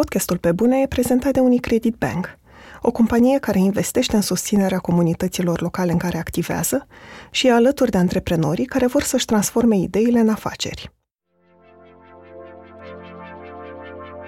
Podcastul 0.00 0.38
Pe 0.38 0.52
Bune 0.52 0.80
e 0.80 0.86
prezentat 0.86 1.32
de 1.32 1.40
Unicredit 1.40 1.96
Bank, 1.96 2.38
o 2.82 2.90
companie 2.90 3.38
care 3.38 3.58
investește 3.58 4.16
în 4.16 4.22
susținerea 4.22 4.78
comunităților 4.78 5.60
locale 5.60 5.92
în 5.92 5.98
care 5.98 6.18
activează 6.18 6.86
și 7.30 7.46
e 7.46 7.52
alături 7.52 7.90
de 7.90 7.98
antreprenorii 7.98 8.64
care 8.64 8.86
vor 8.86 9.02
să-și 9.02 9.24
transforme 9.24 9.76
ideile 9.76 10.18
în 10.18 10.28
afaceri. 10.28 10.90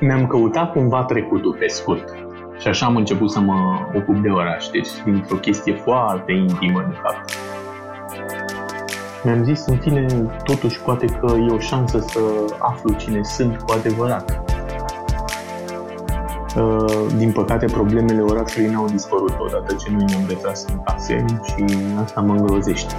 Mi-am 0.00 0.26
căutat 0.26 0.72
cumva 0.72 1.04
trecutul 1.04 1.56
pe 1.58 1.66
scurt 1.66 2.08
și 2.58 2.68
așa 2.68 2.86
am 2.86 2.96
început 2.96 3.30
să 3.30 3.40
mă 3.40 3.88
ocup 3.94 4.16
de 4.22 4.28
oraș, 4.28 4.66
deci 4.66 4.88
dintr-o 5.04 5.36
chestie 5.36 5.74
foarte 5.74 6.32
intimă, 6.32 6.86
de 6.88 6.96
fapt. 7.02 7.30
Mi-am 9.24 9.44
zis, 9.44 9.66
în 9.66 9.78
fine, 9.78 10.06
totuși 10.44 10.80
poate 10.80 11.06
că 11.06 11.36
e 11.48 11.52
o 11.52 11.58
șansă 11.58 11.98
să 11.98 12.20
aflu 12.58 12.92
cine 12.92 13.22
sunt 13.22 13.56
cu 13.56 13.72
adevărat 13.72 14.45
Uh, 14.45 14.45
din 17.16 17.32
păcate, 17.32 17.66
problemele 17.66 18.20
orașului 18.20 18.68
n-au 18.68 18.88
dispărut 18.88 19.34
odată 19.38 19.74
ce 19.74 19.90
noi 19.90 20.04
ne-am 20.04 20.26
retras 20.28 20.64
în 20.64 20.82
case 20.82 21.24
și 21.42 21.64
asta 22.02 22.20
mă 22.20 22.32
îngrozește. 22.32 22.94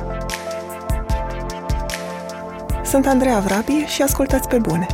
Sunt 2.84 3.05
Andreea 3.07 3.39
Vrabi 3.39 3.71
și 3.71 4.01
ascultați 4.01 4.48
pe 4.48 4.57
bune. 4.57 4.88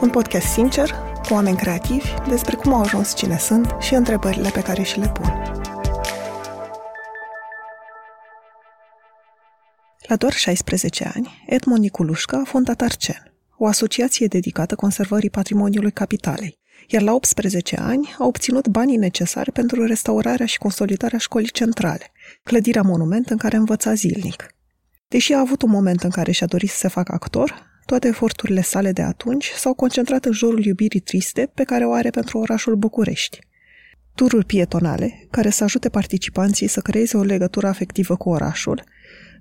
Un 0.00 0.10
podcast 0.10 0.46
sincer, 0.46 0.90
cu 1.28 1.34
oameni 1.34 1.56
creativi, 1.56 2.14
despre 2.28 2.56
cum 2.56 2.72
au 2.72 2.80
ajuns 2.80 3.14
cine 3.14 3.38
sunt 3.38 3.76
și 3.80 3.94
întrebările 3.94 4.50
pe 4.52 4.62
care 4.62 4.82
și 4.82 4.98
le 4.98 5.08
pun. 5.08 5.42
La 10.08 10.16
doar 10.16 10.32
16 10.32 11.10
ani, 11.14 11.44
Edmond 11.46 11.80
Niculușca 11.80 12.36
a 12.36 12.44
fondat 12.44 12.80
Arcen, 12.80 13.32
o 13.56 13.66
asociație 13.66 14.26
dedicată 14.26 14.74
conservării 14.74 15.30
patrimoniului 15.30 15.90
capitalei, 15.90 16.58
iar 16.88 17.02
la 17.02 17.12
18 17.12 17.76
ani 17.80 18.14
a 18.18 18.26
obținut 18.26 18.68
banii 18.68 18.96
necesari 18.96 19.52
pentru 19.52 19.86
restaurarea 19.86 20.46
și 20.46 20.58
consolidarea 20.58 21.18
școlii 21.18 21.50
centrale, 21.50 22.12
clădirea 22.42 22.82
monument 22.82 23.30
în 23.30 23.36
care 23.36 23.56
învăța 23.56 23.94
zilnic. 23.94 24.46
Deși 25.08 25.32
a 25.32 25.38
avut 25.38 25.62
un 25.62 25.70
moment 25.70 26.02
în 26.02 26.10
care 26.10 26.32
și-a 26.32 26.46
dorit 26.46 26.70
să 26.70 26.76
se 26.76 26.88
facă 26.88 27.12
actor, 27.12 27.70
toate 27.86 28.08
eforturile 28.08 28.60
sale 28.60 28.92
de 28.92 29.02
atunci 29.02 29.50
s-au 29.56 29.74
concentrat 29.74 30.24
în 30.24 30.32
jurul 30.32 30.64
iubirii 30.64 31.00
triste 31.00 31.50
pe 31.54 31.64
care 31.64 31.86
o 31.86 31.92
are 31.92 32.10
pentru 32.10 32.38
orașul 32.38 32.74
București. 32.74 33.38
Tururi 34.14 34.46
pietonale, 34.46 35.26
care 35.30 35.50
să 35.50 35.64
ajute 35.64 35.88
participanții 35.88 36.66
să 36.66 36.80
creeze 36.80 37.16
o 37.16 37.22
legătură 37.22 37.66
afectivă 37.66 38.16
cu 38.16 38.28
orașul, 38.28 38.84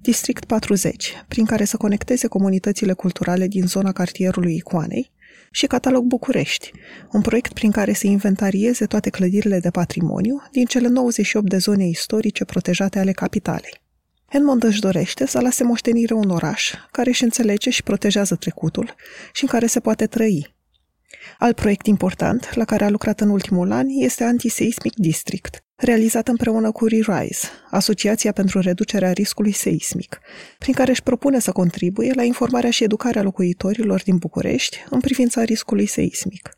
District 0.02 0.46
40, 0.46 1.14
prin 1.28 1.46
care 1.46 1.64
să 1.66 1.78
conecteze 1.78 2.28
comunitățile 2.28 2.94
culturale 2.94 3.48
din 3.48 3.68
zona 3.68 3.92
cartierului 3.92 4.56
Icoanei, 4.56 5.12
și 5.54 5.68
Catalog 5.68 6.04
București, 6.04 6.72
un 7.12 7.22
proiect 7.22 7.54
prin 7.54 7.72
care 7.72 7.94
se 7.94 8.08
inventarieze 8.08 8.86
toate 8.86 9.10
clădirile 9.10 9.60
de 9.60 9.70
patrimoniu 9.70 10.42
din 10.52 10.66
cele 10.66 10.88
98 10.88 11.50
de 11.50 11.58
zone 11.58 11.88
istorice 11.88 12.46
protejate 12.46 13.00
ale 13.00 13.12
capitalei. 13.12 13.82
Edmond 14.30 14.64
își 14.64 14.80
dorește 14.80 15.26
să 15.26 15.40
lase 15.40 15.64
moștenire 15.64 16.14
un 16.14 16.30
oraș 16.30 16.74
care 16.92 17.10
își 17.10 17.24
înțelege 17.24 17.70
și 17.70 17.84
protejează 17.84 18.36
trecutul 18.36 18.96
și 19.34 19.44
în 19.44 19.50
care 19.50 19.66
se 19.66 19.80
poate 19.80 20.08
trăi. 20.08 20.56
Alt 21.38 21.56
proiect 21.56 21.86
important 21.86 22.56
la 22.56 22.66
care 22.66 22.84
a 22.84 22.90
lucrat 22.90 23.20
în 23.20 23.30
ultimul 23.30 23.72
an 23.72 23.88
este 23.90 24.24
Antiseismic 24.24 24.94
District, 24.96 25.64
realizat 25.82 26.28
împreună 26.28 26.72
cu 26.72 26.86
ReRise, 26.86 27.48
Asociația 27.70 28.32
pentru 28.32 28.60
Reducerea 28.60 29.12
Riscului 29.12 29.52
Seismic, 29.52 30.20
prin 30.58 30.74
care 30.74 30.92
își 30.92 31.04
propune 31.04 31.40
să 31.40 31.52
contribuie 31.52 32.14
la 32.16 32.24
informarea 32.24 32.70
și 32.70 32.84
educarea 32.84 33.22
locuitorilor 33.22 34.02
din 34.04 34.18
București 34.18 34.78
în 34.90 35.00
privința 35.00 35.44
riscului 35.44 35.86
seismic. 35.86 36.58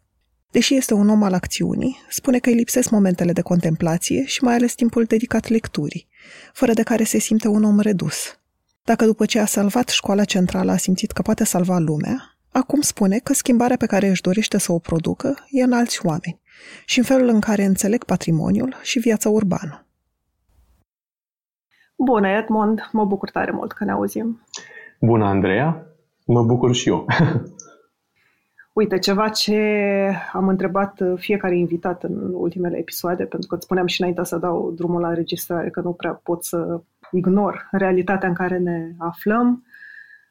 Deși 0.52 0.76
este 0.76 0.94
un 0.94 1.10
om 1.10 1.24
al 1.24 1.34
acțiunii, 1.34 1.98
spune 2.10 2.40
că 2.40 2.50
îi 2.50 2.56
lipsesc 2.56 2.90
momentele 2.90 3.32
de 3.32 3.42
contemplație 3.42 4.26
și 4.26 4.44
mai 4.44 4.54
ales 4.54 4.74
timpul 4.74 5.04
dedicat 5.04 5.48
lecturii, 5.48 6.08
fără 6.54 6.74
de 6.74 6.84
care 6.84 7.04
se 7.04 7.20
simte 7.20 7.48
un 7.48 7.64
om 7.64 7.80
redus. 7.80 8.40
Dacă 8.84 9.06
după 9.06 9.26
ce 9.26 9.40
a 9.40 9.46
salvat 9.46 9.90
școala 9.90 10.24
centrală 10.24 10.72
a 10.72 10.78
simțit 10.78 11.12
că 11.12 11.22
poate 11.22 11.44
salva 11.44 11.78
lumea, 11.78 12.38
acum 12.52 12.82
spune 12.82 13.20
că 13.20 13.34
schimbarea 13.34 13.78
pe 13.78 13.86
care 13.86 14.08
își 14.08 14.22
dorește 14.22 14.58
să 14.58 14.72
o 14.72 14.80
producă 14.80 15.46
e 15.50 15.64
în 15.64 15.74
alți 15.74 16.06
oameni 16.06 16.42
și 16.86 16.98
în 16.98 17.04
felul 17.04 17.28
în 17.28 17.40
care 17.40 17.64
înțeleg 17.64 18.04
patrimoniul 18.04 18.76
și 18.82 19.00
viața 19.00 19.30
urbană. 19.30 19.86
Bună, 21.96 22.28
Edmond! 22.28 22.90
Mă 22.92 23.06
bucur 23.06 23.30
tare 23.30 23.52
mult 23.52 23.72
că 23.72 23.84
ne 23.84 23.92
auzim. 23.92 24.42
Bună, 25.00 25.26
Andreea! 25.26 25.88
Mă 26.26 26.44
bucur 26.44 26.76
și 26.76 26.90
eu. 26.90 27.06
Uite, 28.74 29.00
ceva 29.00 29.30
ce 29.30 29.60
am 30.32 30.48
întrebat 30.48 31.02
fiecare 31.16 31.58
invitat 31.58 32.04
în 32.04 32.34
ultimele 32.34 32.78
episoade, 32.78 33.26
pentru 33.26 33.48
că 33.48 33.56
îți 33.56 33.64
spuneam 33.64 33.86
și 33.86 34.02
înainte 34.02 34.24
să 34.24 34.38
dau 34.38 34.72
drumul 34.72 35.02
la 35.02 35.08
înregistrare, 35.08 35.70
că 35.70 35.82
nu 35.82 35.94
prea 35.94 36.20
pot 36.24 36.44
să 36.44 36.82
ignor 37.12 37.68
realitatea 37.72 38.28
în 38.28 38.34
care 38.34 38.58
ne 38.58 38.92
aflăm. 38.98 39.64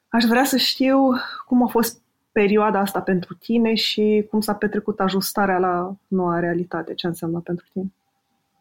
Aș 0.08 0.24
vrea 0.24 0.44
să 0.44 0.56
știu 0.56 0.98
cum 1.46 1.62
a 1.62 1.66
fost 1.66 2.01
perioada 2.32 2.78
asta 2.78 3.00
pentru 3.00 3.34
tine 3.34 3.74
și 3.74 4.26
cum 4.30 4.40
s-a 4.40 4.54
petrecut 4.54 5.00
ajustarea 5.00 5.58
la 5.58 5.96
noua 6.08 6.38
realitate, 6.38 6.94
ce 6.94 7.06
înseamnă 7.06 7.40
pentru 7.40 7.66
tine? 7.72 7.92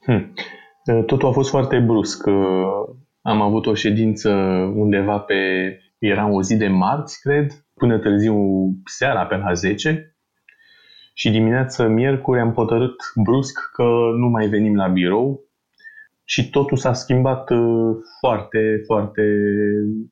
Hmm. 0.01 0.33
Totul 1.05 1.27
a 1.27 1.31
fost 1.31 1.49
foarte 1.49 1.79
brusc. 1.79 2.27
Am 3.21 3.41
avut 3.41 3.65
o 3.65 3.73
ședință 3.73 4.29
undeva 4.75 5.19
pe, 5.19 5.35
era 5.97 6.27
o 6.27 6.41
zi 6.41 6.57
de 6.57 6.67
marți, 6.67 7.21
cred, 7.21 7.65
până 7.73 7.99
târziu 7.99 8.35
seara 8.85 9.25
pe 9.25 9.35
la 9.35 9.53
10 9.53 10.15
și 11.13 11.29
dimineața 11.29 11.87
miercuri 11.87 12.39
am 12.39 12.53
hotărât 12.53 12.95
brusc 13.15 13.59
că 13.73 13.83
nu 14.17 14.27
mai 14.27 14.47
venim 14.47 14.75
la 14.75 14.87
birou 14.87 15.43
și 16.23 16.49
totul 16.49 16.77
s-a 16.77 16.93
schimbat 16.93 17.49
uh, 17.49 17.95
foarte, 18.19 18.81
foarte, 18.85 19.21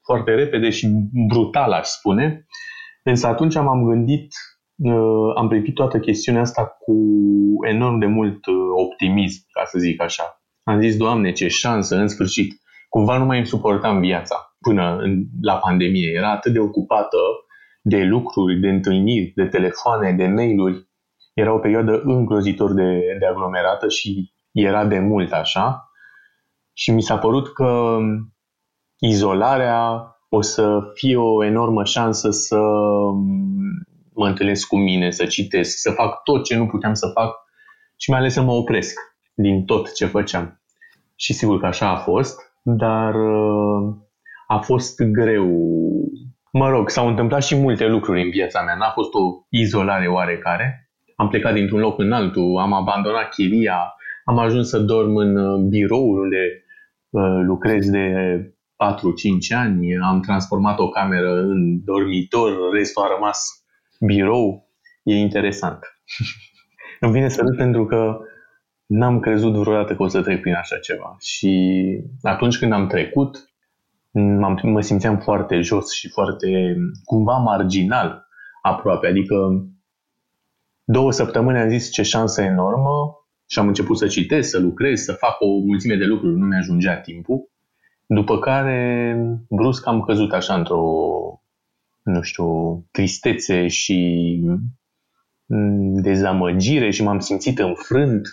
foarte 0.03 0.31
repede 0.31 0.69
și 0.69 0.87
brutal, 1.27 1.71
aș 1.71 1.87
spune. 1.87 2.45
Însă 3.03 3.27
atunci 3.27 3.55
m-am 3.55 3.85
gândit, 3.85 4.33
uh, 4.75 5.35
am 5.35 5.47
privit 5.47 5.73
toată 5.73 5.99
chestiunea 5.99 6.41
asta 6.41 6.65
cu 6.65 6.95
enorm 7.67 7.99
de 7.99 8.05
mult 8.05 8.45
uh, 8.45 8.55
optimism, 8.75 9.45
ca 9.51 9.65
să 9.65 9.79
zic 9.79 10.01
așa. 10.01 10.41
Am 10.63 10.81
zis, 10.81 10.97
Doamne, 10.97 11.31
ce 11.31 11.47
șansă, 11.47 11.95
în 11.95 12.07
sfârșit. 12.07 12.61
Cumva 12.89 13.17
nu 13.17 13.25
mai 13.25 13.37
îmi 13.37 13.47
suportam 13.47 13.99
viața 13.99 14.55
până 14.59 14.97
în, 14.97 15.23
la 15.41 15.55
pandemie. 15.55 16.11
Era 16.15 16.31
atât 16.31 16.53
de 16.53 16.59
ocupată 16.59 17.17
de 17.81 18.03
lucruri, 18.03 18.59
de 18.59 18.67
întâlniri, 18.67 19.31
de 19.35 19.45
telefoane, 19.45 20.11
de 20.11 20.27
mail-uri. 20.27 20.87
Era 21.33 21.53
o 21.53 21.59
perioadă 21.59 22.01
îngrozitor 22.03 22.73
de, 22.73 23.01
de 23.19 23.25
aglomerată 23.25 23.89
și 23.89 24.31
era 24.51 24.85
de 24.85 24.99
mult 24.99 25.31
așa. 25.31 25.91
Și 26.73 26.91
mi 26.91 27.01
s-a 27.01 27.17
părut 27.17 27.53
că 27.53 27.97
izolarea 28.99 30.03
o 30.29 30.41
să 30.41 30.79
fie 30.93 31.17
o 31.17 31.43
enormă 31.43 31.83
șansă 31.83 32.29
să 32.29 32.59
mă 34.13 34.27
întâlnesc 34.27 34.67
cu 34.67 34.77
mine, 34.77 35.11
să 35.11 35.25
citesc, 35.25 35.77
să 35.77 35.91
fac 35.91 36.23
tot 36.23 36.43
ce 36.43 36.57
nu 36.57 36.65
puteam 36.67 36.93
să 36.93 37.07
fac 37.13 37.35
și 37.95 38.09
mai 38.09 38.19
ales 38.19 38.33
să 38.33 38.41
mă 38.41 38.51
opresc 38.51 38.99
din 39.33 39.65
tot 39.65 39.93
ce 39.93 40.05
făceam. 40.05 40.61
Și 41.15 41.33
sigur 41.33 41.59
că 41.59 41.65
așa 41.65 41.89
a 41.89 41.95
fost, 41.95 42.39
dar 42.63 43.15
uh, 43.15 43.95
a 44.47 44.57
fost 44.57 45.01
greu. 45.01 45.47
Mă 46.51 46.69
rog, 46.69 46.89
s-au 46.89 47.07
întâmplat 47.07 47.43
și 47.43 47.55
multe 47.55 47.87
lucruri 47.87 48.21
în 48.21 48.29
viața 48.29 48.61
mea, 48.61 48.75
n-a 48.75 48.89
fost 48.89 49.13
o 49.13 49.45
izolare 49.49 50.07
oarecare. 50.07 50.89
Am 51.15 51.27
plecat 51.27 51.53
dintr-un 51.53 51.79
loc 51.79 51.99
în 51.99 52.11
altul, 52.11 52.57
am 52.57 52.73
abandonat 52.73 53.29
chiria, 53.29 53.93
am 54.25 54.37
ajuns 54.37 54.69
să 54.69 54.79
dorm 54.79 55.15
în 55.15 55.35
uh, 55.35 55.59
biroul 55.69 56.19
unde 56.19 56.63
uh, 57.09 57.41
lucrez 57.45 57.89
de 57.89 58.13
4-5 58.79 59.55
ani, 59.55 59.97
am 59.97 60.21
transformat 60.21 60.79
o 60.79 60.89
cameră 60.89 61.41
în 61.41 61.83
dormitor, 61.83 62.71
restul 62.73 63.03
a 63.03 63.13
rămas 63.15 63.63
birou. 63.99 64.69
E 65.03 65.15
interesant. 65.15 65.79
Îmi 66.99 67.11
vine 67.11 67.29
să 67.29 67.41
râd 67.41 67.57
pentru 67.57 67.85
că 67.85 68.19
n-am 68.85 69.19
crezut 69.19 69.53
vreodată 69.53 69.95
că 69.95 70.03
o 70.03 70.07
să 70.07 70.21
trec 70.21 70.41
prin 70.41 70.53
așa 70.53 70.77
ceva. 70.77 71.15
Și 71.19 71.73
atunci 72.21 72.57
când 72.57 72.71
am 72.71 72.87
trecut, 72.87 73.53
mă 74.63 74.81
simțeam 74.81 75.17
foarte 75.17 75.61
jos 75.61 75.93
și 75.93 76.09
foarte, 76.09 76.77
cumva, 77.03 77.37
marginal 77.37 78.27
aproape. 78.61 79.07
Adică 79.07 79.35
două 80.83 81.11
săptămâni 81.11 81.57
am 81.57 81.69
zis 81.69 81.91
ce 81.91 82.01
șansă 82.03 82.41
enormă 82.41 83.13
și 83.45 83.59
am 83.59 83.67
început 83.67 83.97
să 83.97 84.07
citesc, 84.07 84.49
să 84.49 84.59
lucrez, 84.59 85.01
să 85.01 85.13
fac 85.13 85.35
o 85.39 85.47
mulțime 85.47 85.95
de 85.95 86.05
lucruri. 86.05 86.37
Nu 86.37 86.45
mi-ajungea 86.45 86.99
timpul. 86.99 87.49
După 88.11 88.39
care, 88.39 89.15
brusc 89.49 89.87
am 89.87 90.01
căzut 90.01 90.33
așa 90.33 90.53
într-o, 90.53 90.83
nu 92.03 92.21
știu, 92.21 92.79
tristețe 92.91 93.67
și 93.67 94.39
mm, 95.45 96.01
dezamăgire 96.01 96.89
și 96.89 97.03
m-am 97.03 97.19
simțit 97.19 97.59
înfrânt, 97.59 98.27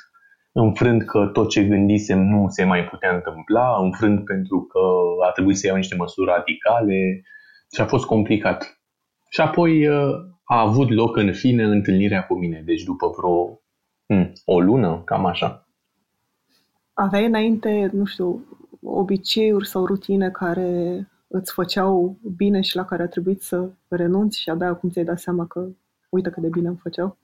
înfrânt 0.53 1.05
că 1.05 1.27
tot 1.33 1.49
ce 1.51 1.65
gândisem 1.65 2.19
nu 2.19 2.49
se 2.49 2.65
mai 2.65 2.85
putea 2.85 3.15
întâmpla, 3.15 3.77
înfrânt 3.83 4.25
pentru 4.25 4.61
că 4.63 4.81
a 5.29 5.31
trebuit 5.31 5.57
să 5.57 5.67
iau 5.67 5.77
niște 5.77 5.95
măsuri 5.95 6.31
radicale 6.31 7.23
și 7.75 7.81
a 7.81 7.87
fost 7.87 8.05
complicat. 8.05 8.81
Și 9.31 9.41
apoi 9.41 9.89
uh, 9.89 10.15
a 10.45 10.61
avut 10.61 10.91
loc 10.91 11.17
în 11.17 11.33
fine 11.33 11.65
întâlnirea 11.65 12.27
cu 12.27 12.35
mine, 12.35 12.63
deci 12.65 12.83
după 12.83 13.15
vreo 13.17 13.61
Hmm, 14.07 14.33
o 14.45 14.61
lună, 14.61 15.03
cam 15.05 15.27
așa. 15.27 15.69
Aveai 16.93 17.27
înainte, 17.27 17.91
nu 17.93 18.05
știu, 18.05 18.45
obiceiuri 18.87 19.67
sau 19.67 19.87
rutine 19.87 20.31
care 20.31 21.01
îți 21.29 21.53
făceau 21.53 22.19
bine 22.37 22.61
și 22.61 22.77
la 22.77 22.85
care 22.85 23.03
a 23.03 23.09
trebuit 23.09 23.43
să 23.43 23.71
renunți 23.89 24.41
și 24.41 24.51
abia 24.51 24.69
acum 24.69 24.89
ți-ai 24.91 25.05
dat 25.05 25.19
seama 25.19 25.47
că 25.47 25.69
uite 26.09 26.31
cât 26.31 26.43
de 26.43 26.49
bine 26.49 26.69
îmi 26.69 26.81
făceau? 26.83 27.19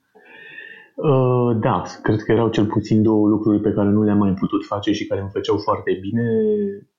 Uh, 0.96 1.56
da, 1.60 1.82
cred 2.02 2.22
că 2.22 2.32
erau 2.32 2.50
cel 2.50 2.66
puțin 2.66 3.02
două 3.02 3.28
lucruri 3.28 3.60
pe 3.60 3.72
care 3.72 3.88
nu 3.88 4.02
le-am 4.02 4.18
mai 4.18 4.34
putut 4.34 4.64
face 4.64 4.92
și 4.92 5.06
care 5.06 5.20
îmi 5.20 5.30
făceau 5.30 5.58
foarte 5.58 5.98
bine. 6.00 6.22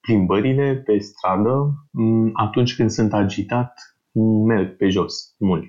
Plimbările 0.01 0.75
pe 0.85 0.97
stradă, 0.97 1.73
mm, 1.91 2.29
atunci 2.33 2.75
când 2.75 2.89
sunt 2.89 3.13
agitat, 3.13 3.73
merg 4.45 4.75
pe 4.75 4.89
jos 4.89 5.35
mult. 5.39 5.65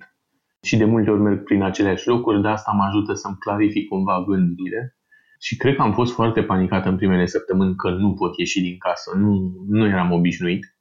Și 0.62 0.76
de 0.76 0.84
multe 0.84 1.10
ori 1.10 1.20
merg 1.20 1.42
prin 1.42 1.62
aceleași 1.62 2.08
locuri, 2.08 2.42
dar 2.42 2.52
asta 2.52 2.72
mă 2.72 2.82
ajută 2.82 3.12
să-mi 3.14 3.36
clarific 3.38 3.88
cumva 3.88 4.24
gândurile. 4.28 4.96
Și 5.38 5.56
cred 5.56 5.76
că 5.76 5.82
am 5.82 5.92
fost 5.92 6.12
foarte 6.14 6.42
panicat 6.42 6.86
în 6.86 6.96
primele 6.96 7.26
săptămâni 7.26 7.74
că 7.74 7.90
nu 7.90 8.14
pot 8.14 8.38
ieși 8.38 8.60
din 8.60 8.76
casă, 8.78 9.16
nu, 9.18 9.52
nu 9.68 9.86
eram 9.86 10.12
obișnuit 10.12 10.74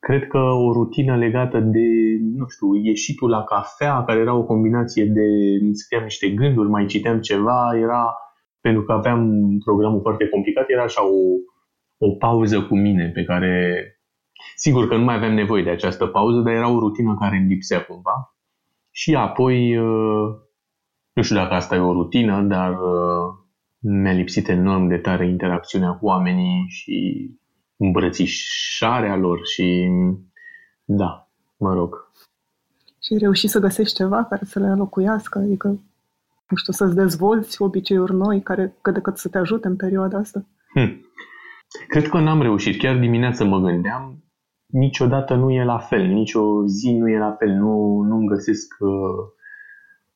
cred 0.00 0.26
că 0.26 0.38
o 0.38 0.72
rutină 0.72 1.16
legată 1.16 1.60
de, 1.60 1.86
nu 2.20 2.48
știu, 2.48 2.74
ieșitul 2.74 3.28
la 3.30 3.44
cafea, 3.44 4.04
care 4.04 4.18
era 4.18 4.34
o 4.34 4.44
combinație 4.44 5.04
de, 5.04 5.26
scriam 5.72 6.02
niște 6.02 6.28
gânduri, 6.30 6.68
mai 6.68 6.86
citeam 6.86 7.20
ceva, 7.20 7.70
era, 7.76 8.14
pentru 8.60 8.82
că 8.82 8.92
aveam 8.92 9.30
programul 9.64 10.00
foarte 10.00 10.28
complicat, 10.28 10.68
era 10.68 10.82
așa 10.82 11.02
o, 11.06 11.18
o 12.06 12.10
pauză 12.10 12.62
cu 12.62 12.76
mine 12.76 13.10
pe 13.14 13.24
care, 13.24 13.84
sigur 14.56 14.88
că 14.88 14.96
nu 14.96 15.04
mai 15.04 15.14
aveam 15.14 15.34
nevoie 15.34 15.62
de 15.62 15.70
această 15.70 16.06
pauză, 16.06 16.40
dar 16.40 16.52
era 16.52 16.68
o 16.68 16.78
rutină 16.78 17.16
care 17.20 17.36
îmi 17.36 17.48
lipsea 17.48 17.84
cumva. 17.84 18.34
Și 18.90 19.14
apoi, 19.14 19.76
uh, 19.76 20.28
nu 21.12 21.22
știu 21.22 21.36
dacă 21.36 21.54
asta 21.54 21.74
e 21.74 21.78
o 21.78 21.92
rutină, 21.92 22.42
dar 22.42 22.70
uh, 22.70 23.39
mi-a 23.80 24.12
lipsit 24.12 24.48
enorm 24.48 24.86
de 24.86 24.96
tare 24.96 25.28
interacțiunea 25.28 25.90
cu 25.90 26.06
oamenii 26.06 26.64
și 26.68 27.28
îmbrățișarea 27.76 29.16
lor 29.16 29.46
și 29.46 29.88
da, 30.84 31.28
mă 31.56 31.74
rog. 31.74 32.10
Și 33.02 33.12
ai 33.12 33.18
reușit 33.18 33.50
să 33.50 33.58
găsești 33.58 33.94
ceva 33.94 34.24
care 34.24 34.44
să 34.44 34.58
le 34.58 34.66
înlocuiască, 34.66 35.38
adică, 35.38 35.68
nu 36.48 36.56
știu, 36.56 36.72
să-ți 36.72 36.94
dezvolți 36.94 37.62
obiceiuri 37.62 38.14
noi 38.14 38.42
care 38.42 38.76
cât 38.80 38.94
de 38.94 39.00
cât 39.00 39.16
să 39.16 39.28
te 39.28 39.38
ajute 39.38 39.66
în 39.66 39.76
perioada 39.76 40.18
asta? 40.18 40.44
Hm. 40.74 41.08
Cred 41.88 42.08
că 42.08 42.18
n-am 42.18 42.42
reușit. 42.42 42.78
Chiar 42.78 42.98
dimineața 42.98 43.44
mă 43.44 43.58
gândeam, 43.58 44.24
niciodată 44.66 45.34
nu 45.34 45.50
e 45.50 45.64
la 45.64 45.78
fel, 45.78 46.06
nicio 46.06 46.66
zi 46.66 46.92
nu 46.92 47.08
e 47.08 47.18
la 47.18 47.32
fel, 47.38 47.50
nu, 47.50 48.00
nu-mi 48.00 48.26
găsesc, 48.26 48.74
uh, 48.78 48.90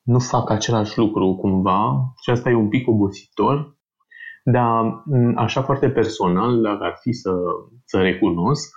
nu 0.05 0.19
fac 0.19 0.49
același 0.49 0.97
lucru 0.97 1.35
cumva 1.35 2.13
și 2.23 2.29
asta 2.29 2.49
e 2.49 2.55
un 2.55 2.69
pic 2.69 2.87
obositor, 2.87 3.77
dar 4.43 5.03
așa 5.35 5.61
foarte 5.61 5.89
personal, 5.89 6.61
dacă 6.61 6.83
ar 6.83 6.97
fi 7.01 7.11
să, 7.11 7.31
să 7.85 8.01
recunosc, 8.01 8.75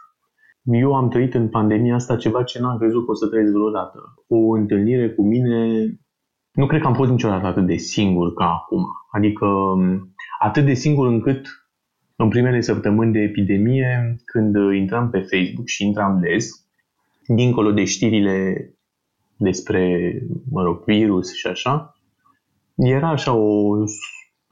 eu 0.63 0.95
am 0.95 1.09
trăit 1.09 1.35
în 1.35 1.49
pandemia 1.49 1.95
asta 1.95 2.17
ceva 2.17 2.43
ce 2.43 2.61
n-am 2.61 2.79
crezut 2.79 3.05
că 3.05 3.11
o 3.11 3.15
să 3.15 3.27
trăiesc 3.27 3.53
vreodată. 3.53 3.99
O 4.27 4.53
întâlnire 4.53 5.11
cu 5.11 5.23
mine, 5.23 5.87
nu 6.53 6.67
cred 6.67 6.81
că 6.81 6.87
am 6.87 6.95
fost 6.95 7.11
niciodată 7.11 7.47
atât 7.47 7.67
de 7.67 7.77
singur 7.77 8.35
ca 8.35 8.45
acum. 8.45 8.87
Adică 9.11 9.47
atât 10.39 10.65
de 10.65 10.75
singur 10.75 11.07
încât 11.07 11.47
în 12.17 12.29
primele 12.29 12.61
săptămâni 12.61 13.13
de 13.13 13.19
epidemie, 13.19 14.17
când 14.25 14.55
intram 14.75 15.11
pe 15.11 15.19
Facebook 15.19 15.67
și 15.67 15.87
intram 15.87 16.21
des, 16.21 16.51
dincolo 17.27 17.73
de 17.73 17.85
știrile 17.85 18.69
despre, 19.38 20.12
mă 20.50 20.62
rog, 20.62 20.85
virus 20.85 21.35
și 21.35 21.46
așa, 21.46 21.94
era 22.75 23.08
așa 23.08 23.32
o 23.32 23.76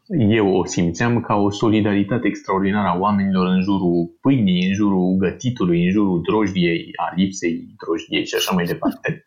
eu 0.08 0.56
o 0.56 0.64
simțeam 0.64 1.20
ca 1.20 1.34
o 1.34 1.50
solidaritate 1.50 2.26
extraordinară 2.26 2.88
a 2.88 2.98
oamenilor 2.98 3.46
în 3.46 3.62
jurul 3.62 4.16
pâinii, 4.20 4.66
în 4.66 4.74
jurul 4.74 5.16
gătitului, 5.16 5.84
în 5.84 5.90
jurul 5.90 6.22
drojdiei, 6.22 6.90
a 6.96 7.12
lipsei 7.14 7.66
drojdiei 7.84 8.26
și 8.26 8.34
așa 8.34 8.54
mai 8.54 8.64
departe. 8.64 9.24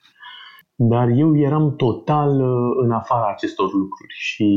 Dar 0.76 1.08
eu 1.10 1.38
eram 1.38 1.76
total 1.76 2.42
uh, 2.42 2.84
în 2.84 2.92
afara 2.92 3.32
acestor 3.32 3.74
lucruri 3.74 4.14
și 4.14 4.48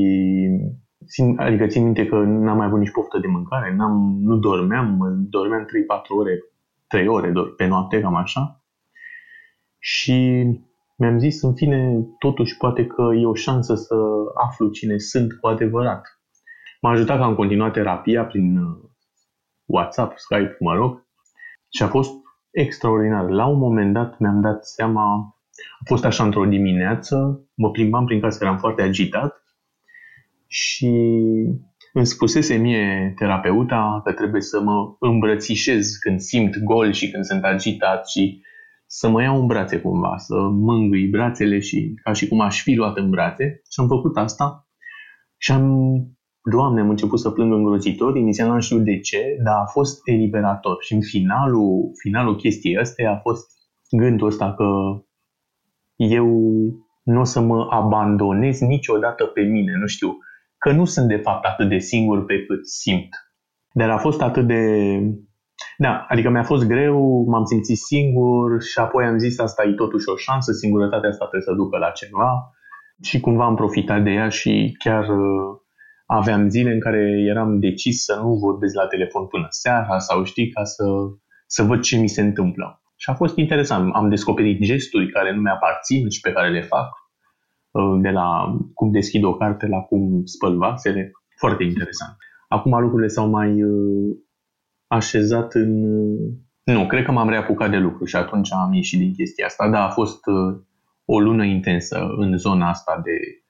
țin, 1.06 1.38
adică 1.38 1.66
țin 1.66 1.84
minte 1.84 2.06
că 2.06 2.16
n-am 2.16 2.56
mai 2.56 2.66
avut 2.66 2.78
nici 2.78 2.90
poftă 2.90 3.18
de 3.18 3.26
mâncare, 3.26 3.74
n-am, 3.74 4.18
nu 4.20 4.36
dormeam, 4.36 4.98
dormeam 5.30 5.62
3-4 5.62 5.66
ore, 6.08 6.38
3 6.86 7.06
ore 7.06 7.32
pe 7.56 7.66
noapte, 7.66 8.00
cam 8.00 8.14
așa. 8.14 8.64
Și 9.78 10.44
mi-am 11.02 11.18
zis, 11.18 11.42
în 11.42 11.54
fine, 11.54 12.06
totuși 12.18 12.56
poate 12.56 12.86
că 12.86 13.02
e 13.20 13.26
o 13.26 13.34
șansă 13.34 13.74
să 13.74 13.94
aflu 14.46 14.70
cine 14.70 14.98
sunt 14.98 15.32
cu 15.32 15.46
adevărat. 15.46 16.02
M-a 16.80 16.90
ajutat 16.90 17.16
că 17.16 17.22
am 17.22 17.34
continuat 17.34 17.72
terapia 17.72 18.24
prin 18.24 18.56
uh, 18.56 18.78
WhatsApp, 19.64 20.18
Skype, 20.18 20.56
mă 20.60 20.74
rog, 20.74 21.06
și 21.76 21.82
a 21.82 21.88
fost 21.88 22.10
extraordinar. 22.50 23.30
La 23.30 23.46
un 23.46 23.58
moment 23.58 23.92
dat 23.92 24.18
mi-am 24.18 24.40
dat 24.40 24.66
seama, 24.66 25.02
a 25.80 25.84
fost 25.84 26.04
așa 26.04 26.24
într-o 26.24 26.44
dimineață, 26.44 27.46
mă 27.54 27.70
plimbam 27.70 28.04
prin 28.04 28.20
casă, 28.20 28.44
eram 28.44 28.58
foarte 28.58 28.82
agitat 28.82 29.42
și 30.46 30.90
îmi 31.92 32.06
spusese 32.06 32.56
mie 32.56 33.12
terapeuta 33.16 34.00
că 34.04 34.12
trebuie 34.12 34.40
să 34.40 34.60
mă 34.60 34.96
îmbrățișez 34.98 35.96
când 35.96 36.20
simt 36.20 36.58
gol 36.58 36.92
și 36.92 37.10
când 37.10 37.24
sunt 37.24 37.44
agitat 37.44 38.08
și 38.08 38.42
să 38.94 39.08
mă 39.08 39.22
iau 39.22 39.40
în 39.40 39.46
brațe 39.46 39.80
cumva, 39.80 40.16
să 40.16 40.34
mângâi 40.50 41.06
brațele 41.06 41.58
și 41.58 41.94
ca 42.02 42.12
și 42.12 42.28
cum 42.28 42.40
aș 42.40 42.62
fi 42.62 42.74
luat 42.74 42.96
în 42.96 43.10
brațe. 43.10 43.60
Și 43.70 43.80
am 43.80 43.86
făcut 43.86 44.16
asta 44.16 44.68
și 45.36 45.52
am, 45.52 45.66
Doamne, 46.50 46.80
am 46.80 46.88
început 46.88 47.20
să 47.20 47.30
plâng 47.30 47.52
îngrozitor, 47.52 48.16
inițial 48.16 48.52
nu 48.52 48.60
știu 48.60 48.78
de 48.78 48.98
ce, 48.98 49.36
dar 49.44 49.54
a 49.54 49.66
fost 49.66 50.00
eliberator. 50.04 50.76
Și 50.80 50.92
în 50.92 51.00
finalul, 51.00 51.90
finalul 52.02 52.36
chestiei 52.36 52.78
astea 52.78 53.10
a 53.10 53.18
fost 53.18 53.50
gândul 53.90 54.26
ăsta 54.26 54.54
că 54.54 54.64
eu 55.96 56.26
nu 57.02 57.20
o 57.20 57.24
să 57.24 57.40
mă 57.40 57.66
abandonez 57.70 58.60
niciodată 58.60 59.24
pe 59.24 59.40
mine, 59.40 59.72
nu 59.80 59.86
știu, 59.86 60.16
că 60.58 60.72
nu 60.72 60.84
sunt 60.84 61.08
de 61.08 61.16
fapt 61.16 61.44
atât 61.44 61.68
de 61.68 61.78
singur 61.78 62.24
pe 62.24 62.44
cât 62.44 62.66
simt. 62.66 63.08
Dar 63.72 63.90
a 63.90 63.98
fost 63.98 64.22
atât 64.22 64.46
de 64.46 64.90
da, 65.76 66.06
adică 66.08 66.28
mi-a 66.30 66.42
fost 66.42 66.66
greu, 66.66 67.24
m-am 67.28 67.44
simțit 67.44 67.78
singur 67.78 68.62
și 68.62 68.78
apoi 68.78 69.04
am 69.04 69.18
zis 69.18 69.38
asta 69.38 69.64
e 69.64 69.72
totuși 69.72 70.08
o 70.08 70.16
șansă, 70.16 70.52
singurătatea 70.52 71.08
asta 71.08 71.26
trebuie 71.26 71.54
să 71.54 71.62
ducă 71.62 71.78
la 71.78 71.90
ceva 71.90 72.52
și 73.02 73.20
cumva 73.20 73.44
am 73.44 73.54
profitat 73.54 74.02
de 74.02 74.10
ea 74.10 74.28
și 74.28 74.76
chiar 74.78 75.08
uh, 75.08 75.60
aveam 76.06 76.48
zile 76.48 76.72
în 76.72 76.80
care 76.80 77.24
eram 77.28 77.58
decis 77.58 78.04
să 78.04 78.20
nu 78.22 78.34
vorbesc 78.34 78.74
la 78.74 78.86
telefon 78.86 79.26
până 79.26 79.46
seara 79.48 79.98
sau 79.98 80.24
știi, 80.24 80.48
ca 80.48 80.64
să, 80.64 80.84
să 81.46 81.62
văd 81.62 81.80
ce 81.80 81.98
mi 81.98 82.08
se 82.08 82.20
întâmplă. 82.20 82.82
Și 82.96 83.10
a 83.10 83.14
fost 83.14 83.36
interesant. 83.36 83.94
Am 83.94 84.08
descoperit 84.08 84.62
gesturi 84.62 85.10
care 85.10 85.34
nu 85.34 85.40
mi-aparțin 85.40 86.08
și 86.08 86.20
pe 86.20 86.32
care 86.32 86.50
le 86.50 86.62
fac, 86.62 86.88
uh, 87.70 87.98
de 88.00 88.10
la 88.10 88.56
cum 88.74 88.90
deschid 88.90 89.24
o 89.24 89.36
carte 89.36 89.66
la 89.66 89.80
cum 89.80 90.24
spăl 90.24 90.56
vasele. 90.56 91.10
Foarte 91.38 91.62
interesant. 91.62 92.16
Acum 92.48 92.80
lucrurile 92.80 93.08
s-au 93.08 93.28
mai 93.28 93.62
uh, 93.62 94.16
așezat 94.92 95.54
în... 95.54 95.82
Nu, 96.64 96.86
cred 96.86 97.04
că 97.04 97.12
m-am 97.12 97.28
reapucat 97.28 97.70
de 97.70 97.76
lucru 97.76 98.04
și 98.04 98.16
atunci 98.16 98.52
am 98.52 98.72
ieșit 98.72 98.98
din 98.98 99.14
chestia 99.14 99.46
asta, 99.46 99.70
dar 99.70 99.82
a 99.82 99.90
fost 99.90 100.26
uh, 100.26 100.60
o 101.04 101.20
lună 101.20 101.44
intensă 101.44 102.14
în 102.16 102.36
zona 102.36 102.68
asta 102.68 103.00
de 103.04 103.42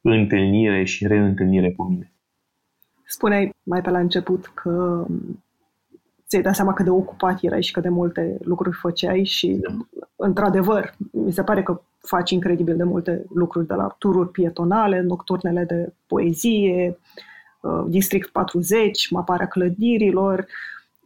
întâlnire 0.00 0.84
și 0.84 1.06
reîntâlnire 1.06 1.72
cu 1.72 1.82
mine. 1.82 2.12
Spuneai 3.04 3.54
mai 3.62 3.80
pe 3.80 3.90
la 3.90 3.98
început 3.98 4.46
că 4.46 5.06
ți-ai 6.26 6.42
dat 6.42 6.54
seama 6.54 6.72
cât 6.72 6.84
de 6.84 6.90
ocupat 6.90 7.38
erai 7.42 7.62
și 7.62 7.72
cât 7.72 7.82
de 7.82 7.88
multe 7.88 8.38
lucruri 8.40 8.76
făceai 8.76 9.24
și, 9.24 9.48
da. 9.48 9.68
într-adevăr, 10.16 10.94
mi 11.10 11.32
se 11.32 11.42
pare 11.42 11.62
că 11.62 11.80
faci 11.98 12.30
incredibil 12.30 12.76
de 12.76 12.84
multe 12.84 13.24
lucruri, 13.34 13.66
de 13.66 13.74
la 13.74 13.94
tururi 13.98 14.30
pietonale, 14.30 15.00
nocturnele 15.00 15.64
de 15.64 15.92
poezie, 16.06 16.98
uh, 17.60 17.84
District 17.86 18.28
40, 18.28 19.10
maparea 19.10 19.46
clădirilor, 19.46 20.46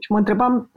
și 0.03 0.13
mă 0.13 0.19
întrebam 0.19 0.71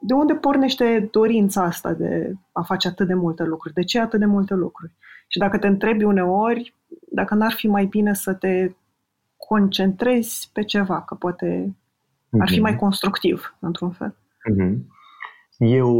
de 0.00 0.14
unde 0.14 0.34
pornește 0.34 1.08
dorința 1.10 1.62
asta 1.62 1.92
de 1.92 2.32
a 2.52 2.62
face 2.62 2.88
atât 2.88 3.06
de 3.06 3.14
multe 3.14 3.44
lucruri? 3.44 3.74
De 3.74 3.82
ce 3.82 4.00
atât 4.00 4.18
de 4.18 4.26
multe 4.26 4.54
lucruri? 4.54 4.92
Și 5.28 5.38
dacă 5.38 5.58
te 5.58 5.66
întrebi 5.66 6.04
uneori, 6.04 6.74
dacă 7.12 7.34
n-ar 7.34 7.52
fi 7.52 7.66
mai 7.66 7.84
bine 7.84 8.14
să 8.14 8.34
te 8.34 8.70
concentrezi 9.36 10.50
pe 10.52 10.62
ceva, 10.62 11.02
că 11.02 11.14
poate 11.14 11.76
ar 12.38 12.48
fi 12.48 12.60
mai 12.60 12.70
mhm. 12.70 12.80
constructiv, 12.80 13.56
într-un 13.60 13.90
fel. 13.90 14.14
Mm-hmm. 14.52 14.76
E 15.58 15.82
o, 15.82 15.98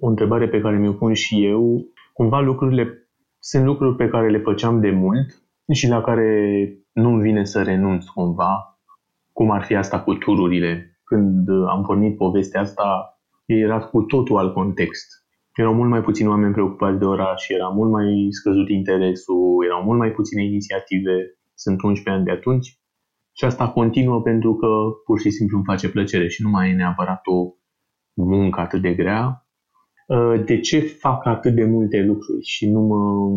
o 0.00 0.06
întrebare 0.06 0.48
pe 0.48 0.60
care 0.60 0.76
mi-o 0.76 0.92
pun 0.92 1.14
și 1.14 1.44
eu. 1.46 1.86
Cumva 2.12 2.40
lucrurile 2.40 3.08
sunt 3.38 3.64
lucruri 3.64 3.96
pe 3.96 4.08
care 4.08 4.30
le 4.30 4.38
făceam 4.38 4.80
de 4.80 4.90
mult 4.90 5.42
și 5.72 5.88
la 5.88 6.00
care 6.00 6.72
nu-mi 6.92 7.22
vine 7.22 7.44
să 7.44 7.62
renunț 7.62 8.04
cumva, 8.04 8.78
cum 9.32 9.50
ar 9.50 9.62
fi 9.62 9.74
asta 9.74 10.00
cu 10.00 10.14
tururile 10.14 10.99
când 11.10 11.48
am 11.74 11.82
pornit 11.86 12.16
povestea 12.16 12.60
asta, 12.60 12.86
era 13.44 13.80
cu 13.80 14.02
totul 14.02 14.38
alt 14.38 14.52
context. 14.54 15.06
Erau 15.54 15.74
mult 15.74 15.90
mai 15.90 16.02
puțini 16.02 16.28
oameni 16.28 16.52
preocupați 16.52 16.98
de 16.98 17.04
oraș, 17.04 17.48
era 17.48 17.68
mult 17.68 17.90
mai 17.90 18.26
scăzut 18.30 18.68
interesul, 18.68 19.64
erau 19.68 19.82
mult 19.82 19.98
mai 19.98 20.10
puține 20.10 20.44
inițiative. 20.44 21.14
sunt 21.54 21.82
11 21.82 22.10
ani 22.10 22.24
de 22.24 22.30
atunci 22.30 22.80
și 23.32 23.44
asta 23.44 23.68
continuă 23.68 24.22
pentru 24.22 24.54
că 24.54 24.66
pur 25.04 25.20
și 25.20 25.30
simplu 25.30 25.56
îmi 25.56 25.66
face 25.66 25.90
plăcere 25.90 26.28
și 26.28 26.42
nu 26.42 26.50
mai 26.50 26.70
e 26.70 26.74
neapărat 26.74 27.20
o 27.24 27.52
muncă 28.14 28.60
atât 28.60 28.82
de 28.82 28.94
grea. 28.94 29.46
Uh, 30.06 30.44
de 30.44 30.60
ce 30.60 30.80
fac 30.80 31.26
atât 31.26 31.54
de 31.54 31.64
multe 31.64 32.02
lucruri 32.02 32.44
și 32.44 32.70
nu 32.70 32.80
mă 32.80 33.28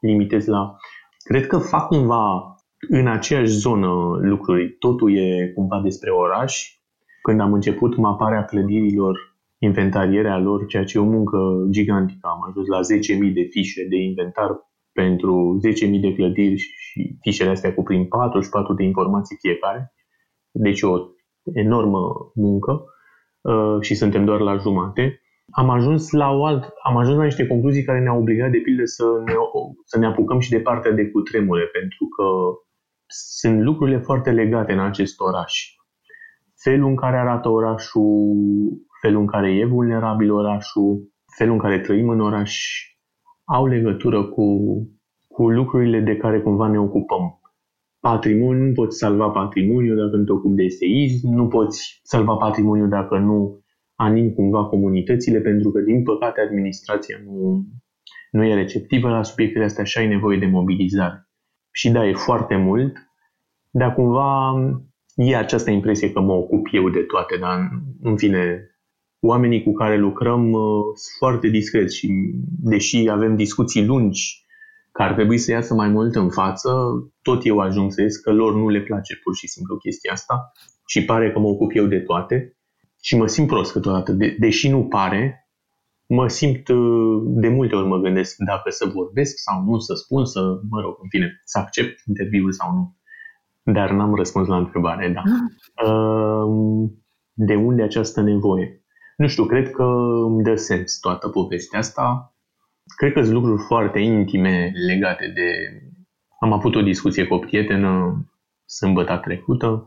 limitez 0.00 0.46
la... 0.46 0.76
Cred 1.22 1.46
că 1.46 1.58
fac 1.58 1.86
cumva 1.86 2.56
în 2.88 3.06
aceeași 3.06 3.52
zonă 3.52 3.88
lucruri. 4.20 4.76
Totul 4.78 5.16
e 5.16 5.52
cumva 5.54 5.80
despre 5.82 6.10
oraș. 6.10 6.80
Când 7.26 7.40
am 7.40 7.52
început 7.52 7.96
maparea 7.96 8.44
clădirilor, 8.44 9.36
inventarierea 9.58 10.38
lor, 10.38 10.66
ceea 10.66 10.84
ce 10.84 10.98
e 10.98 11.00
o 11.00 11.04
muncă 11.04 11.66
gigantică. 11.70 12.28
Am 12.28 12.44
ajuns 12.48 12.66
la 12.66 12.80
10.000 13.28 13.32
de 13.32 13.46
fișe 13.50 13.86
de 13.88 13.96
inventar 13.96 14.50
pentru 14.92 15.60
10.000 15.94 16.00
de 16.00 16.12
clădiri 16.14 16.56
și 16.56 17.16
fișele 17.20 17.50
astea 17.50 17.74
cuprind 17.74 18.08
44 18.08 18.74
de 18.74 18.82
informații 18.82 19.36
fiecare. 19.40 19.94
Deci 20.50 20.82
o 20.82 20.94
enormă 21.54 22.00
muncă 22.34 22.84
uh, 23.40 23.76
și 23.80 23.94
suntem 23.94 24.24
doar 24.24 24.40
la 24.40 24.56
jumate. 24.56 25.20
Am 25.50 25.70
ajuns 25.70 26.10
la 26.10 26.30
o 26.30 26.44
alt, 26.44 26.64
am 26.82 26.96
ajuns 26.96 27.16
la 27.16 27.24
niște 27.24 27.46
concluzii 27.46 27.84
care 27.84 28.00
ne-au 28.00 28.18
obligat 28.18 28.50
de 28.50 28.58
pildă 28.58 28.84
să 28.84 29.04
ne, 29.24 29.32
să 29.84 29.98
ne 29.98 30.06
apucăm 30.06 30.38
și 30.38 30.50
de 30.50 30.60
partea 30.60 30.92
de 30.92 31.10
cutremure, 31.10 31.64
pentru 31.64 32.06
că 32.16 32.24
sunt 33.06 33.60
lucrurile 33.60 33.98
foarte 33.98 34.30
legate 34.30 34.72
în 34.72 34.80
acest 34.80 35.20
oraș. 35.20 35.75
Felul 36.62 36.88
în 36.88 36.96
care 36.96 37.16
arată 37.16 37.48
orașul, 37.48 38.34
felul 39.00 39.20
în 39.20 39.26
care 39.26 39.54
e 39.54 39.64
vulnerabil 39.64 40.32
orașul, 40.32 41.12
felul 41.36 41.52
în 41.52 41.58
care 41.58 41.80
trăim 41.80 42.08
în 42.08 42.20
oraș, 42.20 42.80
au 43.44 43.66
legătură 43.66 44.24
cu, 44.24 44.44
cu 45.28 45.50
lucrurile 45.50 46.00
de 46.00 46.16
care 46.16 46.40
cumva 46.40 46.68
ne 46.68 46.78
ocupăm. 46.78 47.40
Patrimoniul, 48.00 48.66
nu 48.66 48.72
poți 48.72 48.98
salva 48.98 49.28
patrimoniul 49.28 49.96
dacă 49.96 50.16
nu 50.16 50.24
te 50.24 50.32
ocupi 50.32 50.62
de 50.62 50.68
seism, 50.68 51.28
nu 51.28 51.48
poți 51.48 52.00
salva 52.02 52.34
patrimoniul 52.34 52.88
dacă 52.88 53.18
nu 53.18 53.64
anim 53.94 54.32
cumva 54.32 54.64
comunitățile, 54.64 55.40
pentru 55.40 55.70
că, 55.70 55.80
din 55.80 56.02
păcate, 56.02 56.40
administrația 56.40 57.16
nu, 57.24 57.64
nu 58.30 58.44
e 58.44 58.54
receptivă 58.54 59.08
la 59.08 59.22
subiectele 59.22 59.64
astea 59.64 59.84
și 59.84 59.98
ai 59.98 60.08
nevoie 60.08 60.38
de 60.38 60.46
mobilizare. 60.46 61.28
Și 61.70 61.90
da, 61.90 62.06
e 62.06 62.12
foarte 62.12 62.56
mult, 62.56 62.96
dar 63.70 63.94
cumva 63.94 64.52
e 65.16 65.36
această 65.36 65.70
impresie 65.70 66.12
că 66.12 66.20
mă 66.20 66.32
ocup 66.32 66.66
eu 66.72 66.88
de 66.88 67.00
toate, 67.00 67.36
dar 67.36 67.68
în 68.02 68.16
fine, 68.16 68.70
oamenii 69.20 69.62
cu 69.62 69.72
care 69.72 69.96
lucrăm 69.96 70.52
uh, 70.52 70.60
sunt 70.84 71.16
foarte 71.18 71.48
discreți 71.48 71.96
și 71.96 72.34
deși 72.62 73.08
avem 73.08 73.36
discuții 73.36 73.84
lungi 73.86 74.44
că 74.92 75.02
ar 75.02 75.14
trebui 75.14 75.38
să 75.38 75.50
iasă 75.50 75.74
mai 75.74 75.88
mult 75.88 76.14
în 76.14 76.30
față, 76.30 76.70
tot 77.22 77.46
eu 77.46 77.58
ajung 77.58 77.92
să 77.92 78.02
ies 78.02 78.16
că 78.16 78.32
lor 78.32 78.54
nu 78.54 78.68
le 78.68 78.80
place 78.80 79.16
pur 79.22 79.34
și 79.36 79.46
simplu 79.46 79.76
chestia 79.76 80.12
asta 80.12 80.52
și 80.86 81.04
pare 81.04 81.32
că 81.32 81.38
mă 81.38 81.46
ocup 81.46 81.70
eu 81.74 81.86
de 81.86 81.98
toate 81.98 82.56
și 83.02 83.16
mă 83.16 83.26
simt 83.26 83.46
prost 83.46 83.72
câteodată. 83.72 84.12
De- 84.12 84.36
deși 84.38 84.68
nu 84.68 84.84
pare, 84.84 85.48
mă 86.06 86.28
simt, 86.28 86.68
uh, 86.68 87.22
de 87.24 87.48
multe 87.48 87.74
ori 87.74 87.86
mă 87.86 87.98
gândesc 87.98 88.36
dacă 88.46 88.70
să 88.70 88.86
vorbesc 88.86 89.38
sau 89.38 89.62
nu, 89.62 89.78
să 89.78 89.94
spun, 89.94 90.24
să, 90.24 90.40
mă 90.70 90.80
rog, 90.80 90.98
în 91.02 91.08
fine, 91.08 91.40
să 91.44 91.58
accept 91.58 92.02
interviul 92.06 92.52
sau 92.52 92.72
nu. 92.72 92.96
Dar 93.72 93.90
n-am 93.90 94.14
răspuns 94.14 94.48
la 94.48 94.56
întrebare, 94.56 95.08
da. 95.08 95.22
Uh, 95.90 96.90
de 97.32 97.54
unde 97.54 97.82
această 97.82 98.20
nevoie? 98.20 98.84
Nu 99.16 99.26
știu, 99.26 99.44
cred 99.44 99.70
că 99.70 99.82
îmi 100.26 100.42
dă 100.42 100.54
sens 100.54 100.98
toată 100.98 101.28
povestea 101.28 101.78
asta. 101.78 102.34
Cred 102.96 103.12
că 103.12 103.22
sunt 103.22 103.34
lucruri 103.34 103.62
foarte 103.62 103.98
intime 103.98 104.72
legate 104.86 105.32
de... 105.34 105.50
Am 106.40 106.52
avut 106.52 106.74
o 106.74 106.82
discuție 106.82 107.26
cu 107.26 107.34
o 107.34 107.38
prietenă 107.38 108.24
sâmbătă 108.64 109.20
trecută 109.24 109.86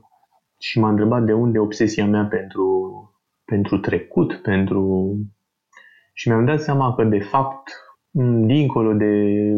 și 0.57 0.79
m-a 0.79 0.89
întrebat 0.89 1.24
de 1.24 1.33
unde 1.33 1.59
obsesia 1.59 2.05
mea 2.05 2.24
pentru, 2.25 2.93
pentru 3.45 3.77
trecut, 3.77 4.33
pentru... 4.33 5.13
Și 6.13 6.27
mi-am 6.27 6.45
dat 6.45 6.62
seama 6.62 6.95
că, 6.95 7.03
de 7.03 7.19
fapt, 7.19 7.71
dincolo 8.45 8.93
de 8.93 9.53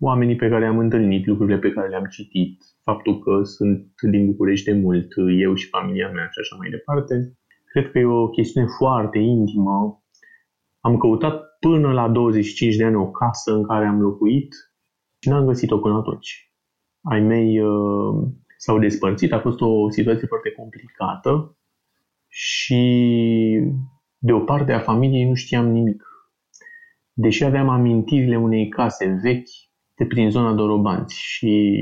oamenii 0.00 0.36
pe 0.36 0.48
care 0.48 0.66
am 0.66 0.78
întâlnit, 0.78 1.26
lucrurile 1.26 1.58
pe 1.58 1.72
care 1.72 1.88
le-am 1.88 2.04
citit, 2.04 2.62
faptul 2.82 3.18
că 3.18 3.42
sunt 3.42 3.86
din 4.10 4.26
București 4.26 4.70
de 4.70 4.78
mult, 4.78 5.08
eu 5.40 5.54
și 5.54 5.68
familia 5.68 6.10
mea 6.10 6.28
și 6.30 6.38
așa 6.40 6.56
mai 6.58 6.70
departe, 6.70 7.34
Cred 7.70 7.90
că 7.90 7.98
e 7.98 8.04
o 8.04 8.28
chestiune 8.28 8.66
foarte 8.78 9.18
intimă. 9.18 10.02
Am 10.80 10.96
căutat 10.96 11.58
până 11.58 11.92
la 11.92 12.08
25 12.08 12.76
de 12.76 12.84
ani 12.84 12.96
o 12.96 13.10
casă 13.10 13.52
în 13.54 13.66
care 13.66 13.86
am 13.86 14.00
locuit 14.00 14.54
și 15.18 15.28
n-am 15.28 15.46
găsit-o 15.46 15.78
până 15.78 15.96
atunci. 15.96 16.52
Ai 17.02 17.20
mei 17.20 17.60
uh, 17.60 18.28
s-au 18.56 18.78
despărțit, 18.78 19.32
a 19.32 19.40
fost 19.40 19.60
o 19.60 19.90
situație 19.90 20.26
foarte 20.26 20.50
complicată 20.50 21.56
și 22.28 22.82
de 24.18 24.32
o 24.32 24.40
parte 24.40 24.72
a 24.72 24.80
familiei 24.80 25.28
nu 25.28 25.34
știam 25.34 25.68
nimic. 25.68 26.04
Deși 27.12 27.44
aveam 27.44 27.68
amintirile 27.68 28.38
unei 28.38 28.68
case 28.68 29.18
vechi 29.22 29.69
de 30.00 30.06
prin 30.06 30.30
zona 30.30 30.52
Dorobanți 30.52 31.20
și 31.20 31.78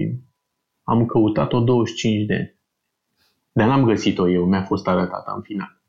am 0.83 1.07
căutat-o 1.07 1.61
25 1.61 2.27
de 2.27 2.35
ani. 2.35 2.59
Dar 3.53 3.69
n-am 3.69 3.85
găsit-o 3.85 4.29
eu, 4.31 4.45
mi-a 4.45 4.63
fost 4.63 4.89
arătată 4.89 5.33
în 5.37 5.43
final. 5.43 5.81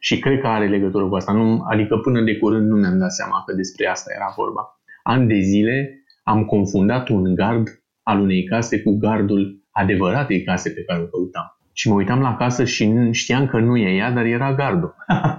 Și 0.00 0.18
cred 0.18 0.40
că 0.40 0.46
are 0.46 0.68
legătură 0.68 1.08
cu 1.08 1.14
asta. 1.14 1.32
Nu, 1.32 1.62
adică 1.68 1.96
până 1.96 2.20
de 2.20 2.36
curând 2.36 2.68
nu 2.68 2.76
mi-am 2.76 2.98
dat 2.98 3.12
seama 3.12 3.42
că 3.46 3.54
despre 3.54 3.86
asta 3.86 4.12
era 4.16 4.32
vorba. 4.36 4.80
An 5.02 5.26
de 5.26 5.38
zile 5.38 6.04
am 6.22 6.44
confundat 6.44 7.08
un 7.08 7.34
gard 7.34 7.68
al 8.02 8.20
unei 8.20 8.44
case 8.44 8.82
cu 8.82 8.98
gardul 8.98 9.64
adevăratei 9.70 10.42
case 10.42 10.70
pe 10.70 10.84
care 10.84 11.02
o 11.02 11.06
căutam. 11.06 11.58
Și 11.72 11.88
mă 11.88 11.94
uitam 11.94 12.20
la 12.20 12.36
casă 12.36 12.64
și 12.64 13.08
știam 13.10 13.46
că 13.46 13.58
nu 13.58 13.76
e 13.76 13.96
ea, 13.96 14.10
dar 14.10 14.24
era 14.24 14.54
gardul. 14.54 14.94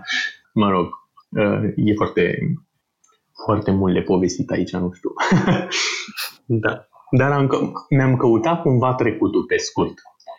mă 0.61 0.69
rog, 0.69 0.89
uh, 1.29 1.71
e 1.75 1.93
foarte, 1.93 2.37
foarte 3.45 3.71
mult 3.71 3.93
de 3.93 4.01
povestit 4.01 4.49
aici, 4.49 4.71
nu 4.71 4.91
știu. 4.91 5.13
da. 6.65 6.87
Dar 7.17 7.31
am, 7.31 7.49
mi-am 7.89 8.17
căutat 8.17 8.61
cumva 8.61 8.93
trecutul 8.93 9.43
pe 9.43 9.57
scurt. 9.57 9.93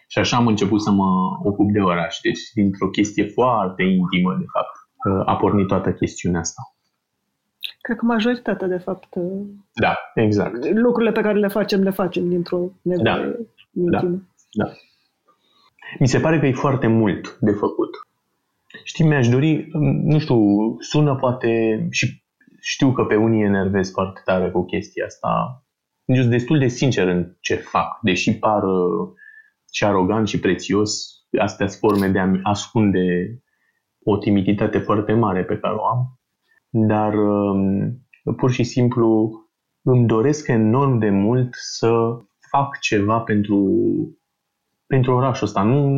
Și 0.09 0.19
așa 0.19 0.37
am 0.37 0.47
început 0.47 0.83
să 0.83 0.91
mă 0.91 1.39
ocup 1.45 1.71
de 1.71 1.81
oraș. 1.81 2.19
Deci, 2.23 2.41
dintr-o 2.55 2.89
chestie 2.89 3.27
foarte 3.27 3.83
intimă, 3.83 4.37
de 4.39 4.45
fapt, 4.53 4.75
a 5.27 5.37
pornit 5.37 5.67
toată 5.67 5.93
chestiunea 5.93 6.41
asta. 6.41 6.63
Cred 7.81 7.97
că 7.97 8.05
majoritatea, 8.05 8.67
de 8.67 8.79
fapt, 8.79 9.15
da, 9.73 9.97
exact. 10.15 10.71
lucrurile 10.71 11.13
pe 11.13 11.21
care 11.21 11.39
le 11.39 11.49
facem, 11.49 11.83
le 11.83 11.91
facem 11.91 12.29
dintr-o 12.29 12.71
nevoie 12.83 13.05
da. 13.05 13.17
intimă. 13.73 14.23
Da. 14.51 14.65
da. 14.65 14.73
Mi 15.99 16.09
se 16.09 16.21
pare 16.21 16.39
că 16.39 16.47
e 16.47 16.53
foarte 16.53 16.87
mult 16.87 17.37
de 17.41 17.51
făcut. 17.51 17.91
Știi, 18.83 19.07
mi-aș 19.07 19.29
dori, 19.29 19.69
nu 20.05 20.19
știu, 20.19 20.37
sună 20.79 21.17
poate 21.17 21.87
și 21.91 22.24
știu 22.65 22.93
că 22.93 23.05
pe 23.05 23.17
unii 23.17 23.43
enervez 23.43 23.91
foarte 23.91 24.21
tare 24.25 24.51
cu 24.51 24.65
chestia 24.65 25.05
asta. 25.05 25.65
Sunt 26.15 26.31
destul 26.31 26.59
de 26.59 26.69
sincer 26.69 27.09
în 27.09 27.37
ce 27.41 27.55
fac, 27.55 27.99
deși 28.03 28.39
par 28.39 28.63
și 29.73 29.85
arogant 29.85 30.29
și 30.29 30.41
prețios. 30.41 31.09
Astea 31.39 31.67
sunt 31.67 31.81
forme 31.81 32.09
de 32.09 32.19
a 32.19 32.31
ascunde 32.43 33.39
o 34.05 34.17
timiditate 34.17 34.79
foarte 34.79 35.13
mare 35.13 35.45
pe 35.45 35.59
care 35.59 35.75
o 35.75 35.85
am. 35.85 36.21
Dar 36.69 37.15
um, 37.15 37.99
pur 38.37 38.51
și 38.51 38.63
simplu 38.63 39.33
îmi 39.83 40.07
doresc 40.07 40.49
enorm 40.49 40.99
de 40.99 41.11
mult 41.11 41.55
să 41.55 41.91
fac 42.51 42.79
ceva 42.79 43.19
pentru, 43.19 43.59
pentru 44.87 45.15
orașul 45.15 45.47
ăsta. 45.47 45.63
Nu, 45.63 45.89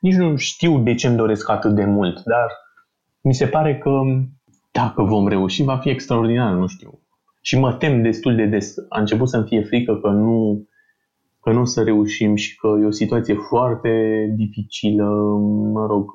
nici 0.00 0.14
nu 0.14 0.36
știu 0.36 0.82
de 0.82 0.94
ce 0.94 1.06
îmi 1.06 1.16
doresc 1.16 1.48
atât 1.48 1.74
de 1.74 1.84
mult, 1.84 2.22
dar 2.22 2.46
mi 3.20 3.34
se 3.34 3.46
pare 3.46 3.78
că 3.78 3.90
dacă 4.84 5.02
vom 5.02 5.28
reuși, 5.28 5.62
va 5.62 5.76
fi 5.76 5.88
extraordinar, 5.88 6.54
nu 6.54 6.66
știu. 6.66 7.00
Și 7.40 7.58
mă 7.58 7.72
tem 7.72 8.02
destul 8.02 8.34
de 8.34 8.46
des. 8.46 8.74
A 8.88 9.00
început 9.00 9.28
să-mi 9.28 9.46
fie 9.46 9.62
frică 9.62 9.96
că 9.96 10.08
nu 10.08 10.64
că 11.40 11.52
nu 11.52 11.60
o 11.60 11.64
să 11.64 11.82
reușim 11.82 12.34
și 12.34 12.56
că 12.56 12.78
e 12.82 12.86
o 12.86 12.90
situație 12.90 13.34
foarte 13.34 14.24
dificilă, 14.36 15.04
mă 15.72 15.86
rog, 15.86 16.10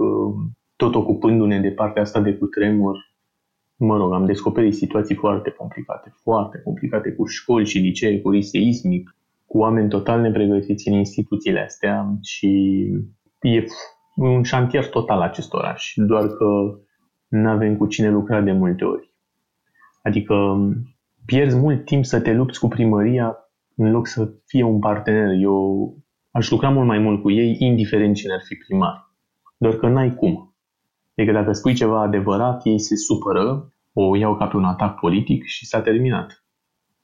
tot 0.75 0.95
ocupându-ne 0.95 1.59
de 1.59 1.71
partea 1.71 2.01
asta 2.01 2.21
de 2.21 2.33
cutremur, 2.33 2.97
mă 3.75 3.97
rog, 3.97 4.13
am 4.13 4.25
descoperit 4.25 4.75
situații 4.75 5.15
foarte 5.15 5.49
complicate, 5.49 6.13
foarte 6.23 6.61
complicate, 6.63 7.11
cu 7.11 7.25
școli 7.25 7.65
și 7.65 7.77
licee, 7.77 8.21
cu 8.21 8.29
risc 8.29 8.49
seismic, 8.49 9.15
cu 9.45 9.57
oameni 9.57 9.89
total 9.89 10.21
nepregătiți 10.21 10.87
în 10.87 10.93
instituțiile 10.93 11.59
astea 11.59 12.17
și 12.21 12.49
e 13.41 13.65
un 14.15 14.43
șantier 14.43 14.89
total 14.89 15.21
acest 15.21 15.53
oraș, 15.53 15.93
doar 15.95 16.27
că 16.27 16.77
nu 17.41 17.49
avem 17.49 17.77
cu 17.77 17.87
cine 17.87 18.09
lucra 18.09 18.41
de 18.41 18.51
multe 18.51 18.85
ori. 18.85 19.13
Adică 20.01 20.35
pierzi 21.25 21.57
mult 21.57 21.85
timp 21.85 22.05
să 22.05 22.19
te 22.19 22.33
lupți 22.33 22.59
cu 22.59 22.67
primăria 22.67 23.37
în 23.75 23.91
loc 23.91 24.07
să 24.07 24.31
fie 24.45 24.63
un 24.63 24.79
partener. 24.79 25.37
Eu 25.39 25.97
aș 26.31 26.49
lucra 26.49 26.69
mult 26.69 26.87
mai 26.87 26.99
mult 26.99 27.21
cu 27.21 27.31
ei, 27.31 27.55
indiferent 27.59 28.15
cine 28.15 28.33
ar 28.33 28.41
fi 28.43 28.55
primar. 28.55 29.13
Doar 29.57 29.75
că 29.75 29.87
n-ai 29.87 30.15
cum. 30.15 30.53
Adică 31.17 31.33
dacă 31.33 31.51
spui 31.51 31.73
ceva 31.73 32.01
adevărat, 32.01 32.65
ei 32.65 32.79
se 32.79 32.95
supără, 32.95 33.73
o 33.93 34.15
iau 34.15 34.35
ca 34.35 34.45
pe 34.45 34.57
un 34.57 34.63
atac 34.63 34.99
politic 34.99 35.43
și 35.43 35.65
s-a 35.65 35.81
terminat. 35.81 36.43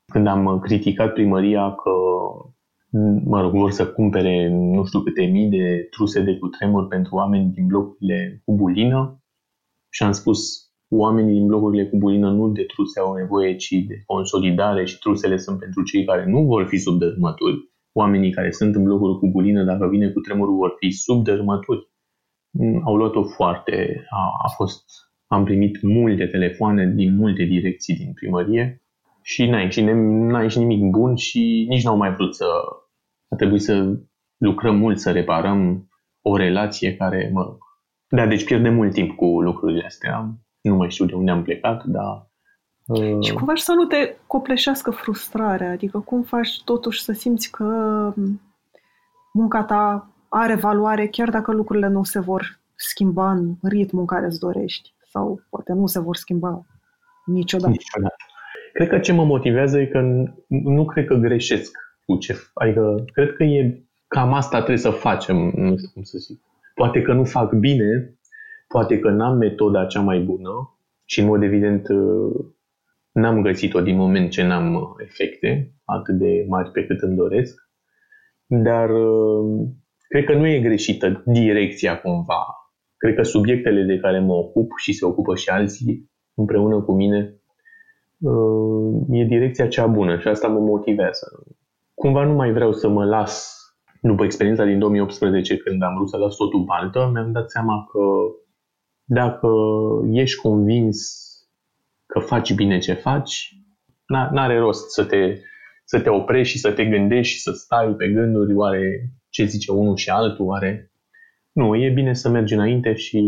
Când 0.05 0.27
am 0.27 0.59
criticat 0.59 1.13
primăria 1.13 1.75
că 1.75 1.91
mă 3.23 3.41
rog, 3.41 3.51
vor 3.51 3.71
să 3.71 3.87
cumpere 3.87 4.49
nu 4.49 4.85
știu 4.85 4.99
câte 4.99 5.25
mii 5.25 5.49
de 5.49 5.87
truse 5.89 6.21
de 6.21 6.37
cutremur 6.37 6.87
pentru 6.87 7.15
oameni 7.15 7.51
din 7.51 7.67
blocurile 7.67 8.41
cu 8.45 8.55
bulină 8.55 9.20
și 9.91 10.03
am 10.03 10.11
spus 10.11 10.39
oamenii 10.89 11.33
din 11.33 11.45
blocurile 11.45 11.85
cu 11.89 11.97
bulină 11.97 12.31
nu 12.31 12.47
de 12.47 12.63
truse 12.63 12.99
au 12.99 13.15
nevoie, 13.15 13.55
ci 13.55 13.71
de 13.87 14.03
consolidare 14.05 14.85
și 14.85 14.99
trusele 14.99 15.37
sunt 15.37 15.59
pentru 15.59 15.83
cei 15.83 16.05
care 16.05 16.25
nu 16.25 16.45
vor 16.45 16.65
fi 16.67 16.77
sub 16.77 16.99
dărâmături. 16.99 17.69
Oamenii 17.93 18.31
care 18.31 18.51
sunt 18.51 18.75
în 18.75 18.83
blocuri 18.83 19.19
cu 19.19 19.27
bulină, 19.27 19.63
dacă 19.63 19.87
vine 19.87 20.09
cu 20.09 20.19
tremurul, 20.19 20.55
vor 20.55 20.75
fi 20.79 20.91
sub 20.91 21.23
dărâmături. 21.23 21.89
Au 22.83 22.95
luat-o 22.95 23.23
foarte, 23.23 24.05
a, 24.09 24.31
a 24.43 24.49
fost, 24.55 24.83
am 25.27 25.43
primit 25.43 25.81
multe 25.81 26.25
telefoane 26.25 26.93
din 26.95 27.15
multe 27.15 27.43
direcții 27.43 27.95
din 27.95 28.13
primărie 28.13 28.81
și 29.21 29.45
n-a 29.45 29.61
ieșit, 29.61 29.83
n-a 29.85 30.41
ieșit 30.41 30.61
nimic 30.61 30.91
bun 30.91 31.15
și 31.15 31.65
nici 31.69 31.83
n-au 31.83 31.97
mai 31.97 32.13
vrut 32.13 32.35
să, 32.35 32.45
a 33.29 33.35
trebuit 33.35 33.61
să 33.61 33.99
lucrăm 34.37 34.77
mult, 34.77 34.99
să 34.99 35.11
reparăm 35.11 35.89
o 36.21 36.35
relație 36.35 36.95
care, 36.95 37.29
mă 37.33 37.41
rog, 37.41 37.57
da, 38.11 38.25
deci 38.25 38.45
pierdem 38.45 38.73
mult 38.73 38.93
timp 38.93 39.15
cu 39.15 39.41
lucrurile 39.41 39.83
astea. 39.85 40.29
Nu 40.61 40.75
mai 40.75 40.91
știu 40.91 41.05
de 41.05 41.13
unde 41.13 41.31
am 41.31 41.43
plecat, 41.43 41.83
dar... 41.83 42.29
Uh... 42.85 43.23
Și 43.23 43.33
cum 43.33 43.45
faci 43.47 43.59
să 43.59 43.73
nu 43.73 43.85
te 43.85 44.15
copleșească 44.27 44.91
frustrarea? 44.91 45.71
Adică 45.71 45.99
cum 45.99 46.21
faci 46.21 46.63
totuși 46.63 47.03
să 47.03 47.11
simți 47.11 47.51
că 47.51 47.65
munca 49.33 49.63
ta 49.63 50.09
are 50.29 50.55
valoare 50.55 51.07
chiar 51.07 51.29
dacă 51.29 51.51
lucrurile 51.51 51.87
nu 51.87 52.03
se 52.03 52.19
vor 52.19 52.59
schimba 52.75 53.31
în 53.31 53.55
ritmul 53.61 54.01
în 54.01 54.07
care 54.07 54.25
îți 54.25 54.39
dorești? 54.39 54.93
Sau 55.09 55.41
poate 55.49 55.73
nu 55.73 55.85
se 55.85 55.99
vor 55.99 56.15
schimba 56.15 56.65
niciodată. 57.25 57.69
Niciodată. 57.69 58.15
Cred 58.73 58.89
că 58.89 58.99
ce 58.99 59.13
mă 59.13 59.23
motivează 59.23 59.79
e 59.79 59.85
că 59.85 59.99
nu 60.47 60.85
cred 60.85 61.05
că 61.05 61.13
greșesc 61.13 61.77
cu 62.05 62.17
ce... 62.17 62.35
Adică 62.53 63.05
cred 63.13 63.33
că 63.33 63.43
e 63.43 63.83
cam 64.07 64.33
asta 64.33 64.57
trebuie 64.57 64.77
să 64.77 64.89
facem, 64.89 65.35
nu 65.55 65.77
știu 65.77 65.89
cum 65.93 66.03
să 66.03 66.17
zic. 66.17 66.41
Poate 66.73 67.01
că 67.01 67.13
nu 67.13 67.23
fac 67.23 67.53
bine, 67.53 68.15
poate 68.67 68.99
că 68.99 69.09
n-am 69.09 69.37
metoda 69.37 69.85
cea 69.85 70.01
mai 70.01 70.19
bună 70.19 70.79
și 71.05 71.19
în 71.19 71.25
mod 71.25 71.43
evident 71.43 71.87
n-am 73.11 73.41
găsit-o 73.41 73.81
din 73.81 73.95
moment 73.95 74.29
ce 74.29 74.43
n-am 74.43 74.95
efecte 74.97 75.73
atât 75.85 76.17
de 76.17 76.45
mari 76.47 76.71
pe 76.71 76.85
cât 76.85 77.01
îmi 77.01 77.15
doresc, 77.15 77.69
dar 78.45 78.89
cred 80.07 80.23
că 80.25 80.33
nu 80.33 80.47
e 80.47 80.59
greșită 80.59 81.23
direcția 81.25 82.01
cumva. 82.01 82.45
Cred 82.97 83.15
că 83.15 83.23
subiectele 83.23 83.83
de 83.83 83.97
care 83.97 84.19
mă 84.19 84.33
ocup 84.33 84.71
și 84.77 84.93
se 84.93 85.05
ocupă 85.05 85.35
și 85.35 85.49
alții 85.49 86.11
împreună 86.33 86.81
cu 86.81 86.91
mine 86.91 87.35
e 89.09 89.23
direcția 89.23 89.67
cea 89.67 89.87
bună 89.87 90.17
și 90.19 90.27
asta 90.27 90.47
mă 90.47 90.59
motivează. 90.59 91.45
Cumva 91.93 92.25
nu 92.25 92.33
mai 92.33 92.51
vreau 92.51 92.73
să 92.73 92.87
mă 92.87 93.05
las 93.05 93.60
după 94.01 94.23
experiența 94.23 94.65
din 94.65 94.79
2018, 94.79 95.57
când 95.57 95.81
am 95.83 95.95
vrut 95.95 96.09
să 96.09 96.17
las 96.17 96.35
totul 96.35 96.63
baltă, 96.63 97.09
mi-am 97.13 97.31
dat 97.31 97.49
seama 97.49 97.85
că 97.91 97.99
dacă 99.03 99.49
ești 100.11 100.41
convins 100.41 100.99
că 102.05 102.19
faci 102.19 102.53
bine 102.53 102.77
ce 102.77 102.93
faci, 102.93 103.55
n-are 104.05 104.59
rost 104.59 104.89
să 104.89 105.05
te, 105.05 105.37
să 105.85 105.99
te 105.99 106.09
oprești 106.09 106.53
și 106.53 106.59
să 106.59 106.71
te 106.71 106.85
gândești 106.85 107.33
și 107.33 107.41
să 107.41 107.51
stai 107.51 107.93
pe 107.93 108.09
gânduri, 108.09 108.53
oare 108.53 109.11
ce 109.29 109.45
zice 109.45 109.71
unul 109.71 109.95
și 109.95 110.09
altul, 110.09 110.45
oare... 110.45 110.91
Nu, 111.51 111.75
e 111.75 111.89
bine 111.89 112.13
să 112.13 112.29
mergi 112.29 112.53
înainte 112.53 112.93
și, 112.93 113.21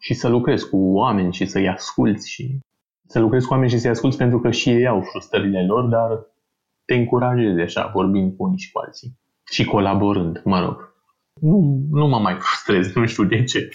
și 0.00 0.14
să 0.14 0.28
lucrezi 0.28 0.68
cu 0.68 0.76
oameni 0.76 1.32
și 1.32 1.46
să-i 1.46 1.68
asculți 1.68 2.30
și 2.30 2.58
să 3.06 3.18
lucrezi 3.18 3.46
cu 3.46 3.52
oameni 3.52 3.70
și 3.70 3.78
să-i 3.78 3.90
asculți 3.90 4.16
pentru 4.16 4.40
că 4.40 4.50
și 4.50 4.70
ei 4.70 4.86
au 4.86 5.00
frustrările 5.00 5.66
lor, 5.66 5.84
dar 5.84 6.26
te 6.84 6.94
încurajezi 6.94 7.60
așa, 7.60 7.90
vorbind 7.94 8.36
cu 8.36 8.44
unii 8.44 8.58
și 8.58 8.72
cu 8.72 8.78
alții 8.78 9.18
și 9.50 9.64
colaborând, 9.64 10.40
mă 10.44 10.60
rog. 10.60 10.94
Nu, 11.40 11.80
nu 11.90 12.06
mă 12.06 12.18
mai 12.18 12.36
frustrez, 12.38 12.92
nu 12.94 13.06
știu 13.06 13.24
de 13.24 13.44
ce. 13.44 13.68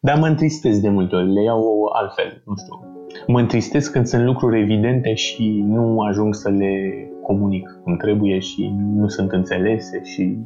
Dar 0.00 0.18
mă 0.18 0.26
întristez 0.26 0.80
de 0.80 0.88
multe 0.88 1.16
ori, 1.16 1.32
le 1.32 1.42
iau 1.42 1.90
altfel, 1.92 2.42
nu 2.44 2.54
știu. 2.56 2.96
Mă 3.26 3.40
întristez 3.40 3.86
când 3.86 4.06
sunt 4.06 4.24
lucruri 4.24 4.60
evidente 4.60 5.14
și 5.14 5.62
nu 5.66 6.00
ajung 6.00 6.34
să 6.34 6.48
le 6.48 7.04
comunic 7.22 7.80
cum 7.82 7.96
trebuie 7.96 8.38
și 8.38 8.72
nu 8.76 9.08
sunt 9.08 9.32
înțelese 9.32 10.00
și, 10.04 10.38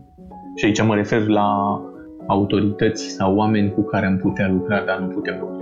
și 0.56 0.64
aici 0.64 0.82
mă 0.82 0.94
refer 0.94 1.26
la 1.26 1.80
autorități 2.26 3.04
sau 3.04 3.36
oameni 3.36 3.72
cu 3.72 3.82
care 3.82 4.06
am 4.06 4.16
putea 4.16 4.48
lucra, 4.48 4.84
dar 4.84 4.98
nu 4.98 5.06
putem 5.06 5.38
lucra. 5.40 5.61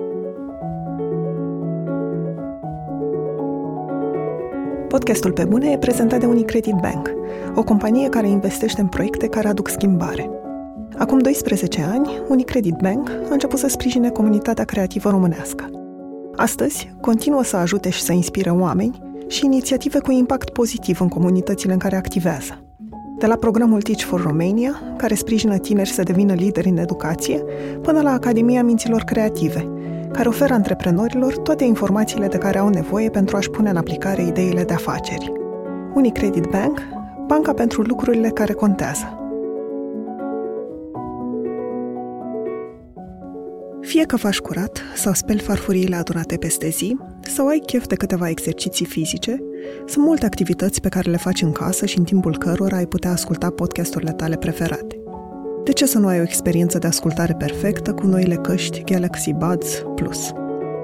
Podcastul 4.91 5.33
Pe 5.33 5.45
Bune 5.45 5.71
e 5.71 5.79
prezentat 5.79 6.21
de 6.21 6.27
Unicredit 6.27 6.75
Bank, 6.75 7.11
o 7.55 7.63
companie 7.63 8.09
care 8.09 8.29
investește 8.29 8.81
în 8.81 8.87
proiecte 8.87 9.27
care 9.27 9.49
aduc 9.49 9.69
schimbare. 9.69 10.31
Acum 10.99 11.19
12 11.19 11.83
ani, 11.83 12.23
Unicredit 12.29 12.75
Bank 12.75 13.09
a 13.09 13.33
început 13.33 13.59
să 13.59 13.69
sprijine 13.69 14.11
comunitatea 14.11 14.65
creativă 14.65 15.11
românească. 15.11 15.71
Astăzi, 16.37 16.93
continuă 17.01 17.43
să 17.43 17.57
ajute 17.57 17.91
și 17.91 18.03
să 18.03 18.13
inspire 18.13 18.51
oameni 18.51 19.03
și 19.27 19.45
inițiative 19.45 19.99
cu 19.99 20.13
impact 20.13 20.51
pozitiv 20.51 21.01
în 21.01 21.09
comunitățile 21.09 21.73
în 21.73 21.79
care 21.79 21.97
activează. 21.97 22.65
De 23.19 23.27
la 23.27 23.37
programul 23.37 23.83
Teach 23.83 24.03
for 24.03 24.23
Romania, 24.23 24.81
care 24.97 25.15
sprijină 25.15 25.59
tineri 25.59 25.89
să 25.89 26.03
devină 26.03 26.33
lideri 26.33 26.69
în 26.69 26.77
educație, 26.77 27.43
până 27.83 28.01
la 28.01 28.11
Academia 28.11 28.63
Minților 28.63 29.03
Creative– 29.03 29.69
care 30.13 30.29
oferă 30.29 30.55
antreprenorilor 30.55 31.37
toate 31.37 31.65
informațiile 31.65 32.27
de 32.27 32.39
care 32.39 32.59
au 32.59 32.69
nevoie 32.69 33.11
pentru 33.11 33.37
a-și 33.37 33.51
pune 33.51 33.71
în 33.71 33.77
aplicare 33.77 34.23
ideile 34.23 34.65
de 34.65 34.73
afaceri. 34.73 35.33
Unicredit 35.95 36.45
Bank, 36.45 36.81
banca 37.27 37.53
pentru 37.53 37.83
lucrurile 37.83 38.29
care 38.29 38.53
contează. 38.53 39.15
Fie 43.81 44.05
că 44.05 44.17
faci 44.17 44.39
curat 44.39 44.83
sau 44.95 45.13
speli 45.13 45.39
farfuriile 45.39 45.97
adunate 45.97 46.37
peste 46.37 46.69
zi, 46.69 46.97
sau 47.21 47.47
ai 47.47 47.59
chef 47.59 47.87
de 47.87 47.95
câteva 47.95 48.29
exerciții 48.29 48.87
fizice, 48.87 49.39
sunt 49.87 50.05
multe 50.05 50.27
activități 50.27 50.81
pe 50.81 50.89
care 50.89 51.11
le 51.11 51.17
faci 51.17 51.43
în 51.43 51.53
casă 51.53 51.87
și 51.87 51.99
în 51.99 52.05
timpul 52.05 52.39
cărora 52.39 52.77
ai 52.77 52.87
putea 52.87 53.11
asculta 53.11 53.51
podcasturile 53.51 54.13
tale 54.13 54.37
preferate. 54.37 55.00
De 55.65 55.73
ce 55.73 55.87
să 55.87 55.99
nu 55.99 56.07
ai 56.07 56.19
o 56.19 56.23
experiență 56.23 56.79
de 56.79 56.87
ascultare 56.87 57.35
perfectă 57.39 57.93
cu 57.93 58.07
noile 58.07 58.35
căști 58.35 58.85
Galaxy 58.85 59.33
Buds 59.33 59.83
Plus? 59.95 60.33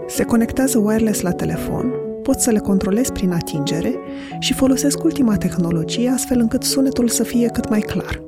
Se 0.06 0.24
conectează 0.24 0.78
wireless 0.78 1.20
la 1.20 1.32
telefon, 1.32 1.92
poți 2.22 2.44
să 2.44 2.50
le 2.50 2.58
controlezi 2.58 3.12
prin 3.12 3.32
atingere 3.32 3.94
și 4.38 4.54
folosesc 4.54 5.04
ultima 5.04 5.36
tehnologie 5.36 6.08
astfel 6.08 6.38
încât 6.40 6.62
sunetul 6.62 7.08
să 7.08 7.22
fie 7.22 7.48
cât 7.48 7.68
mai 7.68 7.80
clar. 7.80 8.22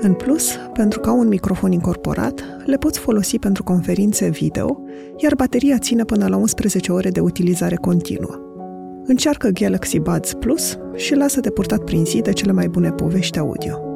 În 0.00 0.12
plus, 0.12 0.56
pentru 0.72 1.00
că 1.00 1.08
au 1.08 1.18
un 1.18 1.28
microfon 1.28 1.72
incorporat, 1.72 2.44
le 2.64 2.76
poți 2.76 2.98
folosi 2.98 3.38
pentru 3.38 3.62
conferințe 3.62 4.28
video, 4.28 4.80
iar 5.16 5.34
bateria 5.34 5.78
ține 5.78 6.04
până 6.04 6.26
la 6.28 6.36
11 6.36 6.92
ore 6.92 7.10
de 7.10 7.20
utilizare 7.20 7.76
continuă. 7.76 8.40
Încearcă 9.04 9.48
Galaxy 9.48 9.98
Buds 9.98 10.34
Plus 10.34 10.78
și 10.94 11.14
lasă-te 11.14 11.50
purtat 11.50 11.84
prin 11.84 12.04
zi 12.04 12.20
de 12.20 12.32
cele 12.32 12.52
mai 12.52 12.68
bune 12.68 12.90
povești 12.90 13.38
audio. 13.38 13.87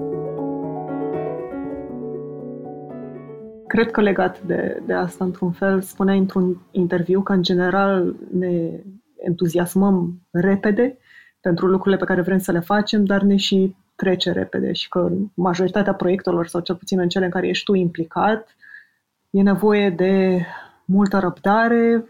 Cred 3.72 3.90
că 3.90 4.00
legat 4.00 4.42
de, 4.42 4.82
de 4.86 4.92
asta, 4.92 5.24
într-un 5.24 5.52
fel, 5.52 5.80
spunea 5.80 6.14
într-un 6.14 6.60
interviu 6.70 7.22
că, 7.22 7.32
în 7.32 7.42
general, 7.42 8.14
ne 8.32 8.80
entuziasmăm 9.16 10.20
repede 10.30 10.98
pentru 11.40 11.66
lucrurile 11.66 12.00
pe 12.00 12.04
care 12.04 12.20
vrem 12.20 12.38
să 12.38 12.52
le 12.52 12.60
facem, 12.60 13.04
dar 13.04 13.22
ne 13.22 13.36
și 13.36 13.76
trece 13.94 14.32
repede 14.32 14.72
și 14.72 14.88
că 14.88 15.10
majoritatea 15.34 15.94
proiectelor, 15.94 16.46
sau 16.46 16.60
cel 16.60 16.76
puțin 16.76 16.98
în 16.98 17.08
cele 17.08 17.24
în 17.24 17.30
care 17.30 17.48
ești 17.48 17.64
tu 17.64 17.74
implicat, 17.74 18.56
e 19.30 19.42
nevoie 19.42 19.90
de 19.90 20.44
multă 20.84 21.18
răbdare, 21.18 22.04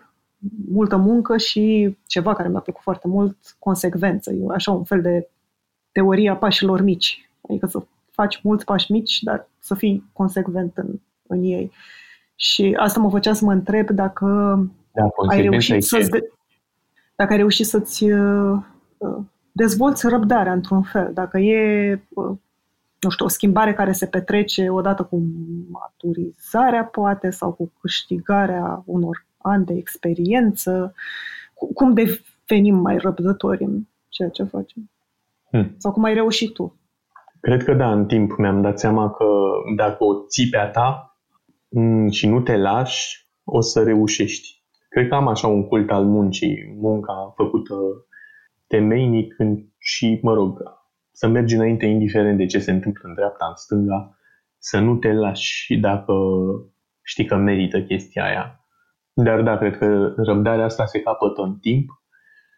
multă 0.68 0.96
muncă 0.96 1.36
și 1.36 1.96
ceva 2.06 2.34
care 2.34 2.48
mi-a 2.48 2.60
plăcut 2.60 2.82
foarte 2.82 3.08
mult, 3.08 3.36
consecvență. 3.58 4.32
E 4.32 4.44
așa 4.50 4.72
un 4.72 4.84
fel 4.84 5.00
de 5.02 5.28
teoria 5.92 6.36
pașilor 6.36 6.80
mici. 6.80 7.30
Adică 7.48 7.66
să 7.66 7.82
faci 8.10 8.40
mulți 8.42 8.64
pași 8.64 8.92
mici, 8.92 9.22
dar 9.22 9.48
să 9.58 9.74
fii 9.74 10.10
consecvent 10.12 10.76
în 10.76 11.00
în 11.32 11.42
ei. 11.42 11.72
Și 12.36 12.76
asta 12.78 13.00
mă 13.00 13.10
făcea 13.10 13.32
să 13.32 13.44
mă 13.44 13.52
întreb 13.52 13.90
dacă 13.90 14.26
da, 14.92 15.08
ai 15.28 15.42
reușit 15.42 15.82
să 15.82 16.08
dacă 17.14 17.32
ai 17.32 17.36
reușit 17.36 17.66
să-ți 17.66 18.10
uh, 18.10 18.58
uh, 18.98 19.18
dezvolți 19.52 20.08
răbdarea 20.08 20.52
într-un 20.52 20.82
fel, 20.82 21.10
dacă 21.14 21.38
e 21.38 21.92
uh, 22.08 22.36
nu 23.00 23.10
știu, 23.10 23.24
o 23.24 23.28
schimbare 23.28 23.74
care 23.74 23.92
se 23.92 24.06
petrece 24.06 24.68
odată 24.68 25.02
cu 25.02 25.22
maturizarea, 25.70 26.84
poate, 26.84 27.30
sau 27.30 27.52
cu 27.52 27.72
câștigarea 27.80 28.82
unor 28.86 29.26
ani 29.38 29.64
de 29.64 29.74
experiență, 29.74 30.94
cum 31.74 31.94
devenim 31.94 32.74
mai 32.74 32.96
răbdători 32.96 33.62
în 33.64 33.80
ceea 34.08 34.28
ce 34.28 34.42
facem? 34.44 34.90
Hmm. 35.50 35.74
Sau 35.78 35.92
cum 35.92 36.04
ai 36.04 36.14
reușit 36.14 36.52
tu? 36.52 36.76
Cred 37.40 37.64
că 37.64 37.74
da, 37.74 37.92
în 37.92 38.06
timp 38.06 38.36
mi-am 38.36 38.60
dat 38.60 38.78
seama 38.78 39.10
că 39.10 39.24
dacă 39.76 40.04
o 40.04 40.14
ții 40.28 40.48
pe 40.48 40.56
a 40.56 40.70
ta, 40.70 41.06
Mm, 41.06 41.11
și 42.10 42.28
nu 42.28 42.40
te 42.40 42.56
lași, 42.56 43.28
o 43.44 43.60
să 43.60 43.82
reușești. 43.82 44.62
Cred 44.88 45.08
că 45.08 45.14
am 45.14 45.28
așa 45.28 45.46
un 45.46 45.66
cult 45.66 45.90
al 45.90 46.04
muncii, 46.04 46.76
munca 46.80 47.32
făcută 47.36 47.74
temeinic 48.66 49.34
și, 49.78 50.18
mă 50.22 50.34
rog, 50.34 50.62
să 51.12 51.28
mergi 51.28 51.54
înainte 51.54 51.86
indiferent 51.86 52.38
de 52.38 52.46
ce 52.46 52.58
se 52.58 52.70
întâmplă 52.70 53.08
în 53.08 53.14
dreapta, 53.14 53.46
în 53.48 53.54
stânga, 53.56 54.18
să 54.58 54.80
nu 54.80 54.96
te 54.96 55.12
lași 55.12 55.76
dacă 55.76 56.14
știi 57.02 57.24
că 57.24 57.36
merită 57.36 57.82
chestia 57.82 58.24
aia. 58.24 58.66
Dar 59.12 59.42
da, 59.42 59.58
cred 59.58 59.76
că 59.76 60.14
răbdarea 60.16 60.64
asta 60.64 60.86
se 60.86 61.00
capătă 61.00 61.42
în 61.42 61.58
timp 61.58 61.88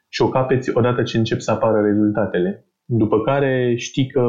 și 0.09 0.23
o 0.23 0.29
capeți 0.29 0.77
odată 0.77 1.03
ce 1.03 1.19
încep 1.19 1.41
să 1.41 1.51
apară 1.51 1.81
rezultatele. 1.81 2.67
După 2.85 3.21
care 3.21 3.75
știi 3.77 4.07
că 4.07 4.23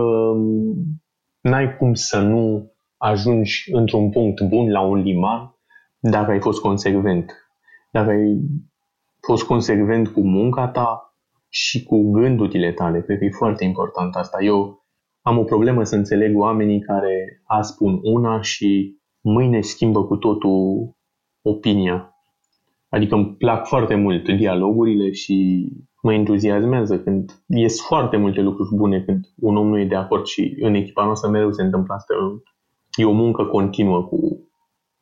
n-ai 1.42 1.78
cum 1.78 1.94
să 1.94 2.22
nu 2.22 2.75
ajungi 2.98 3.70
într-un 3.72 4.10
punct 4.10 4.42
bun 4.42 4.72
la 4.72 4.82
un 4.82 4.98
liman 4.98 5.56
dacă 6.00 6.32
ai 6.32 6.40
fost 6.40 6.62
consecvent. 6.62 7.32
Dacă 7.92 8.10
ai 8.10 8.42
fost 9.22 9.44
consecvent 9.44 10.08
cu 10.08 10.22
munca 10.22 10.68
ta 10.68 11.16
și 11.50 11.84
cu 11.84 12.12
gândurile 12.12 12.72
tale. 12.72 13.02
Cred 13.02 13.18
că 13.18 13.26
e 13.26 13.30
foarte 13.30 13.64
important 13.64 14.16
asta. 14.16 14.44
Eu 14.44 14.86
am 15.22 15.38
o 15.38 15.44
problemă 15.44 15.84
să 15.84 15.96
înțeleg 15.96 16.38
oamenii 16.38 16.80
care 16.80 17.42
azi 17.44 17.72
spun 17.72 18.00
una 18.04 18.42
și 18.42 19.00
mâine 19.22 19.62
schimbă 19.62 20.06
cu 20.06 20.16
totul 20.16 20.90
opinia. 21.42 22.10
Adică 22.90 23.16
îmi 23.16 23.36
plac 23.36 23.68
foarte 23.68 23.96
mult 23.96 24.30
dialogurile 24.30 25.12
și 25.12 25.68
mă 26.02 26.14
entuziasmează 26.14 27.00
când 27.00 27.44
ies 27.48 27.82
foarte 27.82 28.18
multe 28.18 28.42
lucruri 28.42 28.76
bune 28.76 29.02
când 29.02 29.26
un 29.36 29.58
om 29.58 29.68
nu 29.68 29.80
e 29.80 29.86
de 29.86 29.96
acord 29.96 30.26
și 30.26 30.56
în 30.60 30.74
echipa 30.74 31.04
noastră 31.06 31.30
mereu 31.30 31.52
se 31.52 31.62
întâmplă 31.62 31.94
asta. 31.94 32.14
E 32.96 33.06
o 33.06 33.12
muncă 33.12 33.46
continuă 33.46 34.04
cu 34.04 34.50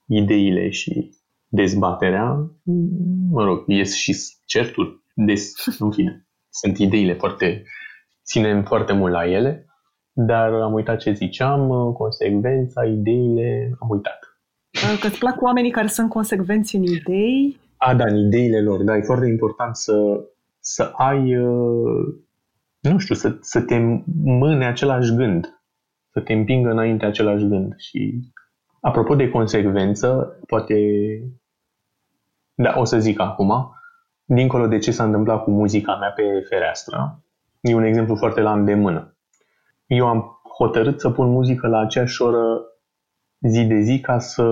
ideile 0.07 0.69
și 0.69 1.09
dezbaterea. 1.47 2.51
Mă 3.29 3.43
rog, 3.43 3.63
ies 3.67 3.95
și 3.95 4.15
certuri 4.45 5.01
des, 5.15 5.53
în 5.79 5.91
fine. 5.91 6.27
Sunt 6.61 6.77
ideile 6.77 7.13
foarte, 7.13 7.63
ținem 8.25 8.63
foarte 8.63 8.93
mult 8.93 9.13
la 9.13 9.29
ele, 9.29 9.65
dar 10.11 10.53
am 10.53 10.73
uitat 10.73 10.97
ce 10.99 11.11
ziceam, 11.11 11.93
consecvența, 11.93 12.85
ideile, 12.85 13.75
am 13.79 13.89
uitat. 13.89 14.19
Că 14.99 15.07
îți 15.07 15.19
plac 15.19 15.41
oamenii 15.41 15.71
care 15.71 15.87
sunt 15.87 16.09
consecvenți 16.09 16.75
în 16.75 16.83
idei? 16.83 17.59
A, 17.77 17.95
da, 17.95 18.03
în 18.07 18.25
ideile 18.25 18.61
lor, 18.61 18.83
da, 18.83 18.97
e 18.97 19.01
foarte 19.01 19.27
important 19.27 19.75
să, 19.75 19.93
să 20.59 20.91
ai, 20.95 21.37
uh, 21.37 22.15
nu 22.79 22.97
știu, 22.97 23.15
să, 23.15 23.37
să 23.41 23.61
te 23.61 23.77
mâne 24.23 24.65
același 24.65 25.15
gând, 25.15 25.62
să 26.13 26.19
te 26.19 26.33
împingă 26.33 26.69
înainte 26.69 27.05
același 27.05 27.47
gând. 27.47 27.73
Și 27.77 28.31
apropo 28.81 29.15
de 29.15 29.29
consecvență, 29.29 30.39
poate, 30.47 30.75
da, 32.53 32.73
o 32.77 32.83
să 32.83 32.99
zic 32.99 33.19
acum, 33.19 33.75
dincolo 34.25 34.67
de 34.67 34.77
ce 34.77 34.91
s-a 34.91 35.03
întâmplat 35.03 35.43
cu 35.43 35.51
muzica 35.51 35.95
mea 35.95 36.11
pe 36.11 36.23
fereastră, 36.49 37.23
e 37.61 37.75
un 37.75 37.83
exemplu 37.83 38.15
foarte 38.15 38.41
la 38.41 38.53
îndemână. 38.53 39.17
Eu 39.85 40.07
am 40.07 40.41
hotărât 40.57 40.99
să 40.99 41.09
pun 41.09 41.29
muzică 41.29 41.67
la 41.67 41.79
aceeași 41.79 42.21
oră 42.21 42.61
zi 43.47 43.65
de 43.65 43.79
zi 43.79 43.99
ca 43.99 44.19
să 44.19 44.45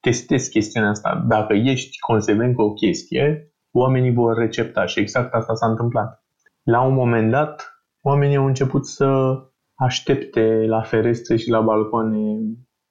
testez 0.00 0.46
chestiunea 0.46 0.90
asta. 0.90 1.24
Dacă 1.28 1.52
ești 1.52 1.98
consecvent 1.98 2.54
cu 2.54 2.62
o 2.62 2.72
chestie, 2.72 3.52
oamenii 3.70 4.12
vor 4.12 4.36
recepta 4.36 4.86
și 4.86 5.00
exact 5.00 5.34
asta 5.34 5.54
s-a 5.54 5.66
întâmplat. 5.66 6.24
La 6.62 6.80
un 6.80 6.94
moment 6.94 7.30
dat, 7.30 7.82
oamenii 8.02 8.36
au 8.36 8.46
început 8.46 8.86
să 8.86 9.36
aștepte 9.76 10.64
la 10.66 10.82
ferestre 10.82 11.36
și 11.36 11.50
la 11.50 11.60
balcoane 11.60 12.38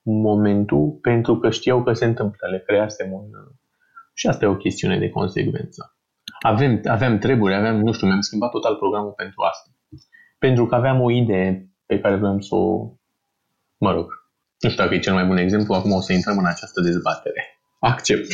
momentul 0.02 0.98
pentru 1.02 1.38
că 1.38 1.50
știau 1.50 1.84
că 1.84 1.94
se 1.94 2.06
întâmplă, 2.06 2.48
le 2.52 2.64
creasem 2.68 3.12
un... 3.12 3.26
Și 4.14 4.28
asta 4.28 4.46
e 4.46 4.48
o 4.48 4.56
chestiune 4.56 5.00
de 5.00 5.10
consecvență. 5.10 5.98
Avem, 6.40 6.82
aveam 6.86 7.18
treburi, 7.18 7.56
aveam, 7.56 7.80
nu 7.80 7.92
știu, 7.92 8.08
mi-am 8.08 8.22
schimbat 8.22 8.50
total 8.50 8.76
programul 8.76 9.12
pentru 9.12 9.42
asta. 9.42 9.70
Pentru 10.38 10.66
că 10.66 10.76
aveam 10.76 11.02
o 11.02 11.12
idee 11.12 11.70
pe 11.86 12.00
care 12.00 12.16
vreau 12.16 12.42
să 12.42 12.56
o, 12.56 12.92
mă 13.78 13.92
rog, 13.92 14.08
nu 14.60 14.70
știu 14.70 14.84
dacă 14.84 14.96
e 14.96 15.00
cel 15.00 15.14
mai 15.14 15.26
bun 15.26 15.38
exemplu, 15.38 15.74
acum 15.74 15.92
o 15.92 16.02
să 16.02 16.14
intrăm 16.14 16.38
în 16.38 16.46
această 16.46 16.82
dezbatere. 16.82 17.60
Accept. 17.80 18.28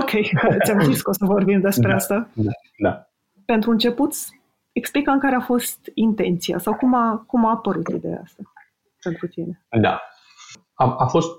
ok, 0.00 0.10
ți-am 0.64 0.80
zis 0.80 1.02
că 1.02 1.10
o 1.10 1.12
să 1.12 1.24
vorbim 1.24 1.60
despre 1.60 1.88
da, 1.88 1.94
asta. 1.94 2.30
Da, 2.34 2.50
da. 2.78 3.10
Pentru 3.44 3.70
început, 3.70 4.14
explică 4.78 5.10
în 5.10 5.18
care 5.18 5.34
a 5.34 5.40
fost 5.40 5.78
intenția 5.94 6.58
sau 6.58 6.74
cum 6.74 6.94
a, 6.94 7.24
cum 7.26 7.46
a 7.46 7.50
apărut 7.50 7.88
ideea 7.88 8.20
asta 8.22 8.42
pentru 9.02 9.26
tine. 9.26 9.66
Da. 9.80 10.00
A, 10.74 10.94
a 10.98 11.06
fost 11.06 11.30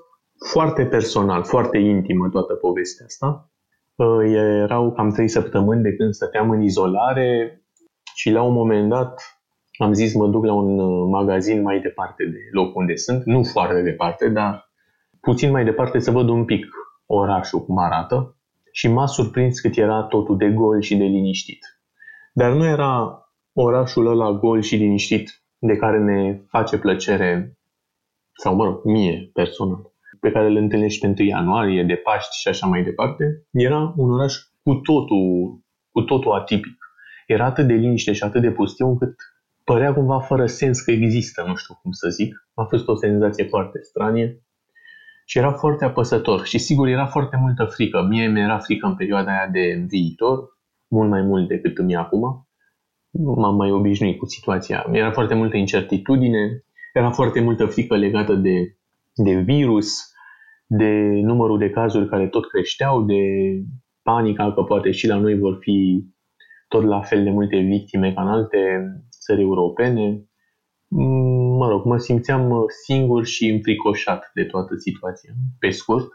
foarte 0.52 0.86
personal, 0.86 1.43
foarte 1.43 1.78
intimă 1.78 2.30
toată 2.30 2.54
povestea 2.54 3.06
asta. 3.06 3.52
Erau 4.63 4.91
cam 4.91 5.12
trei 5.12 5.28
săptămâni 5.28 5.82
de 5.82 5.95
când 5.95 6.13
stăteam 6.13 6.50
în 6.50 6.62
izolare 6.62 7.62
și 8.15 8.30
la 8.30 8.41
un 8.41 8.54
moment 8.54 8.89
dat 8.89 9.39
am 9.78 9.93
zis 9.93 10.13
mă 10.13 10.28
duc 10.28 10.45
la 10.45 10.54
un 10.54 10.80
uh, 10.80 11.08
magazin 11.12 11.62
mai 11.62 11.80
departe 11.80 12.26
de 12.26 12.39
locul 12.52 12.82
unde 12.82 12.95
sunt, 12.95 13.26
nu 13.26 13.43
foarte 13.43 13.82
departe, 13.82 14.30
dar 14.30 14.71
puțin 15.21 15.52
mai 15.52 15.63
departe 15.63 16.00
să 16.00 16.12
văd 16.12 16.30
un 16.30 16.45
pic 16.45 16.65
orașul 17.06 17.65
cum 17.65 17.78
arată 17.78 18.36
și 18.71 18.88
m-a 18.88 19.06
surprins 19.06 19.60
cât 19.60 19.78
era 19.78 20.04
totul 20.04 20.38
de 20.38 20.50
gol 20.50 20.82
și 20.82 20.95
de 20.95 21.04
liniștit. 21.04 21.60
Dar 22.34 22.52
nu 22.52 22.65
era 22.65 23.21
orașul 23.60 24.08
ăla 24.08 24.32
gol 24.32 24.62
și 24.62 24.76
liniștit 24.76 25.41
de 25.60 25.76
care 25.76 26.00
ne 26.00 26.41
face 26.50 26.78
plăcere, 26.78 27.58
sau 28.34 28.56
mă 28.56 28.63
rog, 28.63 28.84
mie 28.84 29.30
personal, 29.34 29.91
pe 30.20 30.32
care 30.32 30.48
îl 30.48 30.56
întâlnești 30.56 31.00
pe 31.00 31.13
1 31.22 31.28
ianuarie, 31.30 31.84
de 31.84 31.96
Paști 31.96 32.39
și 32.39 32.48
așa 32.48 32.67
mai 32.67 32.84
departe, 32.84 33.46
era 33.52 33.93
un 33.96 34.12
oraș 34.12 34.36
cu 34.63 34.74
totul, 34.74 35.60
cu 35.91 36.02
totul 36.02 36.32
atipic. 36.32 36.78
Era 37.28 37.46
atât 37.46 37.67
de 37.67 37.74
liniște 37.74 38.13
și 38.13 38.24
atât 38.24 38.41
de 38.41 38.52
pustiu 38.52 38.88
încât 38.88 39.15
părea 39.63 39.93
cumva 39.93 40.20
fără 40.20 40.46
sens 40.46 40.82
că 40.82 40.91
există, 40.91 41.43
nu 41.48 41.56
știu 41.56 41.80
cum 41.82 41.91
să 41.91 42.10
zic. 42.10 42.48
A 42.54 42.63
fost 42.63 42.88
o 42.88 42.96
senzație 42.96 43.43
foarte 43.43 43.80
stranie 43.82 44.41
și 45.26 45.38
era 45.38 45.52
foarte 45.52 45.86
apăsător. 45.86 46.46
Și 46.46 46.58
sigur, 46.58 46.88
era 46.88 47.06
foarte 47.06 47.38
multă 47.38 47.65
frică. 47.65 48.06
Mie 48.10 48.28
mi-era 48.28 48.60
frică 48.60 48.88
în 48.88 48.96
perioada 48.96 49.32
aia 49.32 49.48
de 49.52 49.86
viitor, 49.88 50.58
mult 50.88 51.10
mai 51.10 51.22
mult 51.22 51.48
decât 51.48 51.78
îmi 51.78 51.96
acum. 51.96 52.46
M-am 53.12 53.56
mai 53.56 53.72
obișnuit 53.72 54.17
cu 54.17 54.26
situația. 54.26 54.86
Era 54.91 55.12
foarte 55.12 55.34
multă 55.34 55.58
incertitudine, 55.58 56.63
era 56.93 57.12
foarte 57.12 57.41
multă 57.41 57.65
frică 57.65 57.96
legată 57.96 58.34
de, 58.36 58.78
de 59.13 59.34
virus, 59.34 60.12
de 60.65 61.20
numărul 61.24 61.58
de 61.58 61.70
cazuri 61.70 62.10
care 62.10 62.28
tot 62.28 62.50
creșteau, 62.50 63.04
de 63.04 63.22
panica 64.02 64.54
că 64.54 64.62
poate 64.62 64.91
și 64.91 65.08
la 65.08 65.17
noi 65.17 65.38
vor 65.38 65.58
fi 65.60 66.06
tot 66.67 66.84
la 66.84 67.02
fel 67.02 67.24
de 67.24 67.30
multe 67.30 67.58
victime 67.58 68.13
ca 68.13 68.22
în 68.22 68.28
alte 68.28 68.58
țări 69.20 69.41
europene. 69.41 70.28
Mm, 70.88 71.58
mă 71.58 71.67
rog, 71.67 71.86
mă 71.86 71.98
simțeam 71.98 72.50
uh, 72.50 72.63
singur 72.86 73.26
și 73.26 73.48
înfricoșat 73.48 74.32
de 74.34 74.43
toată 74.43 74.76
situația, 74.76 75.32
pe 75.60 75.70
scurt. 75.70 76.08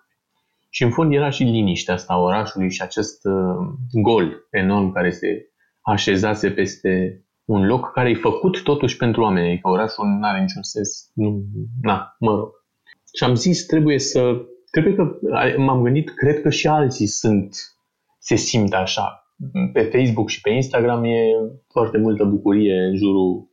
Și 0.71 0.83
în 0.83 0.91
fond 0.91 1.13
era 1.13 1.31
și 1.31 1.43
liniștea 1.43 1.95
asta 1.95 2.13
a 2.13 2.19
orașului 2.19 2.71
și 2.71 2.83
acest 2.83 3.25
uh, 3.25 3.67
gol 3.93 4.47
enorm 4.51 4.93
care 4.93 5.11
se 5.11 5.52
așezase 5.83 6.51
peste 6.51 7.25
un 7.45 7.67
loc 7.67 7.93
care 7.93 8.11
e 8.11 8.15
făcut 8.15 8.63
totuși 8.63 8.97
pentru 8.97 9.23
oameni, 9.23 9.49
adică 9.49 9.69
orașul 9.69 10.07
nu 10.07 10.27
are 10.27 10.41
niciun 10.41 10.63
sens, 10.63 11.11
nu, 11.15 11.45
na, 11.83 12.17
mă 12.19 12.35
rog. 12.35 12.49
Și 13.17 13.25
am 13.25 13.35
zis, 13.35 13.67
trebuie 13.67 13.99
să, 13.99 14.35
trebuie 14.71 14.95
că, 14.95 15.19
m-am 15.57 15.83
gândit, 15.83 16.11
cred 16.15 16.41
că 16.41 16.51
și 16.51 16.67
alții 16.67 17.07
sunt, 17.07 17.57
se 18.19 18.37
simt 18.37 18.73
așa, 18.73 19.23
pe 19.73 19.83
Facebook 19.83 20.29
și 20.29 20.41
pe 20.41 20.51
Instagram 20.51 21.05
e 21.05 21.19
foarte 21.73 21.99
multă 21.99 22.25
bucurie 22.25 22.75
în 22.75 22.97
jurul 22.97 23.51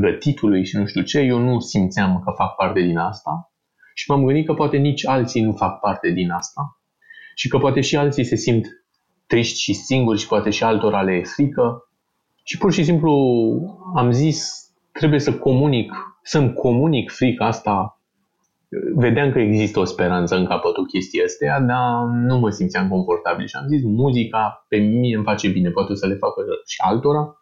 gătitului 0.00 0.64
și 0.64 0.76
nu 0.76 0.86
știu 0.86 1.02
ce. 1.02 1.20
Eu 1.20 1.38
nu 1.38 1.60
simțeam 1.60 2.22
că 2.24 2.32
fac 2.36 2.54
parte 2.54 2.80
din 2.80 2.98
asta. 2.98 3.52
Și 3.94 4.10
m-am 4.10 4.24
gândit 4.24 4.46
că 4.46 4.54
poate 4.54 4.76
nici 4.76 5.06
alții 5.06 5.42
nu 5.42 5.52
fac 5.52 5.80
parte 5.80 6.10
din 6.10 6.30
asta. 6.30 6.80
Și 7.34 7.48
că 7.48 7.58
poate 7.58 7.80
și 7.80 7.96
alții 7.96 8.24
se 8.24 8.36
simt 8.36 8.66
triști 9.26 9.60
și 9.60 9.72
singuri 9.72 10.18
și 10.18 10.26
poate 10.26 10.50
și 10.50 10.64
altora 10.64 11.02
le 11.02 11.12
e 11.12 11.22
frică. 11.22 11.88
Și 12.42 12.58
pur 12.58 12.72
și 12.72 12.84
simplu 12.84 13.12
am 13.94 14.10
zis, 14.10 14.68
trebuie 14.92 15.20
să 15.20 15.34
comunic, 15.34 15.92
să-mi 16.22 16.52
comunic 16.52 17.10
frica 17.10 17.46
asta 17.46 17.98
vedeam 18.94 19.32
că 19.32 19.38
există 19.38 19.80
o 19.80 19.84
speranță 19.84 20.36
în 20.36 20.46
capătul 20.46 20.86
chestii 20.86 21.22
astea, 21.22 21.60
dar 21.60 22.04
nu 22.04 22.38
mă 22.38 22.50
simțeam 22.50 22.88
confortabil 22.88 23.46
și 23.46 23.56
am 23.56 23.66
zis, 23.66 23.82
muzica 23.82 24.64
pe 24.68 24.76
mine 24.76 25.16
îmi 25.16 25.24
face 25.24 25.48
bine, 25.48 25.70
poate 25.70 25.94
să 25.94 26.06
le 26.06 26.14
facă 26.14 26.42
și 26.66 26.80
altora. 26.84 27.36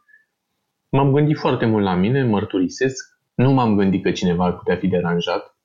M-am 0.89 1.13
gândit 1.13 1.37
foarte 1.37 1.67
mult 1.67 1.85
la 1.85 1.95
mine, 1.95 2.25
mărturisesc, 2.25 3.19
nu 3.35 3.53
m-am 3.53 3.77
gândit 3.77 4.03
că 4.03 4.11
cineva 4.11 4.45
ar 4.45 4.57
putea 4.57 4.77
fi 4.77 4.87
deranjat. 4.87 5.57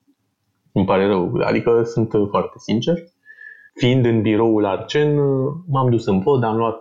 Îmi 0.72 0.86
pare 0.86 1.08
rău, 1.08 1.36
adică 1.44 1.84
sunt 1.84 2.10
foarte 2.30 2.58
sincer. 2.58 2.98
Fiind 3.78 4.06
în 4.06 4.22
biroul 4.22 4.66
Arcen, 4.66 5.20
m-am 5.68 5.90
dus 5.90 6.06
în 6.06 6.22
pod, 6.22 6.44
am 6.44 6.56
luat 6.56 6.78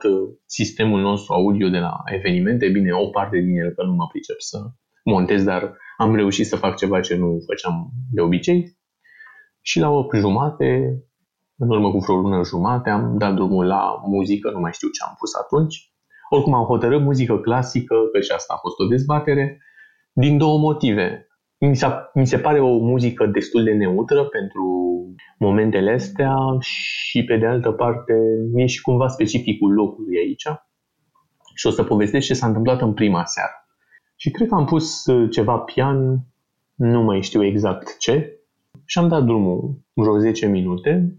sistemul 0.46 1.00
nostru 1.00 1.32
audio 1.32 1.68
de 1.68 1.78
la 1.78 2.02
evenimente, 2.04 2.68
bine, 2.68 2.92
o 2.92 3.06
parte 3.06 3.38
din 3.38 3.56
el, 3.56 3.70
că 3.70 3.84
nu 3.84 3.92
mă 3.92 4.06
pricep 4.06 4.38
să 4.38 4.58
montez, 5.04 5.44
dar 5.44 5.76
am 5.96 6.14
reușit 6.14 6.46
să 6.46 6.56
fac 6.56 6.76
ceva 6.76 7.00
ce 7.00 7.16
nu 7.16 7.38
făceam 7.46 7.90
de 8.12 8.20
obicei. 8.20 8.78
Și 9.60 9.78
la 9.78 9.90
8 9.90 10.16
jumate, 10.16 11.02
în 11.56 11.70
urmă 11.70 11.90
cu 11.90 11.98
vreo 11.98 12.16
lună 12.16 12.44
jumate, 12.44 12.90
am 12.90 13.18
dat 13.18 13.34
drumul 13.34 13.66
la 13.66 14.00
muzică, 14.06 14.50
nu 14.50 14.60
mai 14.60 14.72
știu 14.72 14.88
ce 14.88 15.04
am 15.08 15.14
pus 15.18 15.34
atunci. 15.34 15.92
Oricum 16.30 16.54
am 16.54 16.64
hotărât 16.64 17.02
muzică 17.02 17.38
clasică, 17.38 17.94
că 18.12 18.20
și 18.20 18.32
asta 18.32 18.54
a 18.54 18.60
fost 18.60 18.78
o 18.78 18.86
dezbatere, 18.86 19.58
Din 20.12 20.38
două 20.38 20.58
motive. 20.58 21.26
Mi, 21.68 21.78
mi 22.14 22.26
se 22.26 22.38
pare 22.38 22.60
o 22.60 22.78
muzică 22.78 23.26
destul 23.26 23.64
de 23.64 23.72
neutră 23.72 24.24
pentru 24.24 24.86
momentele 25.38 25.92
astea 25.92 26.34
și 26.60 27.24
pe 27.24 27.36
de 27.36 27.46
altă 27.46 27.70
parte 27.70 28.12
e 28.54 28.66
și 28.66 28.80
cumva 28.80 29.08
specificul 29.08 29.72
locului 29.72 30.18
aici. 30.18 30.46
Și 31.54 31.66
o 31.66 31.70
să 31.70 31.82
povestesc 31.82 32.26
ce 32.26 32.34
s-a 32.34 32.46
întâmplat 32.46 32.80
în 32.80 32.94
prima 32.94 33.24
seară. 33.24 33.66
Și 34.16 34.30
cred 34.30 34.48
că 34.48 34.54
am 34.54 34.64
pus 34.64 35.06
uh, 35.06 35.30
ceva 35.30 35.56
pian, 35.56 36.26
nu 36.74 37.02
mai 37.02 37.22
știu 37.22 37.44
exact 37.44 37.98
ce, 37.98 38.36
și 38.84 38.98
am 38.98 39.08
dat 39.08 39.24
drumul 39.24 39.80
vreo 39.92 40.18
10 40.18 40.46
minute. 40.46 41.16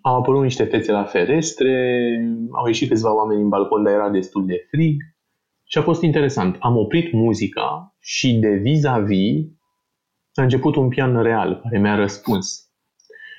Au 0.00 0.16
apărut 0.16 0.42
niște 0.42 0.64
fețe 0.64 0.92
la 0.92 1.04
ferestre, 1.04 2.06
au 2.52 2.66
ieșit 2.66 2.88
câțiva 2.88 3.14
oameni 3.14 3.42
în 3.42 3.48
balcon, 3.48 3.82
dar 3.82 3.92
era 3.92 4.10
destul 4.10 4.46
de 4.46 4.66
frig. 4.70 5.02
Și 5.64 5.78
a 5.78 5.82
fost 5.82 6.02
interesant. 6.02 6.56
Am 6.60 6.76
oprit 6.76 7.12
muzica 7.12 7.96
și 7.98 8.38
de 8.38 8.48
vis-a-vis 8.48 9.46
a 10.34 10.42
început 10.42 10.76
un 10.76 10.88
pian 10.88 11.22
real 11.22 11.60
care 11.62 11.78
mi-a 11.78 11.94
răspuns. 11.94 12.62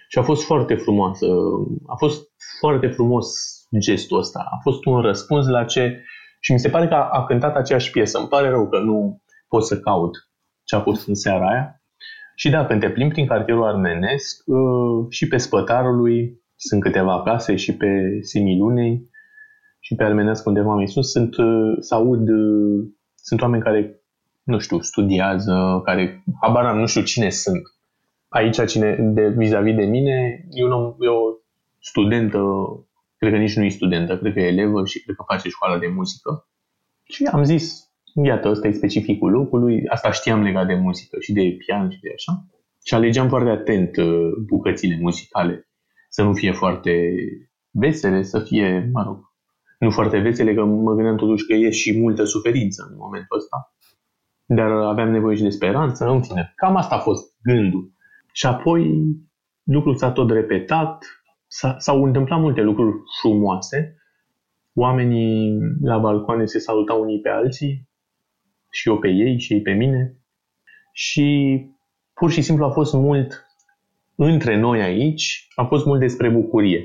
Și 0.08 0.17
a 0.17 0.21
fost 0.21 0.45
foarte 0.45 0.75
frumoasă. 0.75 1.25
A 1.88 1.95
fost 1.95 2.28
foarte 2.60 2.88
frumos 2.88 3.28
gestul 3.80 4.17
ăsta. 4.19 4.47
A 4.52 4.58
fost 4.62 4.86
un 4.86 5.02
răspuns 5.02 5.47
la 5.47 5.65
ce... 5.65 6.04
Și 6.39 6.52
mi 6.52 6.60
se 6.60 6.69
pare 6.69 6.88
că 6.88 6.93
a, 6.93 7.10
a 7.10 7.23
cântat 7.23 7.56
aceeași 7.56 7.91
piesă. 7.91 8.17
Îmi 8.17 8.28
pare 8.28 8.49
rău 8.49 8.69
că 8.69 8.80
nu 8.80 9.21
pot 9.47 9.65
să 9.65 9.80
caut 9.80 10.30
ce 10.63 10.75
a 10.75 10.82
fost 10.82 11.08
în 11.08 11.15
seara 11.15 11.47
aia. 11.47 11.84
Și 12.36 12.49
da, 12.49 12.65
când 12.65 12.80
te 12.80 12.89
plimbi 12.89 13.13
prin 13.13 13.28
cartierul 13.28 13.63
armenesc 13.63 14.43
uh, 14.45 15.06
și 15.10 15.28
pe 15.28 15.38
Spătarului 15.38 16.41
sunt 16.56 16.82
câteva 16.82 17.21
case 17.23 17.56
și 17.56 17.75
pe 17.75 17.88
Similunei 18.21 19.10
și 19.80 19.95
pe 19.95 20.04
armenesc 20.04 20.45
undeva 20.45 20.73
mai 20.73 20.88
sus 20.88 21.12
sunt, 21.12 21.38
uh, 21.38 21.75
să 21.80 21.95
aud, 21.95 22.30
uh, 22.30 22.88
sunt 23.15 23.41
oameni 23.41 23.63
care, 23.63 23.99
nu 24.50 24.60
știu, 24.60 24.82
studiază, 24.82 25.82
care, 25.84 26.24
habar 26.42 26.76
nu 26.76 26.86
știu 26.86 27.02
cine 27.02 27.30
sunt. 27.30 27.62
Aici, 28.28 28.66
cine, 28.66 28.96
de, 29.00 29.28
vis-a-vis 29.38 29.76
de 29.76 29.86
mine, 29.86 30.46
e, 30.50 30.64
un 30.64 30.72
om, 30.72 30.96
e 31.00 31.08
o 31.08 31.22
studentă, 31.80 32.40
cred 33.18 33.32
că 33.32 33.38
nici 33.38 33.56
nu 33.56 33.64
e 33.64 33.70
studentă, 33.70 34.18
cred 34.18 34.34
că 34.34 34.40
e 34.40 34.48
elevă 34.48 34.86
și 34.86 35.04
cred 35.04 35.16
că 35.16 35.24
face 35.28 35.50
școala 35.50 35.78
de 35.78 35.88
muzică. 35.88 36.48
Și 37.04 37.24
am 37.24 37.44
zis, 37.44 37.92
iată, 38.24 38.50
ăsta 38.50 38.68
e 38.68 38.72
specificul 38.72 39.32
locului, 39.32 39.88
asta 39.88 40.12
știam 40.12 40.44
legat 40.44 40.68
de 40.68 40.76
muzică 40.76 41.18
și 41.20 41.34
de 41.34 41.58
pian 41.58 41.90
și 41.90 42.00
de 42.00 42.10
așa. 42.16 42.46
Și 42.86 42.94
alegeam 42.94 43.30
foarte 43.30 43.50
atent 43.50 43.98
uh, 43.98 44.32
bucățile 44.46 44.98
muzicale, 45.02 45.68
să 46.10 46.24
nu 46.24 46.34
fie 46.34 46.52
foarte 46.52 47.14
vesele, 47.72 48.24
să 48.24 48.40
fie, 48.40 48.90
mă 48.94 49.04
rog, 49.04 49.20
nu 49.80 49.92
foarte 49.92 50.18
vesele, 50.18 50.54
că 50.54 50.64
mă 50.64 50.94
gândeam 50.94 51.18
totuși 51.18 51.46
că 51.46 51.54
e 51.54 51.70
și 51.70 52.00
multă 52.00 52.24
suferință 52.24 52.88
în 52.92 52.98
momentul 52.98 53.38
ăsta. 53.38 53.68
Dar 54.52 54.72
aveam 54.72 55.10
nevoie 55.10 55.36
și 55.36 55.44
de 55.44 55.50
speranță, 55.50 56.06
în 56.06 56.22
fine. 56.22 56.54
Cam 56.56 56.76
asta 56.76 56.96
a 56.96 57.00
fost 57.00 57.34
gândul. 57.44 57.92
Și 58.32 58.46
apoi 58.46 59.06
lucrul 59.64 59.96
s-a 59.96 60.12
tot 60.12 60.30
repetat, 60.30 61.06
s-au 61.78 62.04
întâmplat 62.04 62.40
multe 62.40 62.62
lucruri 62.62 62.96
frumoase. 63.22 63.96
Oamenii 64.74 65.58
la 65.82 65.98
balcoane 65.98 66.46
se 66.46 66.60
salutau 66.60 67.02
unii 67.02 67.20
pe 67.20 67.30
alții, 67.30 67.88
și 68.70 68.90
eu 68.90 69.00
pe 69.00 69.08
ei 69.08 69.40
și 69.40 69.54
ei 69.54 69.62
pe 69.62 69.72
mine. 69.72 70.18
Și 70.94 71.60
pur 72.14 72.32
și 72.32 72.42
simplu 72.42 72.66
a 72.66 72.70
fost 72.70 72.94
mult 72.94 73.46
între 74.16 74.60
noi 74.60 74.82
aici, 74.82 75.48
a 75.56 75.64
fost 75.64 75.86
mult 75.86 76.00
despre 76.00 76.30
bucurie. 76.30 76.84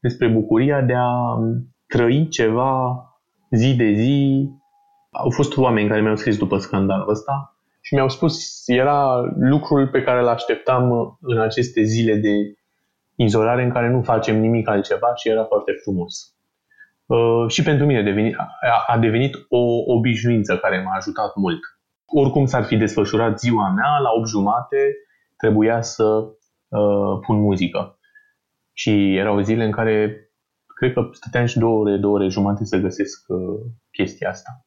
Despre 0.00 0.28
bucuria 0.28 0.82
de 0.82 0.94
a 0.94 1.38
trăi 1.86 2.28
ceva 2.28 3.04
zi 3.50 3.76
de 3.76 3.92
zi. 3.92 4.48
Au 5.10 5.30
fost 5.30 5.56
oameni 5.56 5.88
care 5.88 6.00
mi-au 6.00 6.16
scris 6.16 6.38
după 6.38 6.58
scandalul 6.58 7.10
ăsta 7.10 7.56
și 7.80 7.94
mi-au 7.94 8.08
spus, 8.08 8.68
era 8.68 9.20
lucrul 9.38 9.88
pe 9.88 10.02
care 10.02 10.20
îl 10.20 10.28
așteptam 10.28 11.16
în 11.20 11.40
aceste 11.40 11.82
zile 11.82 12.14
de 12.14 12.54
izolare 13.14 13.62
în 13.62 13.70
care 13.70 13.88
nu 13.88 14.02
facem 14.02 14.40
nimic 14.40 14.68
altceva 14.68 15.14
și 15.14 15.28
era 15.28 15.44
foarte 15.44 15.72
frumos. 15.82 16.34
Uh, 17.06 17.48
și 17.48 17.62
pentru 17.62 17.86
mine 17.86 17.98
a 17.98 18.02
devenit, 18.02 18.36
a 18.86 18.98
devenit 18.98 19.34
o 19.48 19.92
obișnuință 19.92 20.58
care 20.58 20.82
m-a 20.82 20.94
ajutat 20.96 21.34
mult. 21.34 21.60
Oricum 22.06 22.46
s-ar 22.46 22.64
fi 22.64 22.76
desfășurat 22.76 23.38
ziua 23.38 23.70
mea, 23.70 23.98
la 23.98 24.10
8 24.10 24.28
jumate 24.28 24.96
trebuia 25.36 25.82
să 25.82 26.04
uh, 26.04 27.18
pun 27.26 27.40
muzică. 27.40 27.98
Și 28.72 29.16
erau 29.16 29.40
zile 29.40 29.64
în 29.64 29.70
care 29.70 30.24
cred 30.66 30.92
că 30.92 31.08
stăteam 31.12 31.46
și 31.46 31.58
două 31.58 31.78
ore, 31.78 31.96
două 31.96 32.14
ore 32.14 32.28
jumate 32.28 32.64
să 32.64 32.76
găsesc 32.76 33.24
uh, 33.28 33.60
chestia 33.90 34.28
asta. 34.28 34.64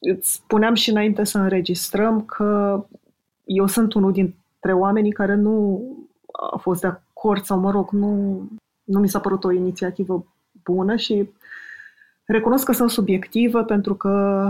Îți 0.00 0.32
spuneam 0.32 0.74
și 0.74 0.90
înainte 0.90 1.24
să 1.24 1.38
înregistrăm 1.38 2.24
că 2.24 2.84
eu 3.44 3.66
sunt 3.66 3.92
unul 3.92 4.12
dintre 4.12 4.72
oamenii 4.72 5.12
care 5.12 5.34
nu 5.34 5.82
a 6.52 6.56
fost 6.56 6.80
de 6.80 6.86
acord 6.86 7.44
sau, 7.44 7.58
mă 7.58 7.70
rog, 7.70 7.90
nu, 7.90 8.42
nu 8.84 9.00
mi 9.00 9.08
s-a 9.08 9.20
părut 9.20 9.44
o 9.44 9.52
inițiativă 9.52 10.26
bună 10.62 10.96
și 10.96 11.28
Recunosc 12.30 12.64
că 12.64 12.72
sunt 12.72 12.90
subiectivă 12.90 13.64
pentru 13.64 13.94
că 13.94 14.44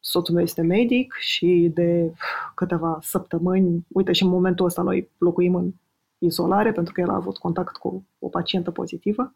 soțul 0.00 0.34
meu 0.34 0.42
este 0.42 0.62
medic 0.62 1.14
și 1.18 1.70
de 1.74 2.12
câteva 2.54 2.98
săptămâni, 3.02 3.86
uite 3.88 4.12
și 4.12 4.22
în 4.22 4.28
momentul 4.28 4.66
ăsta 4.66 4.82
noi 4.82 5.10
locuim 5.18 5.54
în 5.54 5.72
izolare 6.18 6.72
pentru 6.72 6.92
că 6.92 7.00
el 7.00 7.10
a 7.10 7.14
avut 7.14 7.36
contact 7.36 7.76
cu 7.76 8.06
o 8.18 8.28
pacientă 8.28 8.70
pozitivă 8.70 9.34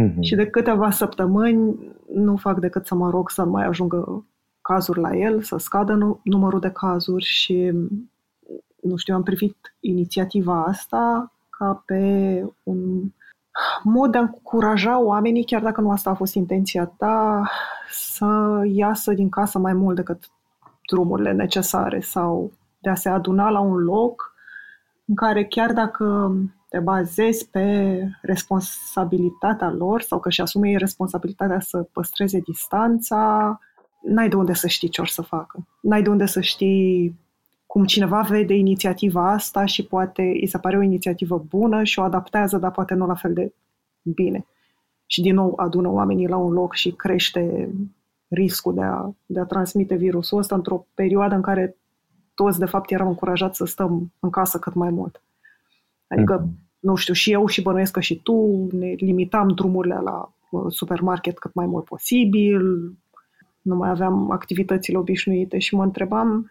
mm-hmm. 0.00 0.20
și 0.20 0.34
de 0.34 0.46
câteva 0.46 0.90
săptămâni 0.90 1.94
nu 2.14 2.36
fac 2.36 2.58
decât 2.58 2.86
să 2.86 2.94
mă 2.94 3.10
rog 3.10 3.30
să 3.30 3.44
mai 3.44 3.66
ajungă 3.66 4.26
cazuri 4.66 5.00
la 5.00 5.16
el, 5.16 5.42
să 5.42 5.56
scadă 5.56 6.20
numărul 6.22 6.60
de 6.60 6.70
cazuri 6.70 7.24
și 7.24 7.72
nu 8.82 8.96
știu, 8.96 9.14
am 9.14 9.22
privit 9.22 9.74
inițiativa 9.80 10.64
asta 10.64 11.32
ca 11.50 11.82
pe 11.86 12.44
un 12.62 13.02
mod 13.82 14.10
de 14.10 14.18
a 14.18 14.20
încuraja 14.20 15.00
oamenii, 15.00 15.44
chiar 15.44 15.62
dacă 15.62 15.80
nu 15.80 15.90
asta 15.90 16.10
a 16.10 16.14
fost 16.14 16.34
intenția 16.34 16.84
ta, 16.84 17.48
să 17.90 18.60
iasă 18.64 19.12
din 19.12 19.28
casă 19.28 19.58
mai 19.58 19.72
mult 19.72 19.96
decât 19.96 20.30
drumurile 20.86 21.32
necesare 21.32 22.00
sau 22.00 22.52
de 22.78 22.90
a 22.90 22.94
se 22.94 23.08
aduna 23.08 23.50
la 23.50 23.60
un 23.60 23.76
loc 23.76 24.34
în 25.06 25.14
care 25.14 25.44
chiar 25.44 25.72
dacă 25.72 26.34
te 26.68 26.78
bazezi 26.78 27.48
pe 27.50 27.98
responsabilitatea 28.22 29.70
lor 29.70 30.00
sau 30.00 30.20
că 30.20 30.30
și 30.30 30.40
asume 30.40 30.68
ei 30.68 30.76
responsabilitatea 30.76 31.60
să 31.60 31.88
păstreze 31.92 32.38
distanța, 32.38 33.58
n-ai 34.06 34.28
de 34.28 34.36
unde 34.36 34.52
să 34.52 34.66
știi 34.66 34.88
ce 34.88 35.00
or 35.00 35.08
să 35.08 35.22
facă. 35.22 35.66
N-ai 35.80 36.02
de 36.02 36.08
unde 36.08 36.26
să 36.26 36.40
știi 36.40 37.18
cum 37.66 37.84
cineva 37.84 38.20
vede 38.20 38.54
inițiativa 38.54 39.30
asta 39.32 39.64
și 39.64 39.86
poate 39.86 40.22
îi 40.22 40.46
se 40.46 40.58
pare 40.58 40.76
o 40.76 40.82
inițiativă 40.82 41.44
bună 41.48 41.84
și 41.84 41.98
o 41.98 42.02
adaptează, 42.02 42.58
dar 42.58 42.70
poate 42.70 42.94
nu 42.94 43.06
la 43.06 43.14
fel 43.14 43.32
de 43.32 43.52
bine. 44.02 44.46
Și 45.06 45.22
din 45.22 45.34
nou 45.34 45.52
adună 45.56 45.88
oamenii 45.88 46.28
la 46.28 46.36
un 46.36 46.52
loc 46.52 46.74
și 46.74 46.90
crește 46.90 47.70
riscul 48.28 48.74
de 48.74 48.82
a, 48.82 49.10
de 49.26 49.40
a 49.40 49.44
transmite 49.44 49.94
virusul 49.94 50.38
ăsta 50.38 50.54
într-o 50.54 50.86
perioadă 50.94 51.34
în 51.34 51.42
care 51.42 51.76
toți, 52.34 52.58
de 52.58 52.64
fapt, 52.64 52.90
eram 52.90 53.08
încurajați 53.08 53.56
să 53.56 53.64
stăm 53.64 54.12
în 54.20 54.30
casă 54.30 54.58
cât 54.58 54.74
mai 54.74 54.90
mult. 54.90 55.22
Adică, 56.08 56.44
mm-hmm. 56.44 56.78
nu 56.78 56.94
știu, 56.94 57.14
și 57.14 57.32
eu 57.32 57.46
și 57.46 57.62
bănuiesc 57.62 57.92
că 57.92 58.00
și 58.00 58.22
tu 58.22 58.68
ne 58.72 58.86
limitam 58.96 59.48
drumurile 59.48 59.98
la 60.02 60.32
uh, 60.50 60.64
supermarket 60.68 61.38
cât 61.38 61.54
mai 61.54 61.66
mult 61.66 61.84
posibil, 61.84 62.92
nu 63.66 63.76
mai 63.76 63.90
aveam 63.90 64.30
activitățile 64.30 64.98
obișnuite 64.98 65.58
și 65.58 65.74
mă 65.74 65.82
întrebam 65.82 66.50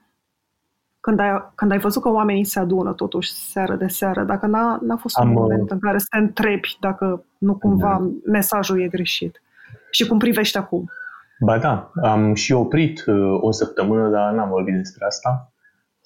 când 0.99 1.19
ai, 1.19 1.51
când 1.55 1.71
ai 1.71 1.79
văzut 1.79 2.01
că 2.01 2.09
oamenii 2.09 2.43
se 2.43 2.59
adună 2.59 2.93
totuși 2.93 3.31
seară 3.31 3.75
de 3.75 3.87
seară, 3.87 4.23
dacă 4.23 4.45
n-a, 4.45 4.79
n-a 4.81 4.95
fost 4.95 5.17
Am, 5.17 5.27
un 5.27 5.33
moment 5.33 5.71
în 5.71 5.79
care 5.79 5.97
să 5.97 6.05
te 6.09 6.17
întrebi 6.17 6.77
dacă 6.79 7.25
nu 7.37 7.55
cumva 7.55 7.97
da. 8.01 8.31
mesajul 8.31 8.81
e 8.81 8.87
greșit. 8.87 9.41
Și 9.91 10.07
cum 10.07 10.17
privești 10.17 10.57
acum? 10.57 10.89
Ba 11.39 11.57
da, 11.57 11.91
am 12.01 12.33
și 12.33 12.53
oprit 12.53 13.03
uh, 13.05 13.37
o 13.41 13.51
săptămână, 13.51 14.09
dar 14.09 14.33
n-am 14.33 14.49
vorbit 14.49 14.75
despre 14.75 15.05
asta. 15.05 15.53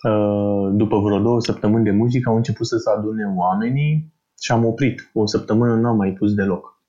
Uh, 0.03 0.69
după 0.71 0.99
vreo 0.99 1.19
două 1.19 1.41
săptămâni 1.41 1.83
de 1.83 1.91
muzică 1.91 2.29
au 2.29 2.35
început 2.35 2.67
să 2.67 2.77
se 2.77 2.89
adune 2.97 3.33
oamenii 3.35 4.13
și 4.41 4.51
am 4.51 4.65
oprit. 4.65 5.09
O 5.13 5.25
săptămână 5.25 5.75
n-am 5.75 5.95
mai 5.95 6.11
pus 6.11 6.33
deloc. 6.33 6.81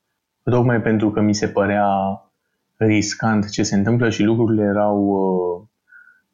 Tocmai 0.43 0.83
pentru 0.83 1.11
că 1.11 1.21
mi 1.21 1.35
se 1.35 1.49
părea 1.49 1.87
riscant 2.87 3.51
ce 3.51 3.63
se 3.63 3.75
întâmplă 3.75 4.11
și 4.11 4.23
lucrurile 4.23 4.63
erau 4.63 4.99
uh, 4.99 5.69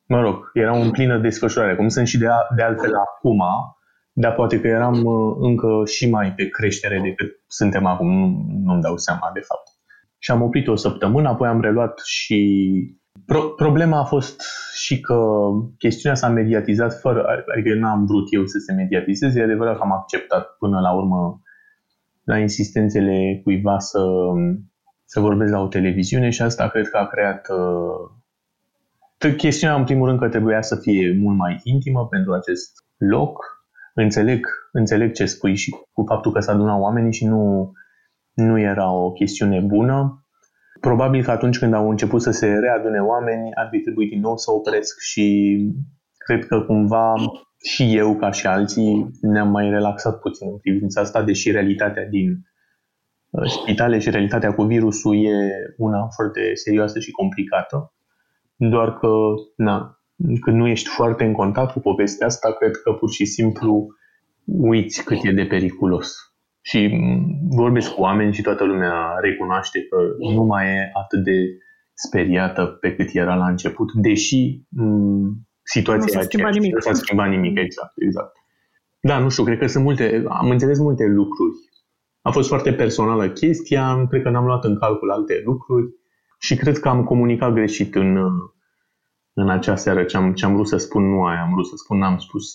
mă 0.07 0.21
rog, 0.21 0.51
erau 0.53 0.83
în 0.83 0.91
plină 0.91 1.19
desfășurare, 1.19 1.77
cum 1.77 1.89
sunt 1.89 2.07
și 2.07 2.19
de, 2.19 2.27
a, 2.27 2.39
de 2.57 2.63
altfel 2.63 2.95
acum, 2.95 3.43
dar 4.13 4.35
poate 4.35 4.61
că 4.61 4.67
eram 4.67 5.05
uh, 5.05 5.37
încă 5.39 5.83
și 5.85 6.11
mai 6.11 6.33
pe 6.33 6.49
creștere 6.49 7.01
decât 7.03 7.41
suntem 7.47 7.87
acum, 7.87 8.09
nu, 8.09 8.47
nu-mi 8.65 8.83
dau 8.83 8.97
seama 8.97 9.31
de 9.35 9.41
fapt. 9.41 9.69
Și 10.19 10.31
am 10.31 10.43
oprit 10.43 10.69
o 10.69 10.77
săptămână, 10.77 11.29
apoi 11.29 11.49
am 11.49 11.61
reluat 11.61 12.01
și... 12.05 13.01
Pro- 13.27 13.49
problema 13.49 13.99
a 13.99 14.05
fost 14.05 14.43
și 14.75 15.01
că 15.01 15.17
chestiunea 15.79 16.19
s-a 16.19 16.29
mediatizat 16.29 17.01
fără, 17.01 17.25
adică 17.53 17.69
eu 17.69 17.79
n-am 17.79 18.07
vrut 18.07 18.27
eu 18.31 18.47
să 18.47 18.59
se 18.59 18.73
mediatizeze, 18.73 19.41
e 19.41 19.43
adevărat 19.43 19.77
că 19.77 19.83
am 19.83 19.93
acceptat 19.93 20.57
până 20.59 20.81
la 20.81 20.93
urmă 20.93 21.41
la 22.25 22.39
insistențele 22.39 23.41
cuiva 23.45 23.79
să, 23.79 23.99
să 25.07 25.21
vorbesc 25.21 25.53
la 25.53 25.61
o 25.61 25.67
televiziune 25.67 26.31
și 26.31 26.43
asta 26.43 26.69
cred 26.69 26.89
că 26.89 26.97
a 26.97 27.07
creat 27.07 27.47
uh, 27.49 29.35
chestiunea, 29.37 29.77
în 29.77 29.85
primul 29.85 30.07
rând, 30.07 30.19
că 30.19 30.29
trebuia 30.29 30.63
să 30.63 30.77
fie 30.77 31.17
mult 31.21 31.37
mai 31.37 31.61
intimă 31.63 32.07
pentru 32.07 32.33
acest 32.33 32.85
loc. 32.97 33.45
Înțeleg, 33.95 34.47
înțeleg 34.73 35.13
ce 35.13 35.27
spui 35.27 35.55
și 35.55 35.71
cu 35.93 36.05
faptul 36.07 36.33
că 36.33 36.41
s-a 36.41 36.53
adunat 36.53 36.81
oamenii 36.81 37.13
și 37.13 37.27
nu, 37.27 37.73
nu 38.35 38.59
era 38.59 38.93
o 38.93 39.13
chestiune 39.13 39.61
bună. 39.61 40.27
Probabil 40.81 41.23
că 41.23 41.31
atunci 41.31 41.59
când 41.59 41.75
au 41.75 41.91
început 41.91 42.23
să 42.23 42.31
se 42.31 42.47
readune 42.47 42.99
oameni, 42.99 43.55
ar 43.55 43.69
fi 43.71 43.81
trebuit 43.81 44.11
din 44.11 44.21
nou 44.21 44.37
să 44.37 44.53
opresc 44.53 45.01
și 45.01 45.57
cred 46.17 46.47
că 46.47 46.61
cumva 46.61 47.15
și 47.63 47.97
eu, 47.97 48.17
ca 48.17 48.31
și 48.31 48.47
alții, 48.47 49.11
ne-am 49.21 49.51
mai 49.51 49.71
relaxat 49.71 50.19
puțin 50.19 50.49
în 50.51 50.59
privința 50.59 51.01
asta, 51.01 51.23
deși 51.23 51.51
realitatea 51.51 52.07
din 52.07 52.31
uh, 52.31 52.56
spitale 53.45 53.99
și 53.99 54.11
realitatea 54.11 54.55
cu 54.55 54.63
virusul 54.63 55.25
e 55.25 55.75
una 55.77 56.07
foarte 56.15 56.55
serioasă 56.55 56.99
și 56.99 57.11
complicată. 57.11 57.95
Doar 58.57 58.99
că, 58.99 59.09
na, 59.57 60.01
când 60.41 60.57
nu 60.57 60.67
ești 60.67 60.89
foarte 60.89 61.25
în 61.25 61.33
contact 61.33 61.73
cu 61.73 61.81
povestea 61.81 62.27
asta, 62.27 62.53
cred 62.53 62.77
că 62.77 62.93
pur 62.93 63.11
și 63.11 63.25
simplu 63.25 63.87
uiți 64.45 65.05
cât 65.05 65.19
e 65.23 65.33
de 65.33 65.45
periculos. 65.45 66.15
Și 66.61 66.99
vorbesc 67.49 67.95
cu 67.95 68.01
oameni 68.01 68.33
și 68.33 68.43
toată 68.43 68.65
lumea 68.65 69.17
recunoaște 69.21 69.83
că 69.83 69.97
nu 70.35 70.43
mai 70.43 70.67
e 70.67 70.91
atât 70.93 71.25
de 71.25 71.33
speriată 71.95 72.65
pe 72.65 72.95
cât 72.95 73.09
era 73.13 73.35
la 73.35 73.47
început, 73.47 73.93
deși 73.93 74.63
situația 75.63 76.21
nu 76.21 76.27
s-a 76.27 76.49
nimic. 76.49 76.75
Nu 76.75 76.81
s-a 76.81 76.93
schimbat 76.93 77.29
nimic, 77.29 77.59
exact, 77.59 77.93
exact. 77.97 78.33
Da, 79.01 79.19
nu 79.19 79.29
știu, 79.29 79.45
cred 79.45 79.59
că 79.59 79.67
sunt 79.67 79.85
multe, 79.85 80.25
am 80.29 80.51
înțeles 80.51 80.79
multe 80.79 81.05
lucruri. 81.05 81.55
A 82.27 82.31
fost 82.31 82.49
foarte 82.49 82.73
personală 82.73 83.29
chestia, 83.29 84.07
cred 84.09 84.23
că 84.23 84.31
n-am 84.31 84.45
luat 84.45 84.65
în 84.65 84.79
calcul 84.79 85.11
alte 85.11 85.43
lucruri 85.45 85.87
și 86.39 86.55
cred 86.57 86.79
că 86.79 86.89
am 86.89 87.05
comunicat 87.05 87.53
greșit 87.53 87.95
în, 87.95 88.19
în 89.33 89.51
acea 89.51 89.77
seară 89.77 90.05
ce 90.05 90.17
am, 90.17 90.33
ce 90.33 90.45
am 90.45 90.55
vrut 90.55 90.69
să 90.69 90.77
spun, 90.77 91.11
nu 91.11 91.25
aia 91.25 91.43
am 91.43 91.53
vrut 91.53 91.67
să 91.67 91.75
spun, 91.77 92.03
am 92.03 92.19
spus, 92.19 92.53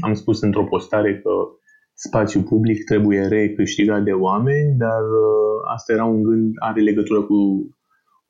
am 0.00 0.14
spus 0.14 0.40
într-o 0.40 0.64
postare 0.64 1.20
că 1.20 1.30
spațiul 1.94 2.42
public 2.42 2.84
trebuie 2.84 3.26
recâștigat 3.26 4.02
de 4.02 4.12
oameni, 4.12 4.76
dar 4.78 5.02
uh, 5.02 5.72
asta 5.74 5.92
era 5.92 6.04
un 6.04 6.22
gând, 6.22 6.54
are 6.58 6.80
legătură 6.80 7.22
cu 7.22 7.68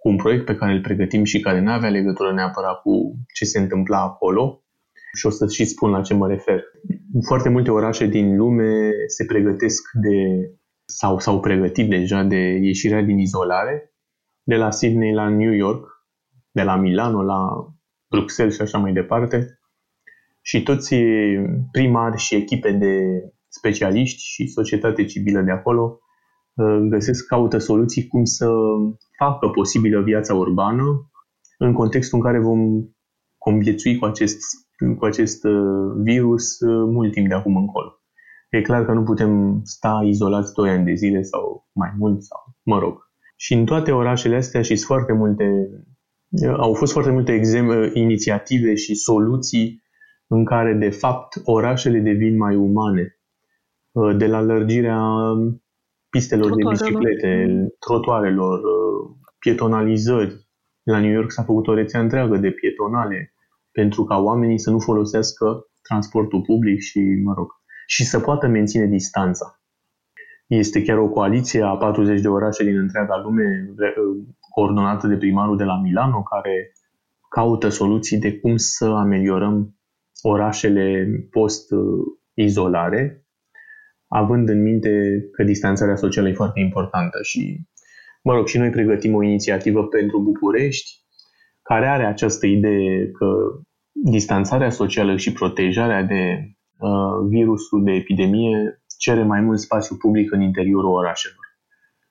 cu 0.04 0.10
un 0.10 0.16
proiect 0.16 0.44
pe 0.44 0.56
care 0.56 0.72
îl 0.72 0.80
pregătim 0.80 1.24
și 1.24 1.40
care 1.40 1.60
nu 1.60 1.70
avea 1.70 1.88
legătură 1.88 2.32
neapărat 2.32 2.80
cu 2.80 3.14
ce 3.34 3.44
se 3.44 3.58
întâmpla 3.58 4.02
acolo. 4.02 4.63
Și 5.14 5.26
o 5.26 5.30
să 5.30 5.46
și 5.46 5.64
spun 5.64 5.90
la 5.90 6.00
ce 6.00 6.14
mă 6.14 6.28
refer. 6.28 6.62
Foarte 7.26 7.48
multe 7.48 7.70
orașe 7.70 8.06
din 8.06 8.36
lume 8.36 8.90
se 9.06 9.24
pregătesc 9.24 9.82
de 9.92 10.50
sau 10.84 11.18
s-au 11.18 11.40
pregătit 11.40 11.88
deja 11.88 12.22
de 12.22 12.36
ieșirea 12.36 13.02
din 13.02 13.18
izolare, 13.18 13.94
de 14.42 14.56
la 14.56 14.70
Sydney 14.70 15.14
la 15.14 15.28
New 15.28 15.52
York, 15.52 15.86
de 16.50 16.62
la 16.62 16.76
Milano 16.76 17.22
la 17.22 17.48
Bruxelles 18.10 18.54
și 18.54 18.60
așa 18.60 18.78
mai 18.78 18.92
departe. 18.92 19.58
Și 20.42 20.62
toți 20.62 20.94
primari 21.70 22.18
și 22.18 22.34
echipe 22.34 22.72
de 22.72 23.22
specialiști 23.48 24.22
și 24.22 24.46
societate 24.46 25.04
civilă 25.04 25.40
de 25.40 25.50
acolo 25.50 25.98
uh, 26.54 26.78
găsesc, 26.88 27.26
caută 27.26 27.58
soluții 27.58 28.06
cum 28.06 28.24
să 28.24 28.50
facă 29.18 29.48
posibilă 29.48 30.02
viața 30.02 30.34
urbană 30.34 31.10
în 31.58 31.72
contextul 31.72 32.18
în 32.18 32.24
care 32.24 32.40
vom 32.40 32.60
conviețui 33.38 33.98
cu 33.98 34.04
acest, 34.04 34.38
cu 34.98 35.04
acest 35.04 35.44
uh, 35.44 35.92
virus 36.02 36.60
uh, 36.60 36.88
mult 36.92 37.12
timp 37.12 37.28
de 37.28 37.34
acum 37.34 37.56
încolo. 37.56 37.98
E 38.50 38.62
clar 38.62 38.84
că 38.84 38.92
nu 38.92 39.02
putem 39.02 39.60
sta 39.64 40.02
izolați 40.04 40.52
2 40.52 40.70
ani 40.70 40.84
de 40.84 40.94
zile 40.94 41.22
sau 41.22 41.68
mai 41.72 41.92
mult, 41.98 42.22
sau 42.22 42.38
mă 42.62 42.78
rog. 42.78 42.98
Și 43.36 43.54
în 43.54 43.64
toate 43.64 43.92
orașele 43.92 44.36
astea 44.36 44.62
și 44.62 44.76
foarte 44.76 45.12
multe, 45.12 45.68
uh, 46.28 46.54
au 46.58 46.74
fost 46.74 46.92
foarte 46.92 47.10
multe 47.10 47.32
exemple, 47.32 47.90
inițiative 47.94 48.74
și 48.74 48.94
soluții 48.94 49.82
în 50.26 50.44
care, 50.44 50.72
de 50.72 50.90
fapt, 50.90 51.40
orașele 51.44 51.98
devin 51.98 52.36
mai 52.36 52.56
umane. 52.56 53.18
De 54.16 54.26
la 54.26 54.40
lărgirea 54.40 55.00
pistelor 56.10 56.54
de 56.54 56.62
biciclete, 56.68 57.46
trotuarelor, 57.78 58.60
pietonalizări. 59.38 60.48
La 60.82 61.00
New 61.00 61.10
York 61.10 61.30
s-a 61.30 61.42
făcut 61.42 61.66
o 61.66 61.74
rețea 61.74 62.00
întreagă 62.00 62.36
de 62.36 62.50
pietonale 62.50 63.33
pentru 63.78 64.04
ca 64.04 64.16
oamenii 64.16 64.58
să 64.58 64.70
nu 64.70 64.78
folosească 64.78 65.66
transportul 65.82 66.42
public 66.42 66.80
și, 66.80 67.00
mă 67.24 67.32
rog, 67.36 67.48
și 67.86 68.04
să 68.04 68.20
poată 68.20 68.46
menține 68.46 68.86
distanța. 68.86 69.60
Este 70.46 70.82
chiar 70.82 70.98
o 70.98 71.08
coaliție 71.08 71.62
a 71.62 71.76
40 71.76 72.20
de 72.20 72.28
orașe 72.28 72.64
din 72.64 72.78
întreaga 72.78 73.20
lume, 73.22 73.74
coordonată 74.54 75.06
de 75.06 75.16
primarul 75.16 75.56
de 75.56 75.64
la 75.64 75.80
Milano, 75.80 76.22
care 76.22 76.72
caută 77.28 77.68
soluții 77.68 78.18
de 78.18 78.38
cum 78.38 78.56
să 78.56 78.84
ameliorăm 78.84 79.76
orașele 80.22 81.06
post-izolare, 81.30 83.26
având 84.08 84.48
în 84.48 84.62
minte 84.62 85.24
că 85.32 85.42
distanțarea 85.42 85.96
socială 85.96 86.28
e 86.28 86.32
foarte 86.32 86.60
importantă 86.60 87.18
și 87.22 87.66
Mă 88.26 88.34
rog, 88.34 88.46
și 88.46 88.58
noi 88.58 88.70
pregătim 88.70 89.14
o 89.14 89.22
inițiativă 89.22 89.86
pentru 89.86 90.20
București, 90.22 91.03
care 91.68 91.86
are 91.88 92.06
această 92.06 92.46
idee 92.46 93.10
că 93.10 93.26
distanțarea 93.92 94.70
socială 94.70 95.16
și 95.16 95.32
protejarea 95.32 96.02
de 96.02 96.22
uh, 96.78 97.28
virusul 97.28 97.84
de 97.84 97.92
epidemie 97.92 98.82
cere 98.98 99.22
mai 99.22 99.40
mult 99.40 99.58
spațiu 99.58 99.96
public 99.96 100.32
în 100.32 100.40
interiorul 100.40 100.90
orașelor. 100.90 101.44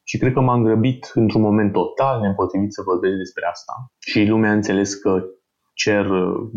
Și 0.04 0.18
cred 0.18 0.34
că 0.34 0.42
m-am 0.42 0.64
grăbit 0.64 1.12
într-un 1.14 1.42
moment 1.42 1.72
total 1.72 2.22
nepotrivit 2.22 2.74
să 2.74 2.82
vorbesc 2.86 3.16
despre 3.18 3.46
asta. 3.52 3.74
Și 4.00 4.26
lumea 4.26 4.50
a 4.50 4.54
înțeles 4.54 4.94
că 4.94 5.24
cer, 5.74 6.06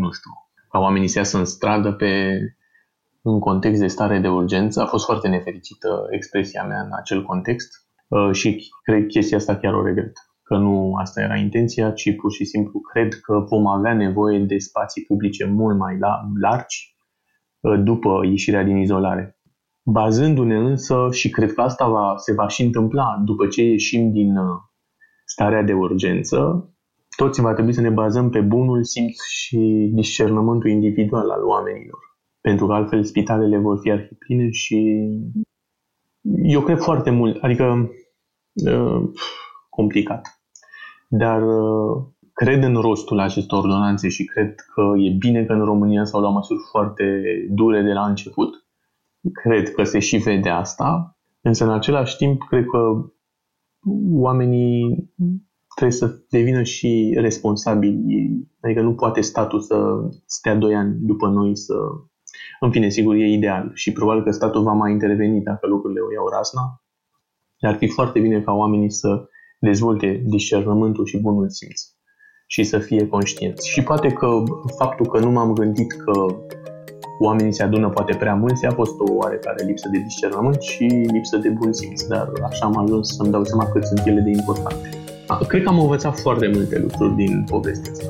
nu 0.02 0.10
știu, 0.10 0.30
ca 0.70 0.78
oamenii 0.78 1.08
să 1.08 1.18
iasă 1.18 1.38
în 1.38 1.44
stradă 1.44 1.92
pe, 1.92 2.40
în 3.22 3.38
context 3.38 3.80
de 3.80 3.86
stare 3.86 4.18
de 4.18 4.28
urgență. 4.28 4.82
A 4.82 4.86
fost 4.86 5.04
foarte 5.04 5.28
nefericită 5.28 6.06
expresia 6.10 6.64
mea 6.64 6.80
în 6.80 6.90
acel 6.92 7.22
context. 7.22 7.86
Uh, 8.08 8.32
și 8.32 8.68
cred 8.82 9.06
chestia 9.06 9.36
asta 9.36 9.56
chiar 9.56 9.74
o 9.74 9.84
regret. 9.84 10.12
Că 10.46 10.56
nu 10.56 10.94
asta 10.94 11.20
era 11.20 11.36
intenția, 11.36 11.90
ci 11.90 12.16
pur 12.16 12.32
și 12.32 12.44
simplu 12.44 12.80
cred 12.80 13.14
că 13.14 13.44
vom 13.48 13.66
avea 13.66 13.94
nevoie 13.94 14.38
de 14.38 14.58
spații 14.58 15.04
publice 15.04 15.44
mult 15.44 15.78
mai 15.78 15.98
largi 16.40 16.96
uh, 17.60 17.80
după 17.84 18.20
ieșirea 18.24 18.64
din 18.64 18.76
izolare. 18.76 19.38
Bazându-ne 19.82 20.56
însă, 20.56 21.08
și 21.10 21.30
cred 21.30 21.52
că 21.52 21.60
asta 21.60 21.88
va, 21.88 22.14
se 22.16 22.32
va 22.32 22.48
și 22.48 22.62
întâmpla 22.62 23.22
după 23.24 23.46
ce 23.46 23.62
ieșim 23.62 24.12
din 24.12 24.36
uh, 24.36 24.56
starea 25.24 25.62
de 25.62 25.72
urgență, 25.72 26.70
toți 27.16 27.40
va 27.40 27.52
trebui 27.52 27.72
să 27.72 27.80
ne 27.80 27.90
bazăm 27.90 28.30
pe 28.30 28.40
bunul 28.40 28.84
simț 28.84 29.22
și 29.28 29.90
discernământul 29.94 30.70
individual 30.70 31.30
al 31.30 31.44
oamenilor. 31.44 31.98
Pentru 32.40 32.66
că 32.66 32.72
altfel 32.72 33.04
spitalele 33.04 33.58
vor 33.58 33.78
fi 33.78 33.90
arhipline 33.90 34.50
și 34.50 35.08
eu 36.42 36.60
cred 36.60 36.78
foarte 36.78 37.10
mult, 37.10 37.42
adică 37.42 37.90
uh, 38.72 39.02
complicat, 39.68 40.35
dar 41.06 41.42
uh, 41.42 42.04
cred 42.32 42.62
în 42.62 42.74
rostul 42.74 43.20
acestor 43.20 43.58
ordonanțe 43.58 44.08
și 44.08 44.24
cred 44.24 44.54
că 44.74 44.82
e 44.96 45.16
bine 45.18 45.44
că 45.44 45.52
în 45.52 45.64
România 45.64 46.04
s-au 46.04 46.20
luat 46.20 46.32
măsuri 46.32 46.58
foarte 46.70 47.22
dure 47.50 47.82
de 47.82 47.92
la 47.92 48.06
început. 48.06 48.66
Cred 49.32 49.72
că 49.72 49.84
se 49.84 49.98
și 49.98 50.16
vede 50.16 50.48
asta, 50.48 51.18
însă 51.40 51.64
în 51.64 51.70
același 51.70 52.16
timp 52.16 52.42
cred 52.42 52.64
că 52.64 53.10
oamenii 54.12 55.10
trebuie 55.74 55.98
să 55.98 56.18
devină 56.30 56.62
și 56.62 57.14
responsabili. 57.18 58.48
Adică 58.60 58.80
nu 58.80 58.94
poate 58.94 59.20
statul 59.20 59.60
să 59.60 60.08
stea 60.24 60.54
doi 60.54 60.74
ani 60.74 60.96
după 61.00 61.28
noi 61.28 61.56
să 61.56 61.74
în 62.60 62.70
fine, 62.70 62.88
sigur, 62.88 63.14
e 63.14 63.26
ideal 63.26 63.70
și 63.74 63.92
probabil 63.92 64.22
că 64.22 64.30
statul 64.30 64.62
va 64.62 64.72
mai 64.72 64.92
interveni 64.92 65.42
dacă 65.42 65.66
lucrurile 65.66 66.00
o 66.00 66.12
iau 66.12 66.28
rasna. 66.28 66.82
Ar 67.60 67.74
fi 67.74 67.88
foarte 67.88 68.20
bine 68.20 68.40
ca 68.40 68.52
oamenii 68.52 68.90
să 68.90 69.28
dezvolte 69.58 70.22
discernământul 70.26 71.06
și 71.06 71.18
bunul 71.18 71.48
simț 71.48 71.82
și 72.46 72.64
să 72.64 72.78
fie 72.78 73.06
conștienți. 73.06 73.68
Și 73.68 73.82
poate 73.82 74.08
că 74.08 74.42
faptul 74.76 75.06
că 75.06 75.18
nu 75.18 75.30
m-am 75.30 75.52
gândit 75.52 75.92
că 75.92 76.26
oamenii 77.20 77.52
se 77.52 77.62
adună 77.62 77.88
poate 77.88 78.16
prea 78.16 78.34
mulți 78.34 78.66
a 78.66 78.70
fost 78.70 78.92
o 78.98 79.12
oarecare 79.12 79.64
lipsă 79.64 79.88
de 79.92 79.98
discernământ 79.98 80.60
și 80.60 80.84
lipsă 80.84 81.36
de 81.36 81.48
bun 81.48 81.72
simț, 81.72 82.02
dar 82.02 82.32
așa 82.42 82.66
am 82.66 82.76
ajuns 82.76 83.16
să-mi 83.16 83.30
dau 83.30 83.44
seama 83.44 83.66
cât 83.66 83.84
sunt 83.84 84.06
ele 84.06 84.20
de 84.20 84.30
importante. 84.30 84.88
Cred 85.48 85.62
că 85.62 85.68
am 85.68 85.80
învățat 85.80 86.18
foarte 86.18 86.50
multe 86.54 86.78
lucruri 86.78 87.14
din 87.14 87.44
povestea 87.50 87.92
asta. 87.92 88.06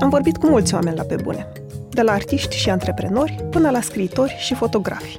Am 0.00 0.08
vorbit 0.08 0.36
cu 0.36 0.46
mulți 0.46 0.74
oameni 0.74 0.96
la 0.96 1.02
pe 1.02 1.16
bune, 1.22 1.52
de 1.90 2.02
la 2.02 2.12
artiști 2.12 2.56
și 2.56 2.70
antreprenori 2.70 3.46
până 3.50 3.70
la 3.70 3.80
scriitori 3.80 4.36
și 4.38 4.54
fotografi. 4.54 5.18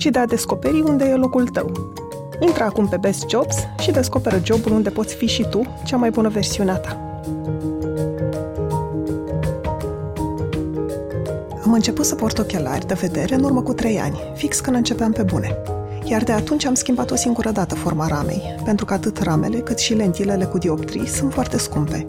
ci 0.00 0.06
de 0.06 0.18
a 0.18 0.26
descoperi 0.26 0.80
unde 0.80 1.04
e 1.04 1.14
locul 1.14 1.48
tău. 1.48 1.94
Intră 2.38 2.64
acum 2.64 2.88
pe 2.88 2.96
Best 2.96 3.28
Jobs 3.28 3.56
și 3.80 3.90
descoperă 3.90 4.40
jobul 4.44 4.72
unde 4.72 4.90
poți 4.90 5.14
fi 5.14 5.26
și 5.26 5.46
tu 5.50 5.62
cea 5.84 5.96
mai 5.96 6.10
bună 6.10 6.28
versiune 6.28 6.70
a 6.70 6.76
ta. 6.76 7.22
Am 11.64 11.72
început 11.72 12.04
să 12.04 12.14
port 12.14 12.38
ochelari 12.38 12.86
de 12.86 12.94
vedere 12.94 13.34
în 13.34 13.42
urmă 13.42 13.62
cu 13.62 13.72
trei 13.72 13.98
ani, 13.98 14.20
fix 14.34 14.60
când 14.60 14.76
începeam 14.76 15.12
pe 15.12 15.22
bune. 15.22 15.56
Iar 16.04 16.22
de 16.22 16.32
atunci 16.32 16.64
am 16.64 16.74
schimbat 16.74 17.10
o 17.10 17.16
singură 17.16 17.50
dată 17.50 17.74
forma 17.74 18.06
ramei, 18.06 18.56
pentru 18.64 18.84
că 18.84 18.94
atât 18.94 19.18
ramele 19.18 19.58
cât 19.58 19.78
și 19.78 19.94
lentilele 19.94 20.44
cu 20.44 20.58
dioptrii 20.58 21.06
sunt 21.06 21.32
foarte 21.32 21.58
scumpe. 21.58 22.06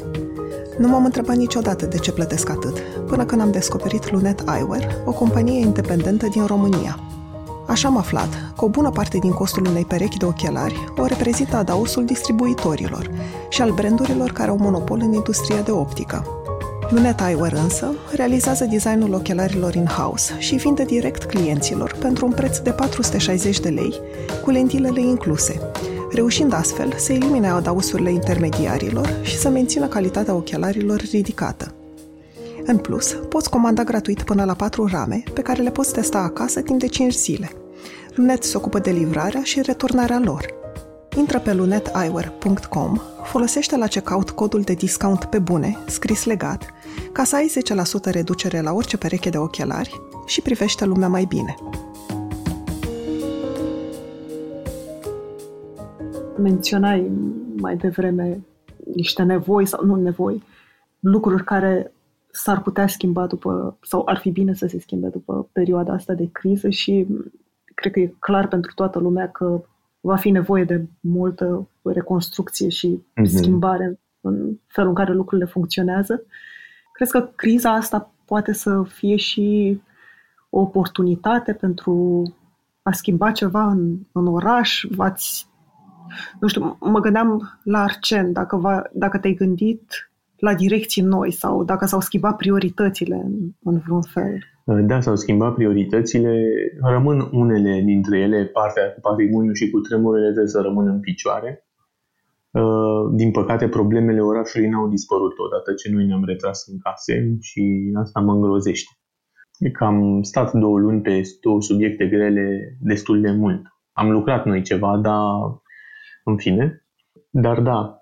Nu 0.78 0.88
m-am 0.88 1.06
întrebat 1.06 1.36
niciodată 1.36 1.86
de 1.86 1.98
ce 1.98 2.12
plătesc 2.12 2.50
atât, 2.50 2.78
până 3.08 3.26
când 3.26 3.42
am 3.42 3.52
descoperit 3.52 4.12
Lunet 4.12 4.44
Eyewear, 4.56 5.02
o 5.06 5.12
companie 5.12 5.60
independentă 5.60 6.28
din 6.28 6.46
România. 6.46 7.11
Așa 7.72 7.88
am 7.88 7.98
aflat 7.98 8.54
că 8.58 8.66
o 8.66 8.70
bună 8.70 8.90
parte 8.90 9.18
din 9.18 9.32
costul 9.32 9.68
unei 9.68 9.86
perechi 9.86 10.18
de 10.18 10.26
ochelari 10.26 10.92
o 10.98 11.06
reprezintă 11.06 11.56
adausul 11.56 12.06
distribuitorilor 12.06 13.10
și 13.50 13.62
al 13.62 13.72
brandurilor 13.72 14.32
care 14.32 14.50
au 14.50 14.58
monopol 14.58 15.00
în 15.02 15.14
industria 15.14 15.62
de 15.62 15.72
optică. 15.72 16.26
Lunet 16.90 17.20
Eyewear 17.20 17.54
însă 17.54 17.94
realizează 18.16 18.66
designul 18.66 19.14
ochelarilor 19.14 19.76
in-house 19.76 20.34
și 20.38 20.56
vinde 20.56 20.84
direct 20.84 21.24
clienților 21.24 21.96
pentru 22.00 22.26
un 22.26 22.32
preț 22.32 22.58
de 22.58 22.72
460 22.72 23.60
de 23.60 23.70
lei, 23.70 23.94
cu 24.44 24.50
lentilele 24.50 25.02
incluse, 25.02 25.60
reușind 26.14 26.54
astfel 26.54 26.94
să 26.98 27.14
elimine 27.14 27.50
adausurile 27.50 28.12
intermediarilor 28.12 29.20
și 29.22 29.38
să 29.38 29.50
mențină 29.50 29.88
calitatea 29.88 30.34
ochelarilor 30.34 31.00
ridicată. 31.12 31.74
În 32.66 32.78
plus, 32.78 33.18
poți 33.30 33.50
comanda 33.50 33.84
gratuit 33.84 34.24
până 34.24 34.44
la 34.44 34.54
4 34.54 34.86
rame, 34.86 35.24
pe 35.34 35.42
care 35.42 35.62
le 35.62 35.72
poți 35.72 35.94
testa 35.94 36.18
acasă 36.18 36.62
timp 36.62 36.80
de 36.80 36.88
5 36.88 37.14
zile. 37.14 37.52
Lunet 38.16 38.43
se 38.43 38.57
ocupă 38.57 38.80
de 38.80 38.91
livrarea 38.91 39.43
și 39.43 39.62
returnarea 39.62 40.20
lor. 40.20 40.45
Intră 41.18 41.39
pe 41.39 41.53
luneteyewear.com, 41.53 42.97
folosește 43.24 43.78
la 43.78 43.88
checkout 43.88 44.30
codul 44.30 44.62
de 44.62 44.74
discount 44.74 45.26
pe 45.26 45.39
bune, 45.39 45.78
scris 45.88 46.26
legat, 46.26 46.74
ca 47.12 47.24
să 47.24 47.36
ai 47.36 47.51
10% 48.09 48.12
reducere 48.12 48.62
la 48.62 48.72
orice 48.72 48.97
pereche 48.97 49.30
de 49.30 49.38
ochelari 49.38 50.01
și 50.26 50.41
privește 50.41 50.86
lumea 50.86 51.07
mai 51.07 51.26
bine. 51.26 51.55
menționai 56.41 57.12
mai 57.57 57.78
devreme 57.78 58.41
niște 58.95 59.24
nevoi 59.24 59.66
sau 59.66 59.86
nu 59.86 59.95
nevoi, 59.95 60.43
lucruri 60.99 61.43
care 61.43 61.93
s-ar 62.32 62.62
putea 62.62 62.88
schimba 62.88 63.28
după, 63.28 63.78
sau 63.82 64.01
ar 64.05 64.18
fi 64.18 64.32
bine 64.32 64.53
să 64.53 64.68
se 64.68 64.80
schimbe 64.80 65.07
după 65.07 65.49
perioada 65.51 65.93
asta 65.93 66.14
de 66.14 66.30
criză 66.32 66.70
și 66.70 67.07
cred 67.74 67.92
că 67.92 68.00
e 68.00 68.14
clar 68.20 68.48
pentru 68.48 68.72
toată 68.76 69.00
lumea 69.00 69.30
că 69.30 69.62
va 70.00 70.16
fi 70.16 70.30
nevoie 70.30 70.64
de 70.64 70.86
multă 71.00 71.68
reconstrucție 71.84 72.70
și 72.70 73.02
mm-hmm. 73.02 73.26
schimbare 73.26 74.00
în 74.22 74.60
felul 74.68 74.90
în 74.90 74.96
care 74.96 75.14
lucrurile 75.14 75.48
funcționează. 75.48 76.24
Cred 76.94 77.10
că 77.10 77.30
criza 77.36 77.72
asta 77.74 78.12
poate 78.26 78.54
să 78.54 78.84
fie 78.88 79.16
și 79.16 79.80
o 80.50 80.60
oportunitate 80.60 81.54
pentru 81.54 82.24
a 82.82 82.92
schimba 82.92 83.32
ceva 83.32 83.68
în, 83.68 83.98
în 84.12 84.28
oraș. 84.28 84.86
V-ați 84.90 85.50
nu 86.40 86.48
știu, 86.48 86.78
mă 86.80 87.00
gândeam 87.00 87.60
la 87.64 87.82
Arcen, 87.82 88.34
dacă, 88.34 88.56
va, 88.56 88.82
dacă 88.94 89.18
te-ai 89.18 89.34
gândit 89.34 90.12
la 90.38 90.54
direcții 90.54 91.02
noi 91.02 91.32
sau 91.32 91.64
dacă 91.64 91.86
s-au 91.86 92.00
schimbat 92.00 92.36
prioritățile 92.36 93.16
în, 93.16 93.34
în 93.64 93.78
vreun 93.78 94.02
fel. 94.02 94.44
Da, 94.66 94.99
s-au 94.99 95.16
schimbat 95.16 95.53
prioritățile. 95.53 96.53
Rămân 96.82 97.30
unele 97.32 97.82
dintre 97.86 98.20
ele, 98.20 98.45
partea 98.45 98.93
cu 98.93 98.99
patrimoniu 98.99 99.53
și 99.53 99.70
cu 99.70 99.80
tremurele 99.80 100.26
trebuie 100.26 100.47
să 100.47 100.62
rămână 100.62 100.91
în 100.91 100.99
picioare. 100.99 101.66
Uh, 102.51 103.12
din 103.14 103.32
păcate, 103.32 103.70
problemele 103.70 104.22
orașului 104.22 104.70
n-au 104.70 104.88
dispărut 104.88 105.39
odată 105.39 105.74
ce 105.74 105.91
noi 105.91 106.05
ne-am 106.05 106.26
retras 106.26 106.68
în 106.68 106.78
case 106.78 107.38
și 107.39 107.91
asta 107.95 108.20
mă 108.20 108.32
îngrozește. 108.32 108.91
E 109.57 109.70
că 109.70 109.84
am 109.84 110.22
stat 110.22 110.53
două 110.53 110.80
luni 110.80 111.01
pe 111.01 111.22
două 111.41 111.62
subiecte 111.62 112.07
grele 112.07 112.78
destul 112.80 113.22
de 113.22 113.32
mult. 113.32 113.62
Am 113.91 114.12
lucrat 114.12 114.45
noi 114.45 114.62
ceva, 114.62 114.97
dar 114.97 115.24
în 116.24 116.38
fine. 116.38 116.86
Dar 117.30 117.62
da, 117.62 117.97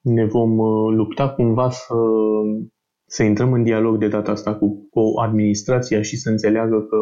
ne 0.00 0.24
vom 0.24 0.58
uh, 0.58 0.94
lupta 0.94 1.28
cumva 1.28 1.70
să, 1.70 1.94
să 3.12 3.22
intrăm 3.22 3.52
în 3.52 3.62
dialog 3.62 3.98
de 3.98 4.08
data 4.08 4.30
asta 4.30 4.54
cu, 4.54 4.88
cu 4.90 5.00
administrația 5.20 6.02
și 6.02 6.16
să 6.16 6.30
înțeleagă 6.30 6.80
că 6.80 6.96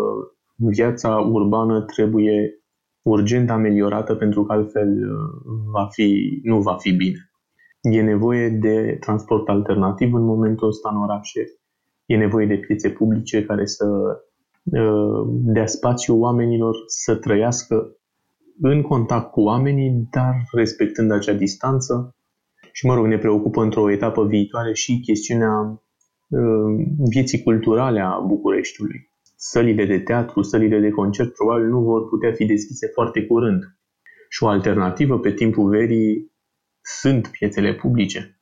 viața 0.57 1.17
urbană 1.17 1.83
trebuie 1.83 2.63
urgent 3.03 3.51
ameliorată 3.51 4.15
pentru 4.15 4.45
că 4.45 4.53
altfel 4.53 4.89
uh, 4.89 5.43
va 5.73 5.87
fi, 5.91 6.41
nu 6.43 6.61
va 6.61 6.77
fi 6.77 6.93
bine. 6.93 7.31
E 7.81 8.03
nevoie 8.03 8.49
de 8.49 8.97
transport 9.01 9.49
alternativ 9.49 10.15
în 10.15 10.25
momentul 10.25 10.69
ăsta 10.69 10.89
în 10.93 11.03
orașe. 11.03 11.41
E 12.07 12.17
nevoie 12.17 12.47
de 12.47 12.57
piețe 12.57 12.91
publice 12.91 13.45
care 13.45 13.67
să 13.67 13.87
uh, 14.63 15.29
dea 15.31 15.67
spațiu 15.67 16.19
oamenilor 16.19 16.75
să 16.87 17.15
trăiască 17.15 17.97
în 18.61 18.83
contact 18.83 19.31
cu 19.31 19.41
oamenii, 19.41 20.09
dar 20.11 20.35
respectând 20.53 21.13
acea 21.13 21.33
distanță. 21.33 22.17
Și, 22.73 22.87
mă 22.87 22.95
rog, 22.95 23.07
ne 23.07 23.19
preocupă 23.19 23.63
într-o 23.63 23.91
etapă 23.91 24.27
viitoare 24.27 24.73
și 24.73 25.01
chestiunea 25.01 25.53
uh, 25.61 25.87
vieții 27.11 27.43
culturale 27.43 28.01
a 28.01 28.19
Bucureștiului. 28.19 29.11
Sălile 29.37 29.85
de 29.85 29.99
teatru, 29.99 30.43
sălile 30.43 30.81
de 30.81 30.91
concert 30.91 31.33
probabil 31.33 31.67
nu 31.67 31.81
vor 31.81 32.09
putea 32.09 32.33
fi 32.33 32.45
deschise 32.45 32.87
foarte 32.87 33.27
curând. 33.27 33.63
Și 34.29 34.43
o 34.43 34.49
alternativă 34.49 35.19
pe 35.19 35.33
timpul 35.33 35.69
verii 35.69 36.33
sunt 36.81 37.27
piețele 37.27 37.75
publice. 37.75 38.41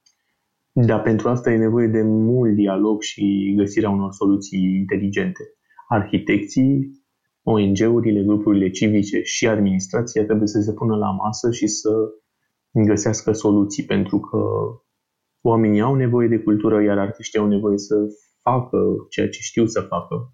Dar 0.72 1.02
pentru 1.02 1.28
asta 1.28 1.50
e 1.50 1.56
nevoie 1.56 1.86
de 1.86 2.02
mult 2.02 2.54
dialog 2.54 3.02
și 3.02 3.54
găsirea 3.56 3.90
unor 3.90 4.12
soluții 4.12 4.74
inteligente. 4.74 5.42
Arhitecții 5.88 7.04
ONG-urile, 7.42 8.22
grupurile 8.22 8.70
civice 8.70 9.20
și 9.22 9.48
administrația 9.48 10.24
trebuie 10.24 10.46
să 10.48 10.60
se 10.60 10.72
pună 10.72 10.96
la 10.96 11.10
masă 11.10 11.50
și 11.50 11.66
să 11.66 11.90
găsească 12.72 13.32
soluții, 13.32 13.84
pentru 13.84 14.20
că 14.20 14.38
oamenii 15.46 15.80
au 15.80 15.94
nevoie 15.94 16.28
de 16.28 16.38
cultură, 16.38 16.82
iar 16.82 16.98
artiștii 16.98 17.38
au 17.38 17.46
nevoie 17.46 17.78
să 17.78 17.94
facă 18.42 18.78
ceea 19.08 19.28
ce 19.28 19.40
știu 19.40 19.66
să 19.66 19.80
facă. 19.80 20.32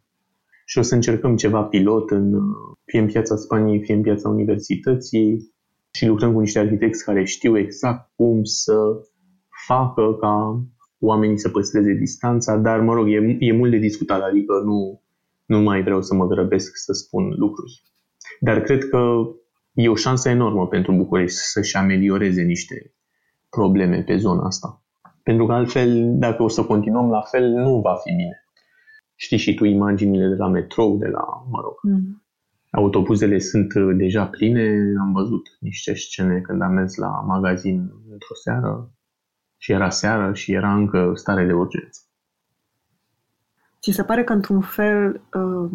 Și 0.65 0.79
o 0.79 0.83
să 0.83 0.95
încercăm 0.95 1.37
ceva 1.37 1.63
pilot 1.63 2.11
în, 2.11 2.33
fie 2.85 3.01
în 3.01 3.07
piața 3.07 3.37
Spaniei, 3.37 3.83
fie 3.83 3.95
în 3.95 4.03
piața 4.03 4.29
universității 4.29 5.53
și 5.93 6.07
lucrăm 6.07 6.33
cu 6.33 6.41
niște 6.41 6.59
arhitecți 6.59 7.05
care 7.05 7.25
știu 7.25 7.59
exact 7.59 8.11
cum 8.17 8.45
să 8.45 8.77
facă 9.67 10.17
ca 10.21 10.63
oamenii 10.99 11.39
să 11.39 11.49
păstreze 11.49 11.93
distanța, 11.93 12.57
dar, 12.57 12.81
mă 12.81 12.95
rog, 12.95 13.09
e, 13.11 13.37
e 13.39 13.53
mult 13.53 13.71
de 13.71 13.77
discutat, 13.77 14.23
adică 14.23 14.63
nu, 14.65 15.03
nu 15.45 15.61
mai 15.61 15.83
vreau 15.83 16.03
să 16.03 16.15
mă 16.15 16.27
grăbesc 16.27 16.77
să 16.77 16.93
spun 16.93 17.29
lucruri. 17.37 17.83
Dar 18.41 18.61
cred 18.61 18.89
că 18.89 19.15
e 19.73 19.89
o 19.89 19.95
șansă 19.95 20.29
enormă 20.29 20.67
pentru 20.69 20.93
București 20.93 21.37
să-și 21.37 21.77
amelioreze 21.77 22.43
niște 22.43 22.95
probleme 23.51 24.03
pe 24.03 24.17
zona 24.17 24.47
asta. 24.47 24.82
Pentru 25.23 25.47
că 25.47 25.53
altfel, 25.53 26.19
dacă 26.19 26.43
o 26.43 26.49
să 26.49 26.65
continuăm 26.65 27.11
la 27.11 27.21
fel, 27.21 27.51
nu 27.51 27.81
va 27.81 27.95
fi 27.95 28.15
bine. 28.15 28.45
Știi 29.15 29.37
și 29.37 29.55
tu 29.55 29.65
imaginile 29.65 30.29
de 30.29 30.35
la 30.35 30.49
metrou, 30.49 30.97
de 30.97 31.07
la, 31.07 31.25
mă 31.51 31.61
rog, 31.61 31.75
mm. 31.83 32.23
autobuzele 32.71 33.39
sunt 33.39 33.73
deja 33.97 34.27
pline. 34.27 34.95
Am 35.01 35.13
văzut 35.13 35.57
niște 35.61 35.95
scene 35.95 36.41
când 36.41 36.63
am 36.63 36.73
mers 36.73 36.97
la 36.97 37.09
magazin 37.09 37.91
într-o 38.11 38.35
seară 38.43 38.91
și 39.57 39.73
era 39.73 39.91
seară 39.91 40.33
și 40.33 40.53
era 40.53 40.75
încă 40.75 41.13
stare 41.15 41.47
de 41.47 41.53
urgență. 41.53 42.01
Ți 43.81 43.91
se 43.91 44.05
pare 44.05 44.25
că, 44.25 44.33
într-un 44.33 44.61
fel, 44.61 45.21
uh, 45.35 45.71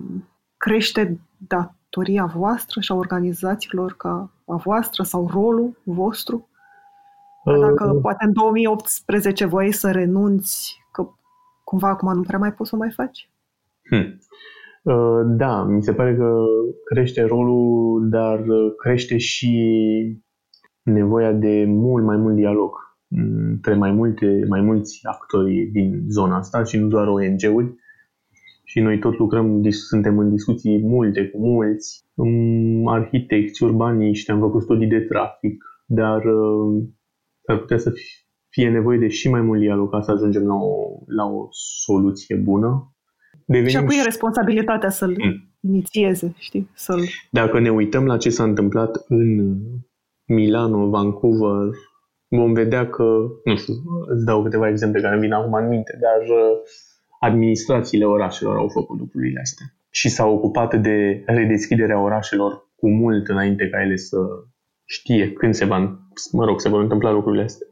crește 0.58 1.20
datoria 1.38 2.26
voastră 2.26 2.80
și 2.80 2.92
a 2.92 2.96
organizațiilor 2.96 3.94
ca 3.98 4.32
a 4.46 4.56
voastră 4.56 5.04
sau 5.04 5.28
rolul 5.28 5.82
vostru? 5.84 6.50
Dacă 7.56 7.92
uh, 7.94 8.00
poate 8.02 8.26
în 8.26 8.34
2018 8.34 9.46
voi 9.46 9.72
să 9.72 9.92
renunți, 9.92 10.78
că 10.92 11.10
cumva 11.64 11.90
acum 11.90 12.14
nu 12.14 12.22
prea 12.22 12.40
mai 12.40 12.54
poți 12.54 12.70
să 12.70 12.76
mai 12.76 12.92
faci? 12.92 13.30
Hmm. 13.90 14.20
Uh, 14.84 15.22
da, 15.26 15.64
mi 15.64 15.84
se 15.84 15.94
pare 15.94 16.16
că 16.16 16.44
crește 16.84 17.24
rolul, 17.24 18.10
dar 18.10 18.44
crește 18.78 19.18
și 19.18 19.52
nevoia 20.84 21.32
de 21.32 21.66
mult 21.68 22.06
mai 22.06 22.18
mult 22.18 22.36
dialog 22.36 22.72
între 23.10 23.76
mai, 23.76 23.92
multe, 23.92 24.46
mai 24.48 24.62
mulți 24.62 25.00
actori 25.04 25.70
din 25.72 26.06
zona 26.08 26.38
asta 26.38 26.64
și 26.64 26.78
nu 26.78 26.88
doar 26.88 27.08
ONG-uri, 27.08 27.76
și 28.64 28.80
noi 28.80 29.00
tot 29.00 29.18
lucrăm, 29.18 29.70
suntem 29.70 30.18
în 30.18 30.30
discuții 30.30 30.84
multe 30.84 31.28
cu 31.28 31.38
mulți, 31.40 32.06
arhitecți, 32.86 33.64
urbaniști, 33.64 34.32
am 34.32 34.40
făcut 34.40 34.62
studii 34.62 34.88
de 34.88 35.00
trafic, 35.00 35.64
dar 35.86 36.26
uh, 36.26 36.84
ar 37.52 37.58
putea 37.58 37.78
să 37.78 37.94
fie 38.50 38.70
nevoie 38.70 38.98
de 38.98 39.08
și 39.08 39.30
mai 39.30 39.42
mult 39.42 39.60
dialog 39.60 39.92
ca 39.92 40.02
să 40.02 40.12
ajungem 40.12 40.46
la 40.48 40.56
o, 40.56 40.76
la 41.06 41.26
o 41.26 41.48
soluție 41.52 42.36
bună. 42.36 42.92
Devenim 43.46 43.70
și 43.70 43.78
apoi 43.78 43.98
e 44.00 44.04
responsabilitatea 44.04 44.90
să-l 44.90 45.16
mm. 45.18 45.54
inițieze, 45.62 46.34
știi? 46.38 46.70
Să-l... 46.74 47.00
Dacă 47.32 47.60
ne 47.60 47.70
uităm 47.70 48.06
la 48.06 48.18
ce 48.18 48.30
s-a 48.30 48.44
întâmplat 48.44 49.04
în 49.08 49.56
Milano, 50.26 50.90
Vancouver, 50.90 51.70
vom 52.28 52.54
vedea 52.54 52.90
că, 52.90 53.04
nu 53.44 53.56
știu, 53.56 53.74
îți 54.08 54.26
dau 54.26 54.44
câteva 54.44 54.70
exemple 54.70 55.02
care 55.02 55.14
îmi 55.14 55.24
vin 55.24 55.34
acum 55.34 55.54
în 55.54 55.68
minte, 55.68 55.98
dar 56.02 56.22
uh, 56.22 56.58
administrațiile 57.20 58.06
orașelor 58.06 58.58
au 58.58 58.68
făcut 58.68 59.00
lucrurile 59.00 59.40
astea 59.40 59.66
și 59.90 60.10
s-au 60.10 60.34
ocupat 60.34 60.76
de 60.76 61.24
redeschiderea 61.26 62.02
orașelor 62.02 62.70
cu 62.76 62.90
mult 62.90 63.28
înainte 63.28 63.70
ca 63.70 63.82
ele 63.82 63.96
să 63.96 64.18
știe 64.86 65.32
când 65.32 65.54
se 65.54 65.66
va, 65.66 66.07
mă 66.32 66.46
rog, 66.46 66.62
se 66.62 66.70
vor 66.70 66.82
întâmpla 66.82 67.12
lucrurile 67.12 67.44
astea. 67.44 67.68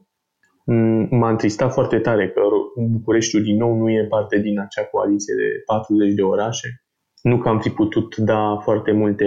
Mm, 0.64 1.08
m-a 1.10 1.30
întristat 1.30 1.72
foarte 1.72 1.98
tare 1.98 2.30
că 2.30 2.40
Bucureștiul 2.90 3.42
din 3.42 3.56
nou 3.56 3.74
nu 3.74 3.90
e 3.90 4.06
parte 4.08 4.38
din 4.38 4.60
acea 4.60 4.84
coaliție 4.84 5.34
de 5.34 5.62
40 5.66 6.12
de 6.14 6.22
orașe. 6.22 6.82
Nu 7.22 7.38
că 7.38 7.48
am 7.48 7.60
fi 7.60 7.70
putut 7.70 8.16
da 8.16 8.58
foarte 8.62 8.92
multe 8.92 9.26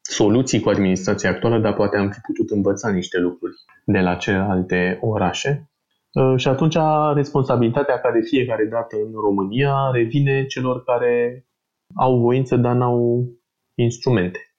soluții 0.00 0.60
cu 0.60 0.68
administrația 0.68 1.30
actuală, 1.30 1.58
dar 1.58 1.74
poate 1.74 1.96
am 1.96 2.10
fi 2.10 2.20
putut 2.20 2.50
învăța 2.50 2.90
niște 2.90 3.18
lucruri 3.18 3.54
de 3.84 3.98
la 3.98 4.14
celelalte 4.14 4.98
orașe. 5.00 5.70
Uh, 6.12 6.34
și 6.36 6.48
atunci 6.48 6.76
responsabilitatea 7.14 8.00
ca 8.00 8.12
de 8.12 8.20
fiecare 8.20 8.64
dată 8.64 8.96
în 8.96 9.12
România 9.12 9.90
revine 9.92 10.46
celor 10.46 10.84
care 10.84 11.46
au 11.94 12.18
voință, 12.18 12.56
dar 12.56 12.74
n-au 12.74 13.28
instrumente. 13.74 14.51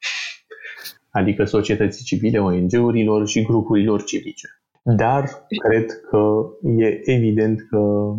Adică 1.13 1.43
societății 1.43 2.05
civile, 2.05 2.39
ONG-urilor 2.39 3.27
și 3.27 3.43
grupurilor 3.43 4.03
civice. 4.03 4.47
Dar 4.81 5.45
cred 5.67 5.85
că 6.09 6.45
e 6.77 7.11
evident 7.11 7.67
că 7.69 8.13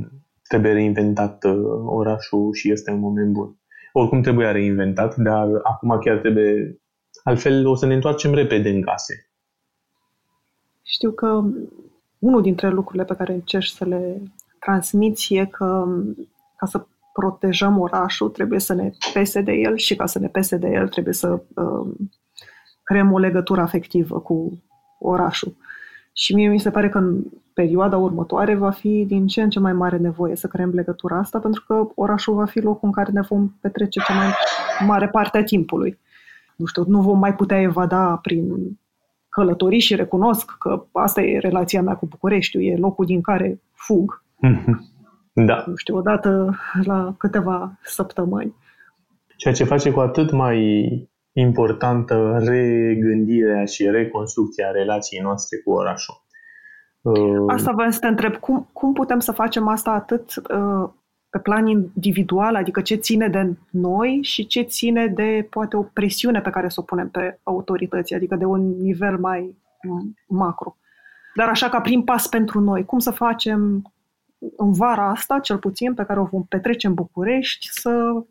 trebuie 0.48 0.72
reinventat 0.72 1.44
uh, 1.44 1.54
orașul 1.86 2.52
și 2.52 2.70
este 2.70 2.90
un 2.90 2.98
moment 2.98 3.32
bun. 3.32 3.56
Oricum 3.92 4.22
trebuie 4.22 4.50
reinventat, 4.50 5.16
dar 5.16 5.48
acum 5.62 5.98
chiar 5.98 6.18
trebuie... 6.18 6.78
Altfel 7.24 7.66
o 7.66 7.74
să 7.74 7.86
ne 7.86 7.94
întoarcem 7.94 8.34
repede 8.34 8.68
în 8.70 8.82
case. 8.82 9.30
Știu 10.82 11.10
că 11.10 11.42
unul 12.18 12.42
dintre 12.42 12.68
lucrurile 12.68 13.04
pe 13.04 13.14
care 13.14 13.32
încerci 13.32 13.68
să 13.68 13.84
le 13.84 14.22
transmiți 14.58 15.34
e 15.34 15.46
că 15.46 15.86
ca 16.56 16.66
să 16.66 16.86
protejăm 17.12 17.78
orașul 17.78 18.28
trebuie 18.28 18.58
să 18.58 18.74
ne 18.74 18.90
pese 19.12 19.40
de 19.40 19.52
el 19.52 19.76
și 19.76 19.96
ca 19.96 20.06
să 20.06 20.18
ne 20.18 20.28
pese 20.28 20.56
de 20.56 20.68
el 20.68 20.88
trebuie 20.88 21.14
să 21.14 21.42
uh, 21.54 21.94
creăm 22.84 23.12
o 23.12 23.18
legătură 23.18 23.60
afectivă 23.60 24.20
cu 24.20 24.62
orașul. 24.98 25.56
Și 26.12 26.34
mie 26.34 26.48
mi 26.48 26.60
se 26.60 26.70
pare 26.70 26.88
că 26.88 26.98
în 26.98 27.22
perioada 27.54 27.96
următoare 27.96 28.54
va 28.54 28.70
fi 28.70 29.04
din 29.06 29.26
ce 29.26 29.42
în 29.42 29.50
ce 29.50 29.60
mai 29.60 29.72
mare 29.72 29.96
nevoie 29.96 30.36
să 30.36 30.46
creăm 30.46 30.70
legătura 30.70 31.18
asta, 31.18 31.38
pentru 31.38 31.64
că 31.66 31.86
orașul 31.94 32.34
va 32.34 32.44
fi 32.44 32.60
locul 32.60 32.88
în 32.88 32.92
care 32.92 33.10
ne 33.12 33.20
vom 33.20 33.48
petrece 33.60 34.00
cea 34.00 34.14
mai 34.14 34.26
mare 34.86 35.08
parte 35.08 35.38
a 35.38 35.44
timpului. 35.44 35.98
Nu 36.56 36.64
știu, 36.64 36.84
nu 36.86 37.00
vom 37.00 37.18
mai 37.18 37.34
putea 37.34 37.60
evada 37.60 38.16
prin 38.22 38.78
călătorii 39.28 39.80
și 39.80 39.94
recunosc 39.94 40.56
că 40.58 40.84
asta 40.92 41.22
e 41.22 41.38
relația 41.38 41.82
mea 41.82 41.94
cu 41.94 42.06
Bucureștiul, 42.06 42.64
e 42.64 42.76
locul 42.76 43.06
din 43.06 43.20
care 43.20 43.60
fug. 43.72 44.22
Da. 45.36 45.64
Nu 45.66 45.76
știu, 45.76 45.96
odată 45.96 46.54
la 46.84 47.14
câteva 47.18 47.78
săptămâni. 47.82 48.54
Ceea 49.36 49.54
ce 49.54 49.64
face 49.64 49.90
cu 49.90 50.00
atât 50.00 50.30
mai 50.30 51.08
importantă 51.34 52.40
regândirea 52.44 53.64
și 53.64 53.90
reconstrucția 53.90 54.70
relației 54.70 55.20
noastre 55.20 55.58
cu 55.58 55.70
orașul. 55.70 56.22
Uh, 57.00 57.44
asta 57.46 57.72
vreau 57.72 57.90
să 57.90 57.98
te 57.98 58.06
întreb. 58.06 58.36
Cum, 58.36 58.68
cum 58.72 58.92
putem 58.92 59.18
să 59.18 59.32
facem 59.32 59.68
asta 59.68 59.90
atât 59.90 60.34
uh, 60.36 60.90
pe 61.30 61.38
plan 61.38 61.66
individual, 61.66 62.54
adică 62.54 62.80
ce 62.80 62.94
ține 62.94 63.28
de 63.28 63.56
noi 63.70 64.18
și 64.22 64.46
ce 64.46 64.62
ține 64.62 65.06
de 65.06 65.46
poate 65.50 65.76
o 65.76 65.82
presiune 65.82 66.40
pe 66.40 66.50
care 66.50 66.68
să 66.68 66.80
o 66.80 66.82
punem 66.82 67.08
pe 67.08 67.38
autorități, 67.42 68.14
adică 68.14 68.36
de 68.36 68.44
un 68.44 68.80
nivel 68.80 69.18
mai 69.18 69.56
macro. 70.26 70.76
Dar 71.34 71.48
așa 71.48 71.68
ca 71.68 71.80
prim 71.80 72.02
pas 72.02 72.26
pentru 72.26 72.60
noi, 72.60 72.84
cum 72.84 72.98
să 72.98 73.10
facem 73.10 73.92
în 74.56 74.72
vara 74.72 75.10
asta, 75.10 75.38
cel 75.38 75.58
puțin, 75.58 75.94
pe 75.94 76.04
care 76.04 76.20
o 76.20 76.24
vom 76.24 76.44
petrece 76.44 76.86
în 76.86 76.94
București, 76.94 77.68
să, 77.70 78.22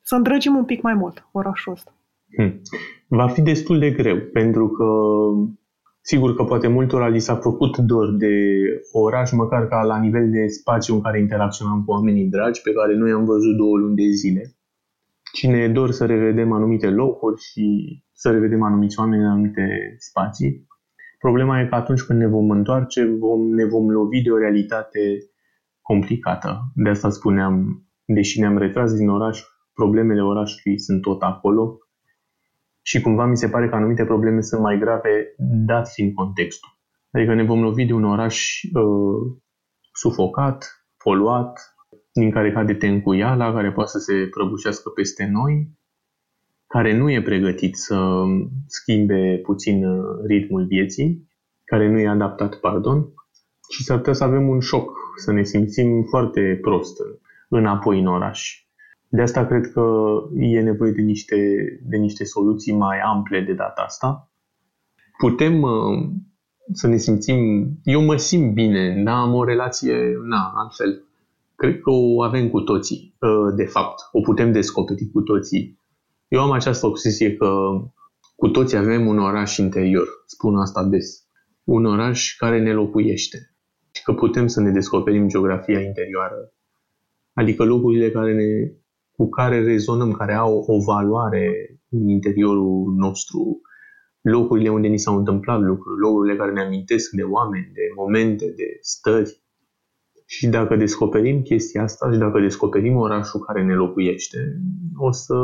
să 0.00 0.14
îndrăgim 0.14 0.56
un 0.56 0.64
pic 0.64 0.82
mai 0.82 0.94
mult 0.94 1.28
orașul 1.32 1.72
ăsta. 1.72 1.92
Hmm. 2.36 2.60
Va 3.08 3.28
fi 3.28 3.42
destul 3.42 3.78
de 3.78 3.90
greu, 3.90 4.16
pentru 4.32 4.68
că 4.68 4.84
sigur 6.00 6.34
că 6.34 6.44
poate 6.44 6.68
multora 6.68 7.08
li 7.08 7.18
s-a 7.18 7.36
făcut 7.36 7.76
dor 7.76 8.16
de 8.16 8.34
oraș, 8.92 9.32
măcar 9.32 9.68
ca 9.68 9.82
la 9.82 9.98
nivel 9.98 10.30
de 10.30 10.46
spațiu 10.46 10.94
în 10.94 11.00
care 11.00 11.20
interacționam 11.20 11.84
cu 11.84 11.90
oamenii 11.90 12.24
dragi, 12.24 12.62
pe 12.62 12.72
care 12.72 12.94
noi 12.96 13.10
am 13.10 13.24
văzut 13.24 13.56
două 13.56 13.76
luni 13.76 13.96
de 13.96 14.08
zile. 14.10 14.52
Cine 15.32 15.58
e 15.58 15.68
dor 15.68 15.90
să 15.90 16.06
revedem 16.06 16.52
anumite 16.52 16.90
locuri 16.90 17.40
și 17.40 17.64
să 18.12 18.30
revedem 18.30 18.62
anumiți 18.62 18.98
oameni 18.98 19.22
în 19.22 19.28
anumite 19.28 19.94
spații. 19.98 20.66
Problema 21.18 21.60
e 21.60 21.66
că 21.66 21.74
atunci 21.74 22.02
când 22.02 22.18
ne 22.18 22.26
vom 22.26 22.50
întoarce, 22.50 23.04
vom, 23.04 23.54
ne 23.54 23.64
vom 23.64 23.90
lovi 23.90 24.22
de 24.22 24.30
o 24.30 24.38
realitate 24.38 25.00
complicată. 25.82 26.72
De 26.74 26.88
asta 26.88 27.10
spuneam, 27.10 27.84
deși 28.04 28.40
ne-am 28.40 28.58
retras 28.58 28.94
din 28.94 29.08
oraș, 29.08 29.42
problemele 29.74 30.22
orașului 30.22 30.78
sunt 30.78 31.02
tot 31.02 31.22
acolo 31.22 31.78
și 32.82 33.00
cumva 33.00 33.24
mi 33.24 33.36
se 33.36 33.48
pare 33.48 33.68
că 33.68 33.74
anumite 33.74 34.04
probleme 34.04 34.40
sunt 34.40 34.60
mai 34.60 34.78
grave 34.78 35.34
dat 35.66 35.88
fiind 35.88 36.14
contextul. 36.14 36.78
Adică 37.10 37.34
ne 37.34 37.42
vom 37.42 37.62
lovi 37.62 37.84
de 37.84 37.92
un 37.92 38.04
oraș 38.04 38.62
uh, 38.62 39.38
sufocat, 39.92 40.86
poluat, 41.04 41.74
din 42.12 42.30
care 42.30 42.52
cade 42.52 42.74
tencuiala, 42.74 43.52
care 43.52 43.72
poate 43.72 43.90
să 43.90 43.98
se 43.98 44.28
prăbușească 44.30 44.88
peste 44.88 45.26
noi, 45.26 45.70
care 46.66 46.96
nu 46.96 47.10
e 47.10 47.22
pregătit 47.22 47.76
să 47.76 48.22
schimbe 48.66 49.40
puțin 49.42 49.84
uh, 49.84 50.04
ritmul 50.26 50.66
vieții, 50.66 51.28
care 51.64 51.90
nu 51.90 51.98
e 51.98 52.08
adaptat, 52.08 52.54
pardon, 52.54 53.12
și 53.70 53.84
s-ar 53.84 53.96
putea 53.96 54.12
să 54.12 54.24
avem 54.24 54.48
un 54.48 54.60
șoc, 54.60 54.90
să 55.16 55.32
ne 55.32 55.42
simțim 55.42 56.02
foarte 56.02 56.58
prost 56.60 56.96
înapoi 57.48 57.98
în 57.98 58.06
oraș. 58.06 58.67
De 59.08 59.22
asta 59.22 59.46
cred 59.46 59.72
că 59.72 59.82
e 60.36 60.60
nevoie 60.60 60.90
de 60.90 61.02
niște, 61.02 61.36
de 61.82 61.96
niște 61.96 62.24
soluții 62.24 62.74
mai 62.74 62.98
ample 63.00 63.40
de 63.40 63.52
data 63.52 63.82
asta. 63.82 64.30
Putem 65.18 65.62
uh, 65.62 66.08
să 66.72 66.86
ne 66.86 66.96
simțim... 66.96 67.70
Eu 67.84 68.04
mă 68.04 68.16
simt 68.16 68.54
bine, 68.54 69.02
da, 69.04 69.20
am 69.20 69.34
o 69.34 69.44
relație, 69.44 69.94
na, 70.22 70.52
altfel. 70.54 71.02
Cred 71.54 71.80
că 71.80 71.90
o 71.90 72.22
avem 72.22 72.50
cu 72.50 72.60
toții, 72.60 73.14
uh, 73.20 73.54
de 73.56 73.64
fapt. 73.64 74.08
O 74.12 74.20
putem 74.20 74.52
descoperi 74.52 75.10
cu 75.12 75.20
toții. 75.20 75.80
Eu 76.28 76.40
am 76.40 76.50
această 76.50 76.86
obsesie 76.86 77.36
că 77.36 77.48
cu 78.36 78.48
toții 78.48 78.76
avem 78.76 79.06
un 79.06 79.18
oraș 79.18 79.56
interior. 79.56 80.06
Spun 80.26 80.56
asta 80.56 80.84
des. 80.84 81.26
Un 81.64 81.84
oraș 81.84 82.36
care 82.36 82.62
ne 82.62 82.72
locuiește. 82.72 83.54
Și 83.90 84.02
că 84.02 84.12
putem 84.12 84.46
să 84.46 84.60
ne 84.60 84.70
descoperim 84.70 85.28
geografia 85.28 85.80
interioară. 85.80 86.52
Adică 87.32 87.64
locurile 87.64 88.10
care 88.10 88.34
ne 88.34 88.72
cu 89.18 89.28
care 89.28 89.62
rezonăm, 89.62 90.12
care 90.12 90.34
au 90.34 90.64
o 90.66 90.82
valoare 90.82 91.78
în 91.88 92.08
interiorul 92.08 92.94
nostru, 92.96 93.60
locurile 94.20 94.68
unde 94.68 94.88
ni 94.88 94.98
s-au 94.98 95.16
întâmplat 95.16 95.60
lucruri, 95.60 96.00
locurile 96.00 96.36
care 96.36 96.52
ne 96.52 96.60
amintesc 96.60 97.10
de 97.10 97.22
oameni, 97.22 97.70
de 97.72 97.80
momente, 97.96 98.46
de 98.56 98.78
stări. 98.80 99.42
Și 100.26 100.46
dacă 100.46 100.76
descoperim 100.76 101.42
chestia 101.42 101.82
asta 101.82 102.12
și 102.12 102.18
dacă 102.18 102.40
descoperim 102.40 102.96
orașul 102.96 103.40
care 103.40 103.64
ne 103.64 103.74
locuiește, 103.74 104.38
o 104.96 105.10
să, 105.10 105.34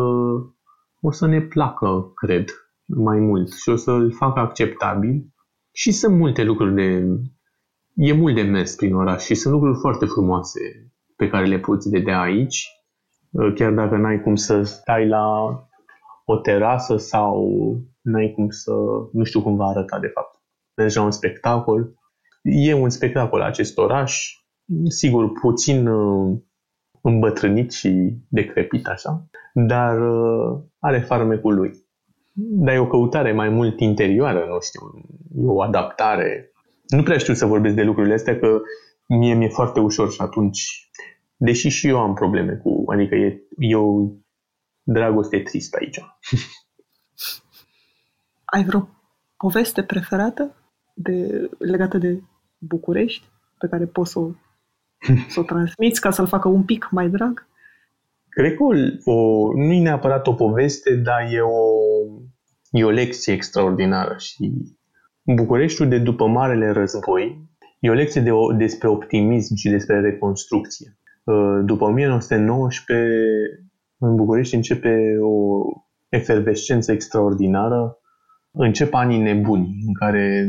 o 1.01 1.11
să 1.11 1.27
ne 1.27 1.41
placă, 1.41 2.13
cred, 2.15 2.49
mai 2.85 3.19
mult 3.19 3.53
și 3.53 3.69
o 3.69 3.77
să-l 3.77 4.13
facă 4.13 4.41
acceptabil. 4.41 5.27
Și 5.73 5.93
sunt 5.93 6.17
multe 6.17 6.45
lucruri 6.45 6.75
de... 6.75 7.07
E 7.95 8.13
mult 8.13 8.35
de 8.35 8.43
mers 8.43 8.75
prin 8.75 8.95
oraș 8.95 9.25
și 9.25 9.35
sunt 9.35 9.55
lucruri 9.55 9.79
foarte 9.79 10.07
frumoase 10.07 10.93
pe 11.17 11.29
care 11.29 11.47
le 11.47 11.59
poți 11.59 11.89
vedea 11.89 12.21
aici 12.21 12.69
Uh, 12.69 12.84
chiar 13.55 13.73
dacă 13.73 13.97
n-ai 13.97 14.21
cum 14.21 14.35
să 14.35 14.63
stai 14.63 15.07
la 15.09 15.47
o 16.25 16.37
terasă 16.37 16.97
sau 16.97 17.51
n-ai 18.01 18.33
cum 18.35 18.51
să, 18.51 18.73
nu 19.13 19.25
știu 19.25 19.43
cum 19.43 19.57
va 19.57 19.67
arăta 19.67 19.99
de 19.99 20.07
fapt. 20.07 20.39
Deja 20.75 21.03
un 21.03 21.11
spectacol. 21.11 21.95
E 22.43 22.75
un 22.75 22.91
spectacol 22.91 23.41
acest 23.41 23.79
oraș, 23.79 24.39
sigur 24.89 25.33
puțin 25.41 25.87
uh, 25.87 26.39
îmbătrânit 27.01 27.73
și 27.73 28.17
decrepit 28.29 28.87
așa, 28.87 29.27
dar 29.55 30.01
uh, 30.01 30.61
are 30.79 31.01
farmecul 31.01 31.55
lui. 31.55 31.73
Dar 32.33 32.75
e 32.75 32.79
o 32.79 32.87
căutare 32.87 33.33
mai 33.33 33.49
mult 33.49 33.81
interioară, 33.81 34.45
nu 34.49 34.61
știu, 34.61 34.81
e 35.45 35.47
o 35.47 35.63
adaptare. 35.63 36.51
Nu 36.89 37.03
prea 37.03 37.19
știu 37.19 37.35
să 37.35 37.47
vorbesc 37.47 37.75
de 37.75 37.83
lucrurile 37.83 38.15
astea, 38.15 38.39
că 38.39 38.61
mie 39.09 39.35
mi-e 39.35 39.49
foarte 39.49 39.81
ușor 39.81 40.11
și 40.11 40.21
atunci 40.21 40.91
Deși 41.37 41.69
și 41.69 41.89
eu 41.89 41.99
am 41.99 42.15
probleme 42.15 42.53
cu, 42.53 42.85
adică 42.87 43.15
e, 43.15 43.43
e 43.59 43.77
o 43.77 44.09
dragoste 44.83 45.41
tristă 45.41 45.77
aici. 45.81 46.01
Ai 48.45 48.65
vreo 48.65 48.89
poveste 49.37 49.83
preferată? 49.83 50.55
de, 50.95 51.49
legată 51.59 51.99
de 51.99 52.23
București 52.59 53.27
pe 53.59 53.67
care 53.67 53.87
poți 53.87 54.11
să 54.11 54.19
o, 54.19 54.31
să 55.29 55.41
o 55.41 55.43
transmiți 55.43 56.01
ca 56.01 56.11
să-l 56.11 56.27
facă 56.27 56.49
un 56.49 56.63
pic 56.63 56.89
mai 56.91 57.09
drag? 57.09 57.47
Cred 58.29 58.55
că 58.55 58.63
o, 58.63 58.73
o, 59.13 59.53
nu 59.53 59.73
e 59.73 59.83
neapărat 59.83 60.27
o 60.27 60.35
poveste, 60.35 60.95
dar 60.95 61.33
e 61.33 61.41
o, 61.41 61.69
e 62.71 62.85
o 62.85 62.91
lecție 62.91 63.33
extraordinară 63.33 64.15
și 64.19 64.53
Bucureștiul 65.23 65.89
de 65.89 65.99
după 65.99 66.27
Marele 66.27 66.71
Război 66.71 67.49
e 67.81 67.91
o 67.91 67.95
lecție 67.95 68.21
de, 68.21 68.31
despre 68.57 68.89
optimism 68.89 69.55
și 69.55 69.71
despre 69.71 70.01
reconstrucție. 70.01 70.99
Uh, 71.25 71.61
după 71.65 71.85
1919, 71.85 73.65
în 73.99 74.17
București 74.17 74.55
începe 74.55 75.17
o 75.21 75.63
efervescență 76.09 76.93
extraordinară, 76.93 77.99
încep 78.51 78.95
anii 78.95 79.23
nebuni, 79.23 79.83
în 79.87 79.95
care, 79.95 80.49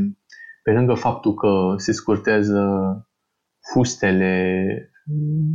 pe 0.63 0.71
lângă 0.71 0.93
faptul 0.93 1.33
că 1.33 1.73
se 1.77 1.91
scurtează 1.91 2.63
fustele, 3.73 4.65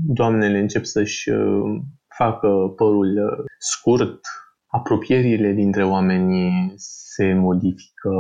doamnele 0.07 0.59
încep 0.59 0.85
să-și 0.85 1.31
uh, 1.31 1.81
facă 2.17 2.73
părul 2.77 3.07
uh, 3.07 3.45
scurt, 3.59 4.21
apropierile 4.67 5.53
dintre 5.53 5.85
oameni 5.85 6.73
se 6.77 7.35
modifică, 7.35 8.11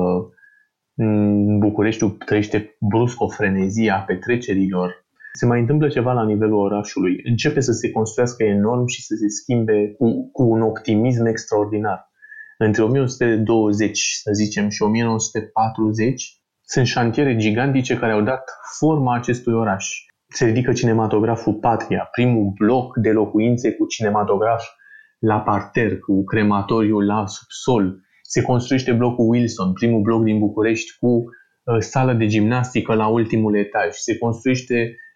Bucureștiul 1.59 2.11
trăiește 2.11 2.77
brusc 2.81 3.21
o 3.21 3.29
frenezie 3.29 3.91
a 3.91 4.01
petrecerilor. 4.01 5.05
Se 5.33 5.47
mai 5.47 5.61
întâmplă 5.61 5.89
ceva 5.89 6.13
la 6.13 6.25
nivelul 6.25 6.59
orașului. 6.59 7.21
Începe 7.25 7.61
să 7.61 7.73
se 7.73 7.91
construiască 7.91 8.45
enorm 8.45 8.87
și 8.87 9.03
să 9.03 9.15
se 9.15 9.29
schimbe 9.29 9.95
cu, 9.99 10.31
cu 10.31 10.43
un 10.43 10.63
optimism 10.63 11.25
extraordinar. 11.25 12.11
Între 12.59 12.83
1920, 12.83 14.21
să 14.23 14.31
zicem, 14.33 14.69
și 14.69 14.83
1940, 14.83 16.41
sunt 16.63 16.87
șantiere 16.87 17.37
gigantice 17.37 17.97
care 17.97 18.13
au 18.13 18.21
dat 18.23 18.45
forma 18.79 19.15
acestui 19.15 19.53
oraș. 19.53 20.05
Se 20.29 20.45
ridică 20.45 20.73
cinematograful 20.73 21.55
Patria, 21.55 22.09
primul 22.13 22.53
bloc 22.59 22.97
de 22.97 23.11
locuințe 23.11 23.73
cu 23.73 23.87
cinematograf 23.87 24.65
la 25.19 25.41
parter, 25.41 25.99
cu 25.99 26.25
crematoriu 26.25 27.01
la 27.01 27.27
subsol, 27.27 28.01
se 28.23 28.43
construiește 28.43 28.93
blocul 28.93 29.29
Wilson, 29.29 29.73
primul 29.73 30.01
bloc 30.01 30.23
din 30.25 30.39
București 30.39 30.99
cu 30.99 31.07
uh, 31.07 31.77
sală 31.79 32.13
de 32.13 32.27
gimnastică 32.27 32.95
la 32.95 33.07
ultimul 33.07 33.57
etaj. 33.57 33.95
Se 33.95 34.19
construiește 34.19 34.75
uh, 34.75 35.10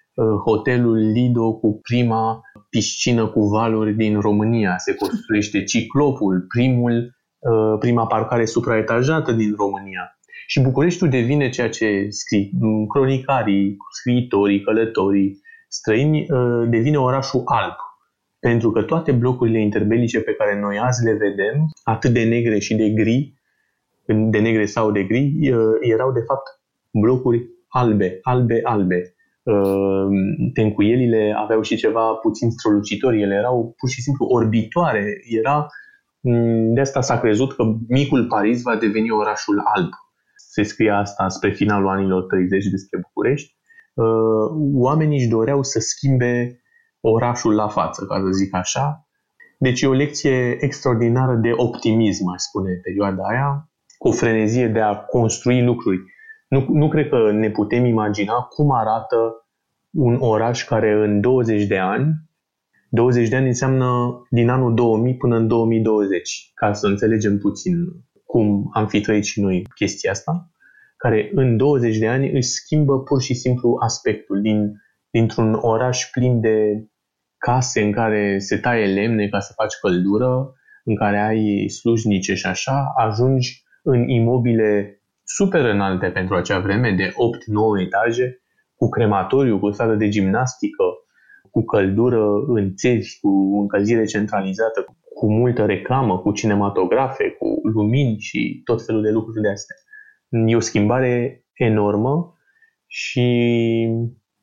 hotelul 0.45 0.97
Lido 0.97 1.53
cu 1.53 1.81
prima 1.83 2.41
piscină 2.71 3.27
cu 3.27 3.41
valuri 3.41 3.95
din 3.95 4.21
România. 4.21 4.75
Se 4.79 4.95
construiește 4.95 5.65
Ciclopul, 5.65 6.45
primul, 6.49 7.15
uh, 7.39 7.79
prima 7.79 8.07
parcare 8.07 8.45
supraetajată 8.45 9.33
din 9.33 9.55
România. 9.57 10.19
Și 10.47 10.61
Bucureștiul 10.61 11.11
devine 11.11 11.49
ceea 11.49 11.69
ce 11.69 12.07
scrie 12.09 12.51
cronicarii, 12.89 13.77
scriitorii, 13.91 14.61
călătorii 14.61 15.41
străini, 15.69 16.27
uh, 16.31 16.69
devine 16.69 16.99
orașul 16.99 17.43
alb 17.45 17.75
pentru 18.49 18.71
că 18.71 18.83
toate 18.83 19.13
blocurile 19.13 19.61
interbelice 19.61 20.21
pe 20.21 20.35
care 20.35 20.61
noi 20.61 20.79
azi 20.79 21.05
le 21.05 21.13
vedem, 21.13 21.69
atât 21.83 22.13
de 22.13 22.25
negre 22.25 22.59
și 22.59 22.75
de 22.75 22.89
gri, 22.91 23.35
de 24.07 24.39
negre 24.39 24.67
sau 24.67 24.91
de 24.93 25.03
gri, 25.03 25.51
uh, 25.51 25.59
erau 25.81 26.13
de 26.13 26.21
fapt 26.21 26.61
blocuri 26.91 27.49
albe, 27.69 28.19
albe, 28.23 28.61
albe. 28.63 29.14
Uh, 29.45 30.09
tencuielile 30.55 31.35
aveau 31.37 31.63
și 31.63 31.77
ceva 31.77 32.13
puțin 32.15 32.51
strălucitori, 32.51 33.23
ele 33.23 33.35
erau 33.35 33.75
pur 33.77 33.89
și 33.89 34.03
simplu 34.03 34.27
orbitoare. 34.27 35.21
Era, 35.25 35.67
mm, 36.21 36.75
de 36.75 36.81
asta 36.81 37.01
s-a 37.01 37.21
crezut 37.21 37.53
că 37.53 37.65
micul 37.89 38.27
Paris 38.27 38.63
va 38.63 38.77
deveni 38.77 39.11
orașul 39.11 39.63
alb. 39.75 39.91
Se 40.37 40.63
scria 40.63 40.99
asta 40.99 41.29
spre 41.29 41.51
finalul 41.51 41.89
anilor 41.89 42.23
30 42.23 42.65
despre 42.65 42.99
București. 43.01 43.57
Uh, 43.95 44.49
oamenii 44.75 45.19
își 45.19 45.29
doreau 45.29 45.63
să 45.63 45.81
schimbe 45.81 46.61
orașul 47.01 47.55
la 47.55 47.69
față, 47.69 48.05
ca 48.05 48.21
să 48.21 48.31
zic 48.31 48.55
așa. 48.55 49.09
Deci 49.59 49.83
e 49.83 49.87
o 49.87 49.93
lecție 49.93 50.57
extraordinară 50.61 51.35
de 51.35 51.51
optimism, 51.57 52.29
aș 52.29 52.41
spune, 52.41 52.71
perioada 52.83 53.23
aia, 53.23 53.71
cu 53.99 54.11
frenezie 54.11 54.69
de 54.69 54.81
a 54.81 54.97
construi 54.97 55.65
lucruri. 55.65 55.99
Nu, 56.49 56.67
nu 56.69 56.89
cred 56.89 57.09
că 57.09 57.33
ne 57.33 57.51
putem 57.51 57.85
imagina 57.85 58.35
cum 58.35 58.73
arată 58.73 59.47
un 59.91 60.17
oraș 60.21 60.65
care 60.65 60.93
în 60.93 61.21
20 61.21 61.67
de 61.67 61.79
ani, 61.79 62.15
20 62.89 63.29
de 63.29 63.37
ani 63.37 63.47
înseamnă 63.47 64.21
din 64.31 64.49
anul 64.49 64.75
2000 64.75 65.17
până 65.17 65.37
în 65.37 65.49
2020, 65.49 66.51
ca 66.55 66.73
să 66.73 66.87
înțelegem 66.87 67.39
puțin 67.39 67.75
cum 68.25 68.71
am 68.73 68.87
fi 68.87 69.01
trăit 69.01 69.25
și 69.25 69.41
noi 69.41 69.67
chestia 69.75 70.11
asta, 70.11 70.51
care 70.97 71.31
în 71.35 71.57
20 71.57 71.99
de 71.99 72.09
ani 72.09 72.31
își 72.31 72.49
schimbă 72.49 73.03
pur 73.03 73.23
și 73.23 73.35
simplu 73.35 73.77
aspectul 73.81 74.41
din, 74.41 74.83
dintr-un 75.11 75.55
oraș 75.55 76.11
plin 76.11 76.41
de 76.41 76.89
case 77.39 77.83
în 77.83 77.93
care 77.93 78.39
se 78.39 78.57
taie 78.57 78.87
lemne 78.87 79.29
ca 79.29 79.41
să 79.41 79.53
faci 79.57 79.75
căldură, 79.81 80.55
în 80.85 80.97
care 80.97 81.19
ai 81.19 81.69
slujnice 81.69 82.35
și 82.35 82.47
așa, 82.47 82.93
ajungi 82.97 83.65
în 83.83 84.09
imobile 84.09 85.03
super 85.25 85.65
înalte 85.65 86.07
pentru 86.07 86.35
acea 86.35 86.59
vreme, 86.59 86.91
de 86.91 87.09
8-9 87.09 87.15
etaje, 87.87 88.43
cu 88.75 88.89
crematoriu, 88.89 89.59
cu 89.59 89.71
sală 89.71 89.95
de 89.95 90.09
gimnastică, 90.09 90.85
cu 91.51 91.65
căldură 91.65 92.25
în 92.47 92.75
țevi, 92.75 93.19
cu 93.21 93.59
încălzire 93.61 94.05
centralizată, 94.05 94.85
cu 95.15 95.33
multă 95.33 95.65
reclamă, 95.65 96.19
cu 96.19 96.33
cinematografe, 96.33 97.31
cu 97.39 97.61
lumini 97.63 98.19
și 98.19 98.61
tot 98.65 98.85
felul 98.85 99.03
de 99.03 99.11
lucruri 99.11 99.41
de 99.41 99.51
astea. 99.51 99.77
E 100.47 100.57
o 100.57 100.61
schimbare 100.61 101.45
enormă 101.53 102.39
și 102.87 103.27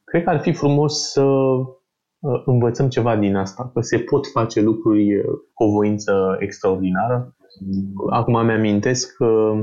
cred 0.03 0.23
că 0.23 0.29
ar 0.29 0.41
fi 0.41 0.53
frumos 0.53 1.11
să 1.11 1.23
Uh, 2.21 2.41
învățăm 2.45 2.89
ceva 2.89 3.17
din 3.17 3.35
asta, 3.35 3.71
că 3.73 3.81
se 3.81 3.99
pot 3.99 4.27
face 4.27 4.61
lucruri 4.61 5.17
uh, 5.17 5.23
cu 5.53 5.63
o 5.63 5.71
voință 5.71 6.35
extraordinară. 6.39 7.35
Acum 8.09 8.45
mi-amintesc 8.45 9.15
că, 9.15 9.53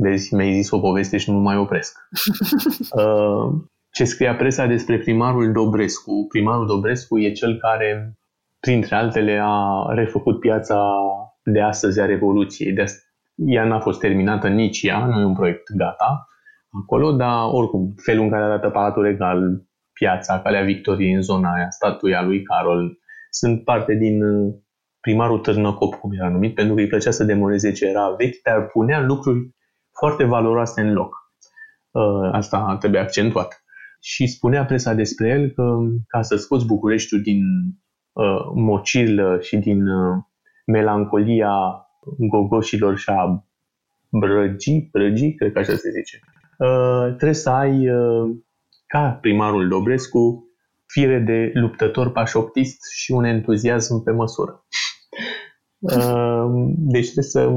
vezi, 0.00 0.34
mi-ai 0.34 0.52
zis 0.52 0.70
o 0.70 0.80
poveste 0.80 1.16
și 1.16 1.30
nu 1.30 1.38
mai 1.38 1.56
opresc. 1.56 1.98
Uh, 2.90 3.52
ce 3.90 4.04
scria 4.04 4.34
presa 4.36 4.66
despre 4.66 4.98
primarul 4.98 5.52
Dobrescu. 5.52 6.26
Primarul 6.28 6.66
Dobrescu 6.66 7.18
e 7.18 7.32
cel 7.32 7.58
care, 7.58 8.18
printre 8.60 8.94
altele, 8.94 9.40
a 9.42 9.86
refăcut 9.94 10.40
piața 10.40 10.92
de 11.42 11.60
astăzi 11.60 12.00
a 12.00 12.04
Revoluției. 12.04 12.72
De 12.72 12.82
asta, 12.82 13.00
ea 13.34 13.64
n-a 13.64 13.80
fost 13.80 14.00
terminată 14.00 14.48
nici 14.48 14.82
ea, 14.82 15.06
nu 15.06 15.20
e 15.20 15.24
un 15.24 15.34
proiect 15.34 15.72
gata 15.76 16.28
acolo, 16.72 17.12
dar 17.12 17.48
oricum, 17.52 17.94
felul 17.96 18.24
în 18.24 18.30
care 18.30 18.44
arată 18.44 18.68
Palatul 18.68 19.02
Regal, 19.02 19.64
piața 19.92 20.40
Calea 20.40 20.62
Victoriei 20.62 21.12
în 21.12 21.22
zona 21.22 21.54
aia, 21.54 21.70
statuia 21.70 22.22
lui 22.22 22.42
Carol, 22.42 22.98
sunt 23.30 23.64
parte 23.64 23.94
din 23.94 24.22
uh, 24.22 24.54
primarul 25.00 25.38
Târnăcop, 25.38 25.94
cum 25.94 26.12
era 26.12 26.28
numit, 26.28 26.54
pentru 26.54 26.74
că 26.74 26.80
îi 26.80 26.86
plăcea 26.86 27.10
să 27.10 27.24
demoleze 27.24 27.72
ce 27.72 27.86
era 27.86 28.14
vechi, 28.18 28.42
dar 28.42 28.66
punea 28.66 29.00
lucruri 29.00 29.50
foarte 30.00 30.24
valoroase 30.24 30.80
în 30.80 30.92
loc. 30.92 31.14
Uh, 31.90 32.28
asta 32.32 32.76
trebuie 32.78 33.00
accentuat. 33.00 33.64
Și 34.00 34.26
spunea 34.26 34.64
presa 34.64 34.94
despre 34.94 35.28
el 35.28 35.50
că 35.50 35.78
ca 36.06 36.22
să 36.22 36.36
scoți 36.36 36.66
Bucureștiul 36.66 37.22
din 37.22 37.42
uh, 38.12 38.44
mocilă 38.54 39.38
și 39.40 39.56
din 39.56 39.86
uh, 39.86 40.16
melancolia 40.66 41.86
gogoșilor 42.18 42.96
și 42.96 43.10
a 43.10 43.44
brăgii, 44.10 44.88
brăgii, 44.92 45.34
cred 45.34 45.52
că 45.52 45.58
așa 45.58 45.76
se 45.76 45.90
zice, 45.90 46.20
uh, 46.58 47.06
trebuie 47.06 47.34
să 47.34 47.50
ai 47.50 47.90
uh, 47.90 48.36
ca 48.86 49.18
primarul 49.20 49.68
Dobrescu, 49.68 50.44
fire 50.86 51.18
de 51.18 51.50
luptător 51.54 52.12
pașoptist 52.12 52.90
și 52.92 53.12
un 53.12 53.24
entuziasm 53.24 54.02
pe 54.02 54.10
măsură. 54.10 54.64
Ehm, 55.80 56.74
deci 56.94 57.04
trebuie 57.04 57.24
să 57.24 57.50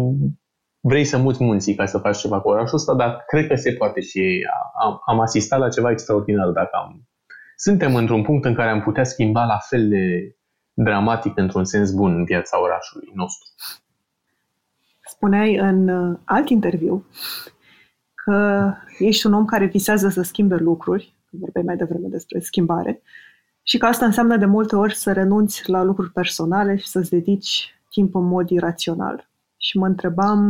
vrei 0.86 1.06
să 1.06 1.18
muți 1.18 1.44
munții 1.44 1.76
ca 1.76 1.86
să 1.86 1.98
faci 1.98 2.18
ceva 2.18 2.42
cu 2.42 2.50
orașul 2.50 2.78
ăsta, 2.78 2.94
dar 2.94 3.24
cred 3.28 3.48
că 3.48 3.56
se 3.56 3.72
poate 3.72 4.02
și 4.02 4.48
am, 4.84 5.02
am 5.06 5.20
asistat 5.20 5.60
la 5.60 5.70
ceva 5.70 5.92
extraordinar 5.92 6.50
dacă 6.50 6.70
am... 6.84 7.08
Suntem 7.56 7.96
într-un 7.96 8.24
punct 8.24 8.46
în 8.46 8.54
care 8.54 8.70
am 8.70 8.82
putea 8.82 9.04
schimba 9.04 9.44
la 9.44 9.58
fel 9.58 9.90
de 9.90 10.36
dramatic 10.74 11.38
într-un 11.38 11.66
sens 11.66 11.92
bun 11.92 12.16
în 12.16 12.24
viața 12.24 12.62
orașului 12.62 13.12
nostru. 13.14 13.50
Spuneai 15.06 15.56
în 15.56 15.88
uh, 15.88 16.18
alt 16.24 16.50
interviu 16.50 17.06
că 18.14 18.72
ești 19.00 19.26
un 19.26 19.34
om 19.34 19.46
care 19.46 19.66
visează 19.66 20.10
să 20.10 20.22
schimbe 20.22 20.56
lucruri 20.56 21.14
vorbeai 21.40 21.66
mai 21.66 21.76
devreme 21.76 22.08
despre 22.08 22.40
schimbare, 22.40 23.02
și 23.64 23.78
că 23.78 23.86
asta 23.86 24.06
înseamnă 24.06 24.38
de 24.38 24.46
multe 24.46 24.76
ori 24.76 24.96
să 24.96 25.12
renunți 25.12 25.70
la 25.70 25.84
lucruri 25.84 26.12
personale 26.12 26.76
și 26.76 26.88
să-ți 26.88 27.10
dedici 27.10 27.80
timp 27.90 28.16
în 28.16 28.24
mod 28.24 28.50
irațional. 28.50 29.30
Și 29.64 29.78
mă 29.78 29.86
întrebam 29.86 30.42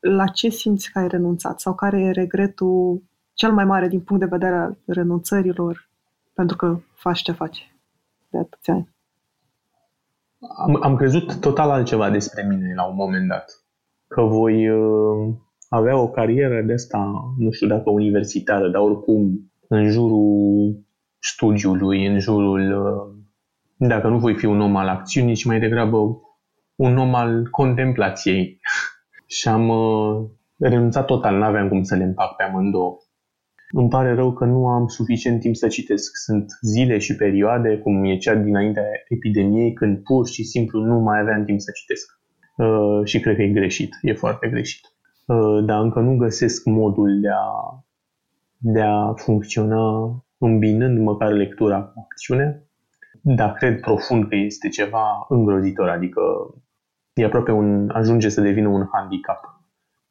la 0.00 0.26
ce 0.26 0.48
simți 0.48 0.92
că 0.92 0.98
ai 0.98 1.08
renunțat 1.08 1.60
sau 1.60 1.74
care 1.74 2.00
e 2.00 2.10
regretul 2.10 3.02
cel 3.32 3.52
mai 3.52 3.64
mare 3.64 3.88
din 3.88 4.00
punct 4.00 4.22
de 4.22 4.28
vedere 4.36 4.54
al 4.54 4.78
renunțărilor 4.86 5.88
pentru 6.32 6.56
că 6.56 6.78
faci 6.94 7.22
ce 7.22 7.32
faci 7.32 7.74
de 8.30 8.38
atâția 8.38 8.74
ani. 8.74 8.94
Am, 10.56 10.82
am 10.82 10.96
crezut 10.96 11.40
total 11.40 11.70
altceva 11.70 12.10
despre 12.10 12.46
mine 12.48 12.74
la 12.74 12.84
un 12.84 12.94
moment 12.94 13.28
dat. 13.28 13.64
Că 14.06 14.22
voi 14.22 14.68
uh, 14.68 15.34
avea 15.68 15.98
o 15.98 16.08
carieră 16.08 16.62
de 16.62 16.72
asta, 16.72 17.12
nu 17.38 17.50
știu 17.50 17.66
dacă 17.66 17.90
universitară, 17.90 18.68
dar 18.68 18.82
oricum 18.82 19.52
în 19.68 19.90
jurul 19.90 20.76
studiului, 21.18 22.06
în 22.06 22.18
jurul, 22.18 22.84
uh, 22.84 23.88
dacă 23.88 24.08
nu 24.08 24.18
voi 24.18 24.34
fi 24.34 24.44
un 24.44 24.60
om 24.60 24.76
al 24.76 24.88
acțiunii, 24.88 25.34
ci 25.34 25.44
mai 25.44 25.60
degrabă 25.60 26.20
un 26.74 26.98
om 26.98 27.14
al 27.14 27.48
contemplației. 27.50 28.60
și 29.26 29.48
am 29.48 29.68
uh, 29.68 30.28
renunțat 30.58 31.04
total, 31.04 31.36
nu 31.36 31.44
aveam 31.44 31.68
cum 31.68 31.82
să 31.82 31.96
le 31.96 32.04
împac 32.04 32.36
pe 32.36 32.42
amândouă. 32.42 32.96
Îmi 33.74 33.88
pare 33.88 34.14
rău 34.14 34.32
că 34.32 34.44
nu 34.44 34.66
am 34.66 34.86
suficient 34.86 35.40
timp 35.40 35.56
să 35.56 35.68
citesc. 35.68 36.16
Sunt 36.16 36.58
zile 36.60 36.98
și 36.98 37.16
perioade, 37.16 37.78
cum 37.78 38.04
e 38.04 38.16
cea 38.16 38.34
dinaintea 38.34 38.84
epidemiei, 39.08 39.72
când 39.72 40.02
pur 40.02 40.26
și 40.26 40.44
simplu 40.44 40.80
nu 40.80 40.98
mai 40.98 41.20
aveam 41.20 41.44
timp 41.44 41.60
să 41.60 41.70
citesc. 41.74 42.20
Uh, 42.56 43.04
și 43.04 43.20
cred 43.20 43.36
că 43.36 43.42
e 43.42 43.48
greșit, 43.48 43.98
e 44.02 44.12
foarte 44.12 44.48
greșit. 44.48 44.80
Uh, 45.26 45.64
dar 45.64 45.82
încă 45.82 46.00
nu 46.00 46.16
găsesc 46.16 46.64
modul 46.64 47.20
de 47.20 47.28
a, 47.28 47.84
de 48.58 48.80
a 48.80 49.12
funcționa 49.14 50.14
îmbinând 50.38 50.98
măcar 50.98 51.32
lectura 51.32 51.82
cu 51.82 52.00
acțiune, 52.00 52.66
dar 53.22 53.52
cred 53.52 53.80
profund 53.80 54.28
că 54.28 54.34
este 54.34 54.68
ceva 54.68 55.26
îngrozitor, 55.28 55.88
adică 55.88 56.20
e 57.12 57.24
aproape 57.24 57.50
un, 57.50 57.90
ajunge 57.90 58.28
să 58.28 58.40
devină 58.40 58.68
un 58.68 58.88
handicap. 58.92 59.60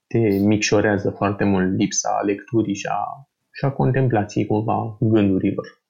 Te 0.07 0.18
micșorează 0.20 1.09
foarte 1.09 1.43
mult 1.43 1.78
lipsa 1.78 2.22
lecturii 2.26 2.76
și 2.76 2.88
a, 2.88 3.30
și 3.51 3.66
a 3.66 3.72
contemplației 3.72 4.45
cumva 4.45 4.97
gândurilor. 4.99 5.82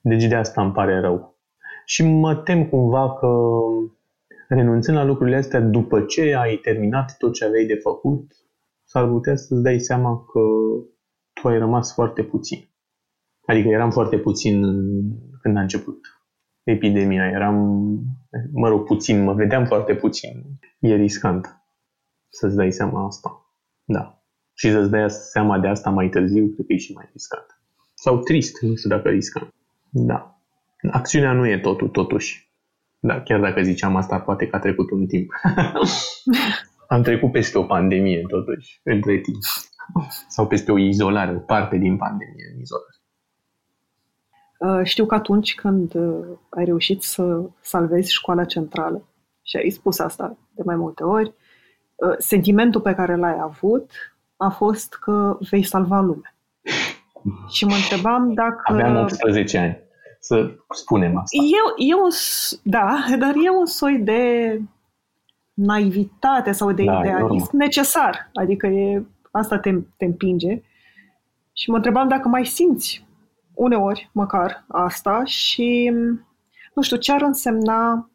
Deci 0.00 0.24
de 0.24 0.34
asta 0.34 0.62
îmi 0.62 0.72
pare 0.72 1.00
rău. 1.00 1.38
Și 1.84 2.04
mă 2.04 2.36
tem 2.36 2.68
cumva 2.68 3.14
că 3.14 3.48
renunțând 4.48 4.96
la 4.96 5.04
lucrurile 5.04 5.36
astea 5.36 5.60
după 5.60 6.00
ce 6.00 6.34
ai 6.34 6.56
terminat 6.56 7.16
tot 7.18 7.32
ce 7.32 7.44
aveai 7.44 7.64
de 7.64 7.74
făcut, 7.74 8.32
s-ar 8.84 9.08
putea 9.08 9.36
să-ți 9.36 9.62
dai 9.62 9.78
seama 9.78 10.24
că 10.32 10.40
tu 11.32 11.48
ai 11.48 11.58
rămas 11.58 11.94
foarte 11.94 12.22
puțin. 12.22 12.68
Adică 13.46 13.68
eram 13.68 13.90
foarte 13.90 14.18
puțin 14.18 14.62
când 15.40 15.56
a 15.56 15.60
început 15.60 16.19
epidemia. 16.62 17.26
Eram, 17.26 17.56
mă 18.52 18.68
rog, 18.68 18.84
puțin, 18.84 19.22
mă 19.22 19.34
vedeam 19.34 19.64
foarte 19.64 19.94
puțin. 19.94 20.42
E 20.78 20.94
riscant 20.94 21.60
să-ți 22.28 22.56
dai 22.56 22.72
seama 22.72 23.06
asta. 23.06 23.54
Da. 23.84 24.22
Și 24.54 24.70
să-ți 24.70 24.90
dai 24.90 25.10
seama 25.10 25.58
de 25.58 25.68
asta 25.68 25.90
mai 25.90 26.08
târziu, 26.08 26.46
cred 26.46 26.66
că 26.66 26.72
e 26.72 26.76
și 26.76 26.92
mai 26.92 27.08
riscant. 27.12 27.46
Sau 27.94 28.18
trist, 28.18 28.62
nu 28.62 28.74
știu 28.74 28.90
dacă 28.90 29.08
riscant. 29.08 29.54
Da. 29.90 30.40
Acțiunea 30.90 31.32
nu 31.32 31.46
e 31.46 31.58
totul, 31.58 31.88
totuși. 31.88 32.50
Da, 32.98 33.22
chiar 33.22 33.40
dacă 33.40 33.62
ziceam 33.62 33.96
asta, 33.96 34.20
poate 34.20 34.46
că 34.46 34.56
a 34.56 34.58
trecut 34.58 34.90
un 34.90 35.06
timp. 35.06 35.32
Am 36.88 37.02
trecut 37.02 37.32
peste 37.32 37.58
o 37.58 37.62
pandemie, 37.62 38.22
totuși, 38.28 38.80
între 38.82 39.18
timp. 39.18 39.38
Sau 40.28 40.46
peste 40.46 40.72
o 40.72 40.78
izolare, 40.78 41.36
o 41.36 41.38
parte 41.38 41.76
din 41.76 41.96
pandemie 41.96 42.50
în 42.54 42.60
izolare. 42.60 42.99
Uh, 44.60 44.80
știu 44.82 45.06
că 45.06 45.14
atunci 45.14 45.54
când 45.54 45.94
uh, 45.94 46.26
ai 46.48 46.64
reușit 46.64 47.02
să 47.02 47.40
salvezi 47.60 48.12
școala 48.12 48.44
centrală, 48.44 49.04
și 49.42 49.56
ai 49.56 49.70
spus 49.70 49.98
asta 49.98 50.36
de 50.54 50.62
mai 50.64 50.76
multe 50.76 51.02
ori, 51.02 51.32
uh, 51.94 52.14
sentimentul 52.18 52.80
pe 52.80 52.94
care 52.94 53.16
l-ai 53.16 53.36
avut 53.40 53.90
a 54.36 54.48
fost 54.48 54.94
că 54.94 55.38
vei 55.50 55.62
salva 55.62 56.00
lumea. 56.00 56.34
Și 57.54 57.64
mă 57.64 57.74
întrebam 57.74 58.32
dacă... 58.34 58.62
Aveam 58.64 58.96
18 58.96 59.58
ani 59.58 59.78
să 60.18 60.50
spunem 60.74 61.16
asta. 61.16 61.36
E, 61.36 61.88
e 61.88 61.94
un, 61.94 62.10
da, 62.62 63.04
dar 63.18 63.34
e 63.44 63.50
un 63.58 63.66
soi 63.66 63.98
de 63.98 64.60
naivitate 65.54 66.52
sau 66.52 66.72
de 66.72 66.84
da, 66.84 67.00
idealism 67.00 67.56
necesar. 67.56 68.30
Adică 68.34 68.66
e, 68.66 69.02
asta 69.30 69.58
te, 69.58 69.74
te 69.96 70.04
împinge. 70.04 70.62
Și 71.52 71.70
mă 71.70 71.76
întrebam 71.76 72.08
dacă 72.08 72.28
mai 72.28 72.46
simți 72.46 73.08
uneori 73.62 74.10
măcar 74.12 74.64
asta 74.68 75.22
și 75.24 75.92
nu 76.74 76.82
știu 76.82 76.96
ce 76.96 77.12
ar 77.12 77.22
însemna 77.22 78.10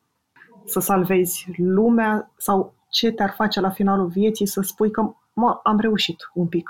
să 0.66 0.80
salvezi 0.80 1.46
lumea 1.58 2.32
sau 2.38 2.74
ce 2.90 3.12
te-ar 3.12 3.34
face 3.36 3.60
la 3.60 3.70
finalul 3.70 4.08
vieții 4.08 4.46
să 4.46 4.62
spui 4.62 4.92
că 4.92 5.14
mă, 5.34 5.60
am 5.64 5.80
reușit 5.80 6.16
un 6.34 6.48
pic. 6.48 6.70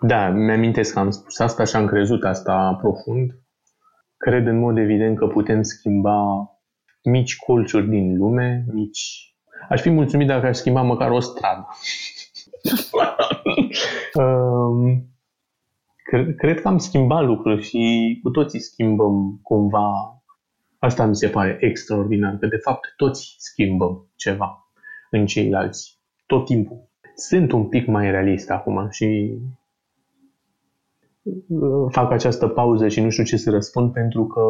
Da, 0.00 0.28
mi-amintesc 0.28 0.92
că 0.92 0.98
am 0.98 1.10
spus 1.10 1.38
asta 1.38 1.64
și 1.64 1.76
am 1.76 1.86
crezut 1.86 2.24
asta 2.24 2.78
profund 2.80 3.36
Cred 4.16 4.46
în 4.46 4.58
mod 4.58 4.78
evident 4.78 5.18
că 5.18 5.26
putem 5.26 5.62
schimba 5.62 6.50
mici 7.02 7.36
colțuri 7.36 7.88
din 7.88 8.16
lume, 8.16 8.64
mici... 8.72 9.34
Aș 9.68 9.80
fi 9.80 9.90
mulțumit 9.90 10.26
dacă 10.26 10.46
aș 10.46 10.56
schimba 10.56 10.82
măcar 10.82 11.10
o 11.10 11.20
stradă. 11.20 11.68
um, 14.24 15.11
cred, 16.12 16.36
cred 16.36 16.60
că 16.60 16.68
am 16.68 16.78
schimbat 16.78 17.24
lucruri 17.24 17.62
și 17.62 18.18
cu 18.22 18.30
toții 18.30 18.60
schimbăm 18.60 19.40
cumva. 19.42 20.22
Asta 20.78 21.06
mi 21.06 21.16
se 21.16 21.28
pare 21.28 21.56
extraordinar, 21.60 22.36
că 22.36 22.46
de 22.46 22.56
fapt 22.56 22.92
toți 22.96 23.34
schimbăm 23.38 24.10
ceva 24.16 24.72
în 25.10 25.26
ceilalți, 25.26 26.00
tot 26.26 26.44
timpul. 26.44 26.90
Sunt 27.14 27.52
un 27.52 27.68
pic 27.68 27.86
mai 27.86 28.10
realist 28.10 28.50
acum 28.50 28.88
și 28.90 29.38
fac 31.88 32.10
această 32.10 32.48
pauză 32.48 32.88
și 32.88 33.00
nu 33.00 33.10
știu 33.10 33.24
ce 33.24 33.36
să 33.36 33.50
răspund 33.50 33.92
pentru 33.92 34.26
că 34.26 34.42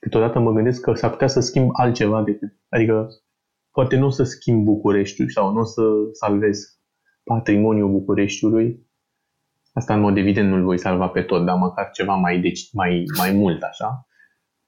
câteodată 0.00 0.38
mă 0.38 0.52
gândesc 0.52 0.80
că 0.80 0.94
s-ar 0.94 1.10
putea 1.10 1.26
să 1.26 1.40
schimb 1.40 1.70
altceva 1.72 2.22
decât, 2.22 2.52
adică 2.68 3.08
poate 3.70 3.96
nu 3.96 4.06
o 4.06 4.10
să 4.10 4.22
schimb 4.22 4.64
Bucureștiul 4.64 5.28
sau 5.28 5.52
nu 5.52 5.60
o 5.60 5.64
să 5.64 5.82
salvez 6.12 6.78
patrimoniul 7.24 7.90
Bucureștiului. 7.90 8.86
Asta 9.74 9.94
în 9.94 10.00
mod 10.00 10.16
evident 10.16 10.48
nu-l 10.48 10.64
voi 10.64 10.78
salva 10.78 11.08
pe 11.08 11.22
tot, 11.22 11.44
dar 11.44 11.56
măcar 11.56 11.90
ceva 11.90 12.14
mai, 12.14 12.40
deci, 12.40 12.72
mai, 12.72 13.04
mai 13.18 13.32
mult 13.32 13.62
așa. 13.62 14.08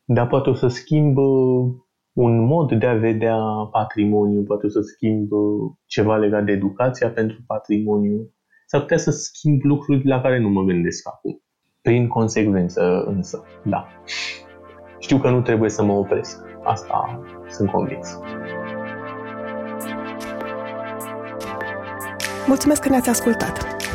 Dar 0.04 0.26
poate 0.26 0.50
o 0.50 0.54
să 0.54 0.68
schimb 0.68 1.16
uh, 1.16 1.74
un 2.12 2.44
mod 2.44 2.72
de 2.72 2.86
a 2.86 2.94
vedea 2.94 3.36
patrimoniu, 3.70 4.42
poate 4.42 4.66
o 4.66 4.68
să 4.68 4.80
schimb 4.80 5.32
uh, 5.32 5.72
ceva 5.86 6.16
legat 6.16 6.44
de 6.44 6.52
educația 6.52 7.10
pentru 7.10 7.38
patrimoniu, 7.46 8.30
s-ar 8.66 8.80
putea 8.80 8.96
să 8.96 9.10
schimb 9.10 9.62
lucruri 9.62 10.06
la 10.06 10.20
care 10.20 10.38
nu 10.38 10.48
mă 10.48 10.62
gândesc 10.62 11.08
acum. 11.08 11.42
Prin 11.80 12.08
consecvență 12.08 13.04
însă, 13.06 13.44
da. 13.64 13.88
Știu 14.98 15.18
că 15.18 15.30
nu 15.30 15.40
trebuie 15.40 15.70
să 15.70 15.84
mă 15.84 15.92
opresc. 15.92 16.44
Asta 16.62 17.20
sunt 17.48 17.70
convins. 17.70 18.18
Mulțumesc 22.46 22.82
că 22.82 22.88
ne-ați 22.88 23.08
ascultat! 23.08 23.75